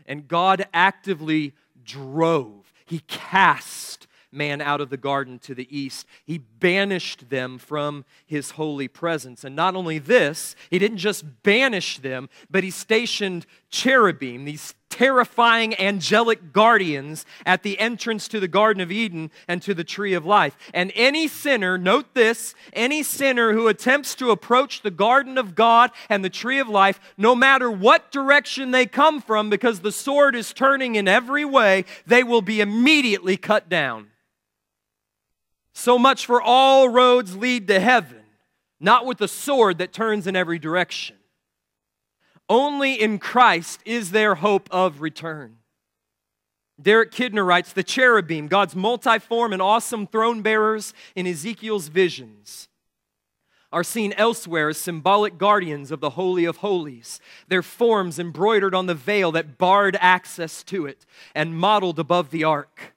And 0.06 0.28
God 0.28 0.68
actively 0.74 1.54
drove, 1.84 2.72
He 2.86 3.00
cast 3.08 4.08
man 4.36 4.62
out 4.62 4.82
of 4.82 4.90
the 4.90 4.98
garden 4.98 5.40
to 5.40 5.56
the 5.56 5.68
east. 5.76 6.06
He 6.26 6.38
banished 6.38 7.30
them 7.30 7.58
from 7.58 8.06
his 8.26 8.52
holy 8.52 8.88
presence. 8.88 9.44
And 9.44 9.56
not 9.56 9.76
only 9.76 9.98
this, 9.98 10.56
he 10.70 10.78
didn't 10.78 10.98
just 10.98 11.44
banish 11.44 12.00
them, 12.00 12.30
but 12.50 12.64
he 12.64 12.70
stationed 12.70 13.46
cherubim, 13.70 14.46
these 14.46 14.76
terrifying 14.96 15.78
angelic 15.78 16.54
guardians 16.54 17.26
at 17.46 17.64
the 17.64 17.78
entrance 17.80 18.30
to 18.30 18.40
the 18.40 18.48
Garden 18.48 18.82
of 18.82 18.94
Eden 18.94 19.30
and 19.46 19.62
to 19.62 19.74
the 19.74 19.84
tree 19.84 20.14
of 20.14 20.26
life. 20.26 20.56
And 20.74 20.90
any 20.96 21.28
sinner, 21.28 21.78
note 21.78 22.14
this, 22.14 22.56
any 22.72 23.04
sinner 23.04 23.52
who 23.52 23.68
attempts 23.68 24.16
to 24.16 24.32
approach 24.32 24.82
the 24.82 24.92
garden 24.92 25.38
of 25.38 25.54
God 25.54 25.92
and 26.08 26.24
the 26.24 26.30
tree 26.30 26.60
of 26.60 26.70
life, 26.70 27.02
no 27.18 27.36
matter 27.36 27.70
what 27.70 28.10
direction 28.10 28.72
they 28.72 28.86
come 28.86 29.22
from, 29.22 29.50
because 29.50 29.82
the 29.82 29.92
sword 29.92 30.34
is 30.34 30.54
turning 30.54 30.96
in 30.96 31.10
every 31.10 31.44
way, 31.44 31.84
they 32.08 32.24
will 32.24 32.42
be 32.42 32.62
immediately 32.62 33.36
cut 33.36 33.68
down. 33.68 34.08
So 35.74 36.00
much 36.00 36.26
for 36.26 36.42
all 36.42 36.88
roads 36.88 37.36
lead 37.36 37.68
to 37.68 37.82
heaven, 37.82 38.22
not 38.80 39.06
with 39.06 39.18
the 39.18 39.28
sword 39.28 39.80
that 39.80 39.92
turns 39.92 40.26
in 40.26 40.38
every 40.38 40.58
direction. 40.58 41.18
Only 42.50 43.02
in 43.02 43.18
Christ 43.18 43.82
is 43.86 44.12
there 44.12 44.36
hope 44.36 44.70
of 44.72 45.02
return. 45.02 45.58
Derek 46.80 47.12
Kidner 47.12 47.46
writes 47.46 47.74
The 47.74 47.84
cherubim, 47.84 48.48
God's 48.48 48.76
multiform 48.76 49.54
and 49.54 49.62
awesome 49.62 50.06
throne 50.06 50.42
bearers 50.42 50.94
in 51.16 51.26
Ezekiel's 51.26 51.88
visions, 51.88 52.68
are 53.72 53.84
seen 53.84 54.14
elsewhere 54.14 54.70
as 54.70 54.78
symbolic 54.78 55.38
guardians 55.38 55.92
of 55.92 56.02
the 56.02 56.12
Holy 56.12 56.46
of 56.46 56.58
Holies, 56.58 57.20
their 57.48 57.64
forms 57.64 58.20
embroidered 58.20 58.76
on 58.76 58.86
the 58.86 58.94
veil 58.94 59.32
that 59.32 59.58
barred 59.58 59.98
access 60.00 60.64
to 60.64 60.86
it 60.86 61.06
and 61.34 61.58
modeled 61.58 62.00
above 62.00 62.30
the 62.30 62.44
ark. 62.44 62.94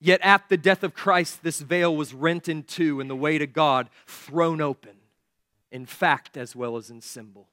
Yet 0.00 0.20
at 0.22 0.48
the 0.48 0.56
death 0.56 0.82
of 0.82 0.94
Christ, 0.94 1.42
this 1.42 1.60
veil 1.60 1.94
was 1.94 2.14
rent 2.14 2.48
in 2.48 2.62
two 2.62 3.00
and 3.00 3.10
the 3.10 3.16
way 3.16 3.38
to 3.38 3.46
God 3.46 3.88
thrown 4.06 4.60
open, 4.60 4.96
in 5.70 5.86
fact 5.86 6.36
as 6.36 6.54
well 6.54 6.76
as 6.76 6.90
in 6.90 7.00
symbol 7.00 7.48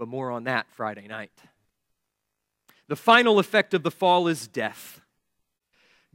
but 0.00 0.08
more 0.08 0.30
on 0.30 0.44
that 0.44 0.66
Friday 0.70 1.06
night. 1.06 1.30
The 2.88 2.96
final 2.96 3.38
effect 3.38 3.74
of 3.74 3.82
the 3.82 3.90
fall 3.90 4.28
is 4.28 4.48
death. 4.48 5.02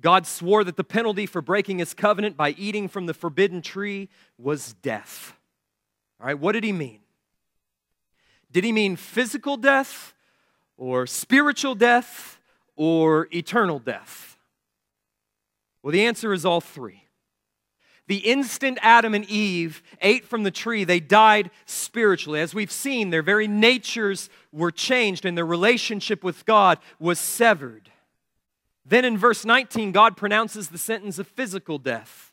God 0.02 0.26
swore 0.26 0.64
that 0.64 0.76
the 0.76 0.84
penalty 0.84 1.28
for 1.28 1.40
breaking 1.40 1.78
his 1.78 1.94
covenant 1.94 2.36
by 2.36 2.56
eating 2.58 2.88
from 2.88 3.06
the 3.06 3.14
forbidden 3.14 3.62
tree 3.62 4.10
was 4.40 4.74
death. 4.82 5.36
All 6.20 6.26
right, 6.26 6.40
what 6.40 6.54
did 6.54 6.64
he 6.64 6.72
mean? 6.72 7.02
Did 8.52 8.64
he 8.64 8.72
mean 8.72 8.96
physical 8.96 9.56
death 9.56 10.16
or 10.78 11.06
spiritual 11.06 11.76
death 11.76 12.40
or 12.76 13.28
eternal 13.32 13.78
death? 13.78 14.36
Well, 15.84 15.92
the 15.92 16.08
answer 16.08 16.34
is 16.34 16.44
all 16.44 16.60
three. 16.60 17.04
The 18.08 18.18
instant 18.18 18.78
Adam 18.82 19.16
and 19.16 19.26
Eve 19.26 19.82
ate 20.00 20.26
from 20.26 20.44
the 20.44 20.52
tree, 20.52 20.84
they 20.84 21.00
died 21.00 21.50
spiritually. 21.66 22.40
As 22.40 22.54
we've 22.54 22.72
seen, 22.72 23.10
their 23.10 23.24
very 23.24 23.48
natures 23.48 24.30
were 24.52 24.72
changed 24.72 25.26
and 25.26 25.36
their 25.36 25.46
relationship 25.46 26.24
with 26.24 26.46
God 26.46 26.78
was 27.00 27.20
severed. 27.20 27.90
Then 28.86 29.06
in 29.06 29.18
verse 29.18 29.44
19, 29.44 29.92
God 29.92 30.16
pronounces 30.16 30.70
the 30.70 30.78
sentence 30.78 31.18
of 31.18 31.28
physical 31.28 31.80
death. 31.80 32.32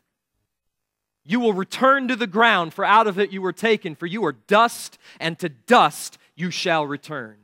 You 1.25 1.39
will 1.39 1.53
return 1.53 2.07
to 2.09 2.15
the 2.15 2.27
ground, 2.27 2.73
for 2.73 2.85
out 2.85 3.07
of 3.07 3.17
it 3.17 3.31
you 3.31 3.41
were 3.41 3.53
taken, 3.53 3.95
for 3.95 4.05
you 4.05 4.23
are 4.25 4.33
dust, 4.33 4.99
and 5.19 5.39
to 5.39 5.49
dust 5.49 6.19
you 6.35 6.51
shall 6.51 6.85
return. 6.85 7.37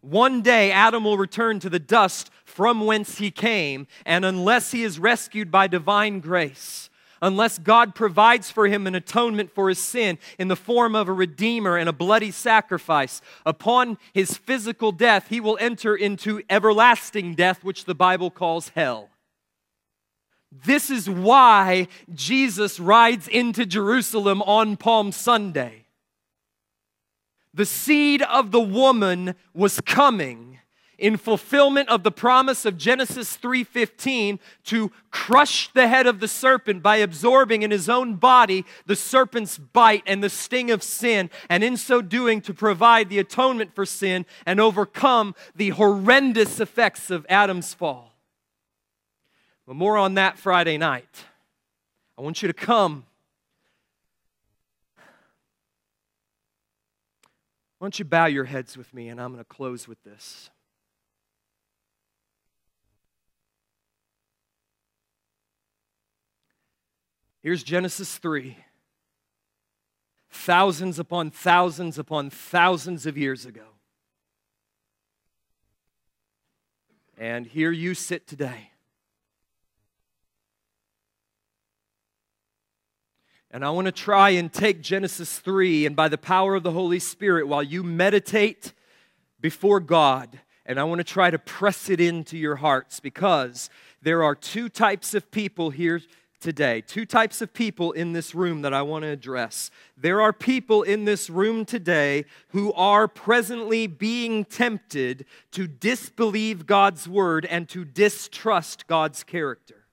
One 0.00 0.40
day, 0.40 0.70
Adam 0.70 1.04
will 1.04 1.18
return 1.18 1.58
to 1.60 1.68
the 1.68 1.80
dust 1.80 2.30
from 2.56 2.86
whence 2.86 3.18
he 3.18 3.30
came, 3.30 3.86
and 4.06 4.24
unless 4.24 4.70
he 4.70 4.82
is 4.82 4.98
rescued 4.98 5.50
by 5.50 5.66
divine 5.66 6.20
grace, 6.20 6.88
unless 7.20 7.58
God 7.58 7.94
provides 7.94 8.50
for 8.50 8.66
him 8.66 8.86
an 8.86 8.94
atonement 8.94 9.54
for 9.54 9.68
his 9.68 9.78
sin 9.78 10.16
in 10.38 10.48
the 10.48 10.56
form 10.56 10.94
of 10.94 11.06
a 11.06 11.12
redeemer 11.12 11.76
and 11.76 11.86
a 11.86 11.92
bloody 11.92 12.30
sacrifice, 12.30 13.20
upon 13.44 13.98
his 14.14 14.38
physical 14.38 14.90
death, 14.90 15.28
he 15.28 15.38
will 15.38 15.58
enter 15.60 15.94
into 15.94 16.40
everlasting 16.48 17.34
death, 17.34 17.62
which 17.62 17.84
the 17.84 17.94
Bible 17.94 18.30
calls 18.30 18.70
hell. 18.70 19.10
This 20.50 20.88
is 20.88 21.10
why 21.10 21.88
Jesus 22.14 22.80
rides 22.80 23.28
into 23.28 23.66
Jerusalem 23.66 24.40
on 24.40 24.78
Palm 24.78 25.12
Sunday 25.12 25.82
the 27.52 27.66
seed 27.66 28.20
of 28.20 28.50
the 28.50 28.60
woman 28.60 29.34
was 29.54 29.80
coming 29.80 30.58
in 30.98 31.16
fulfillment 31.16 31.88
of 31.88 32.02
the 32.02 32.10
promise 32.10 32.64
of 32.64 32.78
Genesis 32.78 33.36
3:15 33.36 34.38
to 34.64 34.90
crush 35.10 35.68
the 35.72 35.88
head 35.88 36.06
of 36.06 36.20
the 36.20 36.28
serpent 36.28 36.82
by 36.82 36.96
absorbing 36.96 37.62
in 37.62 37.70
his 37.70 37.88
own 37.88 38.14
body 38.14 38.64
the 38.86 38.96
serpent's 38.96 39.58
bite 39.58 40.02
and 40.06 40.22
the 40.22 40.30
sting 40.30 40.70
of 40.70 40.82
sin 40.82 41.30
and 41.48 41.62
in 41.62 41.76
so 41.76 42.00
doing 42.00 42.40
to 42.40 42.54
provide 42.54 43.08
the 43.08 43.18
atonement 43.18 43.74
for 43.74 43.84
sin 43.84 44.24
and 44.44 44.60
overcome 44.60 45.34
the 45.54 45.70
horrendous 45.70 46.60
effects 46.60 47.10
of 47.10 47.26
Adam's 47.28 47.74
fall. 47.74 48.14
But 49.66 49.76
more 49.76 49.96
on 49.96 50.14
that 50.14 50.38
Friday 50.38 50.78
night. 50.78 51.24
I 52.18 52.22
want 52.22 52.40
you 52.40 52.48
to 52.48 52.54
come 52.54 53.04
Why 57.78 57.84
don't 57.84 57.98
you 57.98 58.06
bow 58.06 58.24
your 58.24 58.44
heads 58.44 58.76
with 58.76 58.94
me, 58.94 59.08
and 59.10 59.20
I'm 59.20 59.32
going 59.32 59.44
to 59.44 59.48
close 59.48 59.86
with 59.86 60.02
this. 60.02 60.48
Here's 67.46 67.62
Genesis 67.62 68.18
3. 68.18 68.56
Thousands 70.30 70.98
upon 70.98 71.30
thousands 71.30 71.96
upon 71.96 72.28
thousands 72.28 73.06
of 73.06 73.16
years 73.16 73.46
ago. 73.46 73.66
And 77.16 77.46
here 77.46 77.70
you 77.70 77.94
sit 77.94 78.26
today. 78.26 78.70
And 83.52 83.64
I 83.64 83.70
want 83.70 83.84
to 83.84 83.92
try 83.92 84.30
and 84.30 84.52
take 84.52 84.80
Genesis 84.82 85.38
3 85.38 85.86
and 85.86 85.94
by 85.94 86.08
the 86.08 86.18
power 86.18 86.56
of 86.56 86.64
the 86.64 86.72
Holy 86.72 86.98
Spirit, 86.98 87.46
while 87.46 87.62
you 87.62 87.84
meditate 87.84 88.72
before 89.40 89.78
God, 89.78 90.40
and 90.68 90.80
I 90.80 90.82
want 90.82 90.98
to 90.98 91.04
try 91.04 91.30
to 91.30 91.38
press 91.38 91.90
it 91.90 92.00
into 92.00 92.36
your 92.36 92.56
hearts 92.56 92.98
because 92.98 93.70
there 94.02 94.24
are 94.24 94.34
two 94.34 94.68
types 94.68 95.14
of 95.14 95.30
people 95.30 95.70
here 95.70 96.00
today. 96.46 96.80
Two 96.80 97.04
types 97.04 97.42
of 97.42 97.52
people 97.52 97.90
in 97.90 98.12
this 98.12 98.32
room 98.32 98.62
that 98.62 98.72
I 98.72 98.80
want 98.80 99.02
to 99.02 99.08
address. 99.08 99.68
There 99.96 100.20
are 100.20 100.32
people 100.32 100.84
in 100.84 101.04
this 101.04 101.28
room 101.28 101.64
today 101.64 102.24
who 102.50 102.72
are 102.74 103.08
presently 103.08 103.88
being 103.88 104.44
tempted 104.44 105.26
to 105.50 105.66
disbelieve 105.66 106.64
God's 106.64 107.08
word 107.08 107.46
and 107.46 107.68
to 107.70 107.84
distrust 107.84 108.86
God's 108.86 109.24
character. 109.24 109.86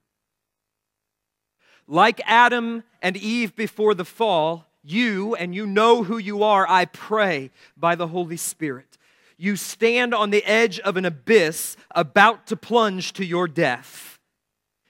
Like 1.87 2.21
Adam 2.27 2.83
and 3.01 3.17
Eve 3.17 3.55
before 3.55 3.95
the 3.95 4.05
fall, 4.05 4.67
you, 4.83 5.33
and 5.33 5.55
you 5.55 5.65
know 5.65 6.03
who 6.03 6.19
you 6.19 6.43
are, 6.43 6.69
I 6.69 6.85
pray 6.85 7.49
by 7.75 7.95
the 7.95 8.09
Holy 8.09 8.37
Spirit. 8.37 8.99
You 9.37 9.55
stand 9.55 10.13
on 10.13 10.29
the 10.29 10.45
edge 10.45 10.79
of 10.81 10.97
an 10.97 11.05
abyss 11.05 11.77
about 11.95 12.45
to 12.45 12.55
plunge 12.55 13.13
to 13.13 13.25
your 13.25 13.47
death. 13.47 14.12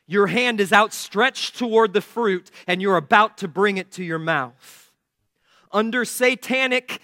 Your 0.06 0.28
hand 0.28 0.60
is 0.60 0.74
outstretched 0.74 1.58
toward 1.58 1.94
the 1.94 2.02
fruit, 2.02 2.52
and 2.68 2.82
you're 2.82 2.98
about 2.98 3.38
to 3.40 3.48
bring 3.48 3.78
it 3.78 3.92
to 3.92 4.04
your 4.04 4.20
mouth. 4.20 4.92
Under 5.72 6.06
satanic 6.06 7.02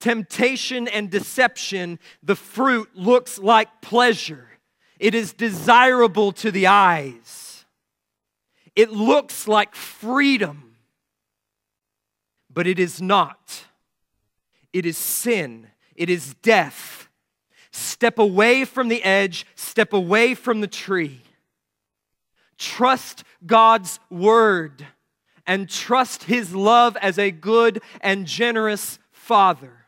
temptation 0.00 0.86
and 0.86 1.10
deception, 1.10 1.98
the 2.22 2.36
fruit 2.36 2.90
looks 2.94 3.38
like 3.38 3.80
pleasure. 3.80 4.48
It 4.98 5.14
is 5.14 5.32
desirable 5.32 6.32
to 6.32 6.50
the 6.50 6.66
eyes. 6.66 7.64
It 8.74 8.90
looks 8.90 9.48
like 9.48 9.74
freedom, 9.74 10.76
but 12.52 12.66
it 12.66 12.78
is 12.78 13.00
not. 13.00 13.64
It 14.72 14.84
is 14.84 14.98
sin, 14.98 15.68
it 15.94 16.10
is 16.10 16.34
death. 16.42 17.08
Step 17.70 18.18
away 18.18 18.66
from 18.66 18.88
the 18.88 19.02
edge, 19.02 19.46
step 19.54 19.94
away 19.94 20.34
from 20.34 20.60
the 20.60 20.66
tree. 20.66 21.22
Trust 22.58 23.24
God's 23.44 24.00
word 24.10 24.86
and 25.46 25.68
trust 25.68 26.24
His 26.24 26.54
love 26.54 26.96
as 26.96 27.18
a 27.18 27.30
good 27.30 27.82
and 28.00 28.26
generous 28.26 28.98
Father. 29.12 29.86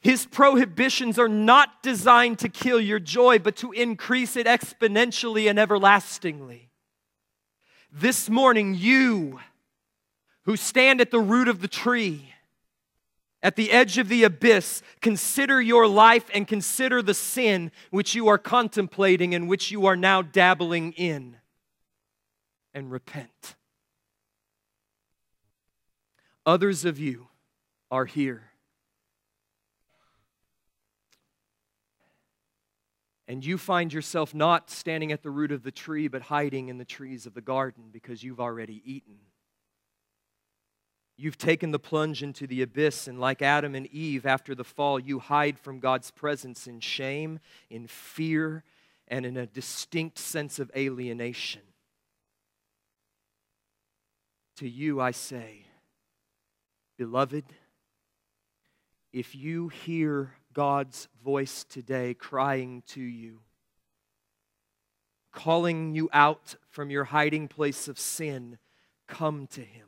His 0.00 0.24
prohibitions 0.24 1.18
are 1.18 1.28
not 1.28 1.82
designed 1.82 2.38
to 2.38 2.48
kill 2.48 2.80
your 2.80 3.00
joy, 3.00 3.38
but 3.38 3.56
to 3.56 3.72
increase 3.72 4.36
it 4.36 4.46
exponentially 4.46 5.50
and 5.50 5.58
everlastingly. 5.58 6.70
This 7.90 8.28
morning, 8.28 8.74
you 8.74 9.40
who 10.42 10.56
stand 10.56 11.00
at 11.00 11.10
the 11.10 11.18
root 11.18 11.48
of 11.48 11.60
the 11.60 11.68
tree, 11.68 12.32
at 13.42 13.56
the 13.56 13.72
edge 13.72 13.98
of 13.98 14.08
the 14.08 14.22
abyss, 14.22 14.82
consider 15.00 15.60
your 15.60 15.88
life 15.88 16.30
and 16.32 16.46
consider 16.46 17.02
the 17.02 17.14
sin 17.14 17.72
which 17.90 18.14
you 18.14 18.28
are 18.28 18.38
contemplating 18.38 19.34
and 19.34 19.48
which 19.48 19.70
you 19.70 19.86
are 19.86 19.96
now 19.96 20.22
dabbling 20.22 20.92
in, 20.92 21.36
and 22.76 22.92
repent. 22.92 23.56
Others 26.44 26.84
of 26.84 27.00
you 27.00 27.26
are 27.90 28.04
here 28.04 28.52
and 33.28 33.44
you 33.44 33.58
find 33.58 33.92
yourself 33.92 34.34
not 34.34 34.70
standing 34.70 35.10
at 35.10 35.22
the 35.22 35.30
root 35.30 35.50
of 35.50 35.62
the 35.62 35.72
tree, 35.72 36.08
but 36.08 36.22
hiding 36.22 36.68
in 36.68 36.78
the 36.78 36.84
trees 36.84 37.26
of 37.26 37.34
the 37.34 37.40
garden 37.40 37.84
because 37.92 38.22
you've 38.22 38.40
already 38.40 38.82
eaten. 38.84 39.16
You've 41.16 41.38
taken 41.38 41.70
the 41.70 41.78
plunge 41.78 42.22
into 42.22 42.46
the 42.46 42.62
abyss, 42.62 43.08
and 43.08 43.18
like 43.18 43.40
Adam 43.40 43.74
and 43.74 43.86
Eve 43.86 44.26
after 44.26 44.54
the 44.54 44.64
fall, 44.64 45.00
you 45.00 45.18
hide 45.18 45.58
from 45.58 45.80
God's 45.80 46.10
presence 46.10 46.66
in 46.66 46.78
shame, 46.80 47.40
in 47.70 47.86
fear, 47.86 48.64
and 49.08 49.24
in 49.24 49.36
a 49.36 49.46
distinct 49.46 50.18
sense 50.18 50.58
of 50.58 50.70
alienation. 50.76 51.62
To 54.56 54.68
you 54.68 55.00
I 55.00 55.10
say, 55.10 55.66
Beloved, 56.96 57.44
if 59.12 59.34
you 59.34 59.68
hear 59.68 60.32
God's 60.54 61.08
voice 61.22 61.64
today 61.64 62.14
crying 62.14 62.82
to 62.88 63.02
you, 63.02 63.40
calling 65.36 65.94
you 65.94 66.08
out 66.12 66.56
from 66.70 66.90
your 66.90 67.04
hiding 67.04 67.46
place 67.46 67.86
of 67.86 67.98
sin. 67.98 68.58
Come 69.06 69.46
to 69.48 69.60
Him. 69.60 69.86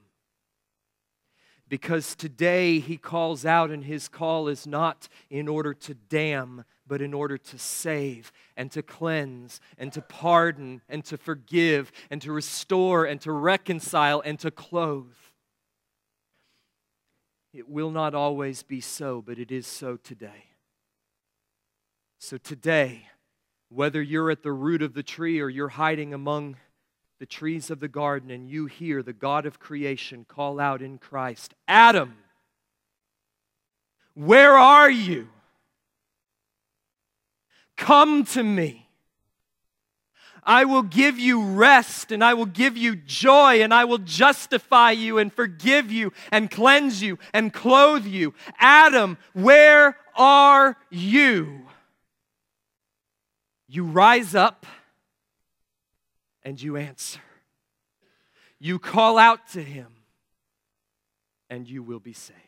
Because 1.67 2.15
today 2.15 2.79
He 2.79 2.99
calls 2.99 3.47
out, 3.47 3.71
and 3.71 3.85
His 3.85 4.09
call 4.09 4.49
is 4.49 4.67
not 4.67 5.09
in 5.31 5.49
order 5.49 5.73
to 5.73 5.95
damn, 5.95 6.65
but 6.89 7.03
in 7.03 7.15
order 7.15 7.37
to 7.37 7.59
save 7.59 8.33
and 8.57 8.71
to 8.73 8.83
cleanse 8.83 9.61
and 9.77 9.93
to 9.93 10.03
pardon 10.03 10.81
and 10.89 11.05
to 11.05 11.17
forgive 11.17 11.93
and 12.11 12.23
to 12.23 12.33
restore 12.33 13.05
and 13.05 13.21
to 13.21 13.31
reconcile 13.31 14.23
and 14.25 14.39
to 14.41 14.51
clothe. 14.51 15.15
It 17.53 17.69
will 17.69 17.91
not 17.91 18.15
always 18.15 18.63
be 18.63 18.81
so, 18.81 19.23
but 19.23 19.39
it 19.39 19.51
is 19.51 19.67
so 19.67 19.97
today. 19.97 20.45
So 22.19 22.37
today, 22.37 23.07
whether 23.69 24.03
you're 24.03 24.31
at 24.31 24.43
the 24.43 24.53
root 24.53 24.83
of 24.83 24.95
the 24.95 25.03
tree 25.03 25.41
or 25.41 25.49
you're 25.49 25.69
hiding 25.69 26.13
among 26.13 26.57
the 27.21 27.27
trees 27.27 27.71
of 27.71 27.81
the 27.81 27.89
garden 27.89 28.31
and 28.31 28.49
you 28.49 28.67
hear 28.67 29.03
the 29.03 29.13
God 29.13 29.45
of 29.45 29.59
creation 29.59 30.25
call 30.27 30.61
out 30.61 30.83
in 30.83 30.99
Christ, 30.99 31.55
Adam, 31.67 32.17
where 34.15 34.55
are 34.55 34.91
you? 34.91 35.29
Come 37.79 38.25
to 38.27 38.43
me. 38.43 38.89
I 40.43 40.65
will 40.65 40.83
give 40.83 41.19
you 41.19 41.43
rest 41.43 42.11
and 42.11 42.25
I 42.25 42.35
will 42.35 42.47
give 42.47 42.77
you 42.77 42.97
joy 42.97 43.63
and 43.63 43.73
I 43.73 43.85
will 43.85 43.99
justify 43.99 44.91
you 44.91 45.19
and 45.19 45.33
forgive 45.33 45.93
you 45.93 46.13
and 46.33 46.51
cleanse 46.51 47.03
you 47.03 47.19
and 47.33 47.53
clothe 47.53 48.05
you. 48.05 48.35
Adam, 48.59 49.17
where 49.33 49.97
are 50.17 50.77
you? 50.91 51.67
You 53.69 53.85
rise 53.85 54.35
up 54.35 54.67
and 56.43 56.61
you 56.61 56.77
answer. 56.77 57.21
You 58.59 58.79
call 58.79 59.19
out 59.19 59.49
to 59.53 59.63
him 59.63 59.89
and 61.49 61.69
you 61.69 61.83
will 61.83 62.01
be 62.01 62.15
saved. 62.15 62.48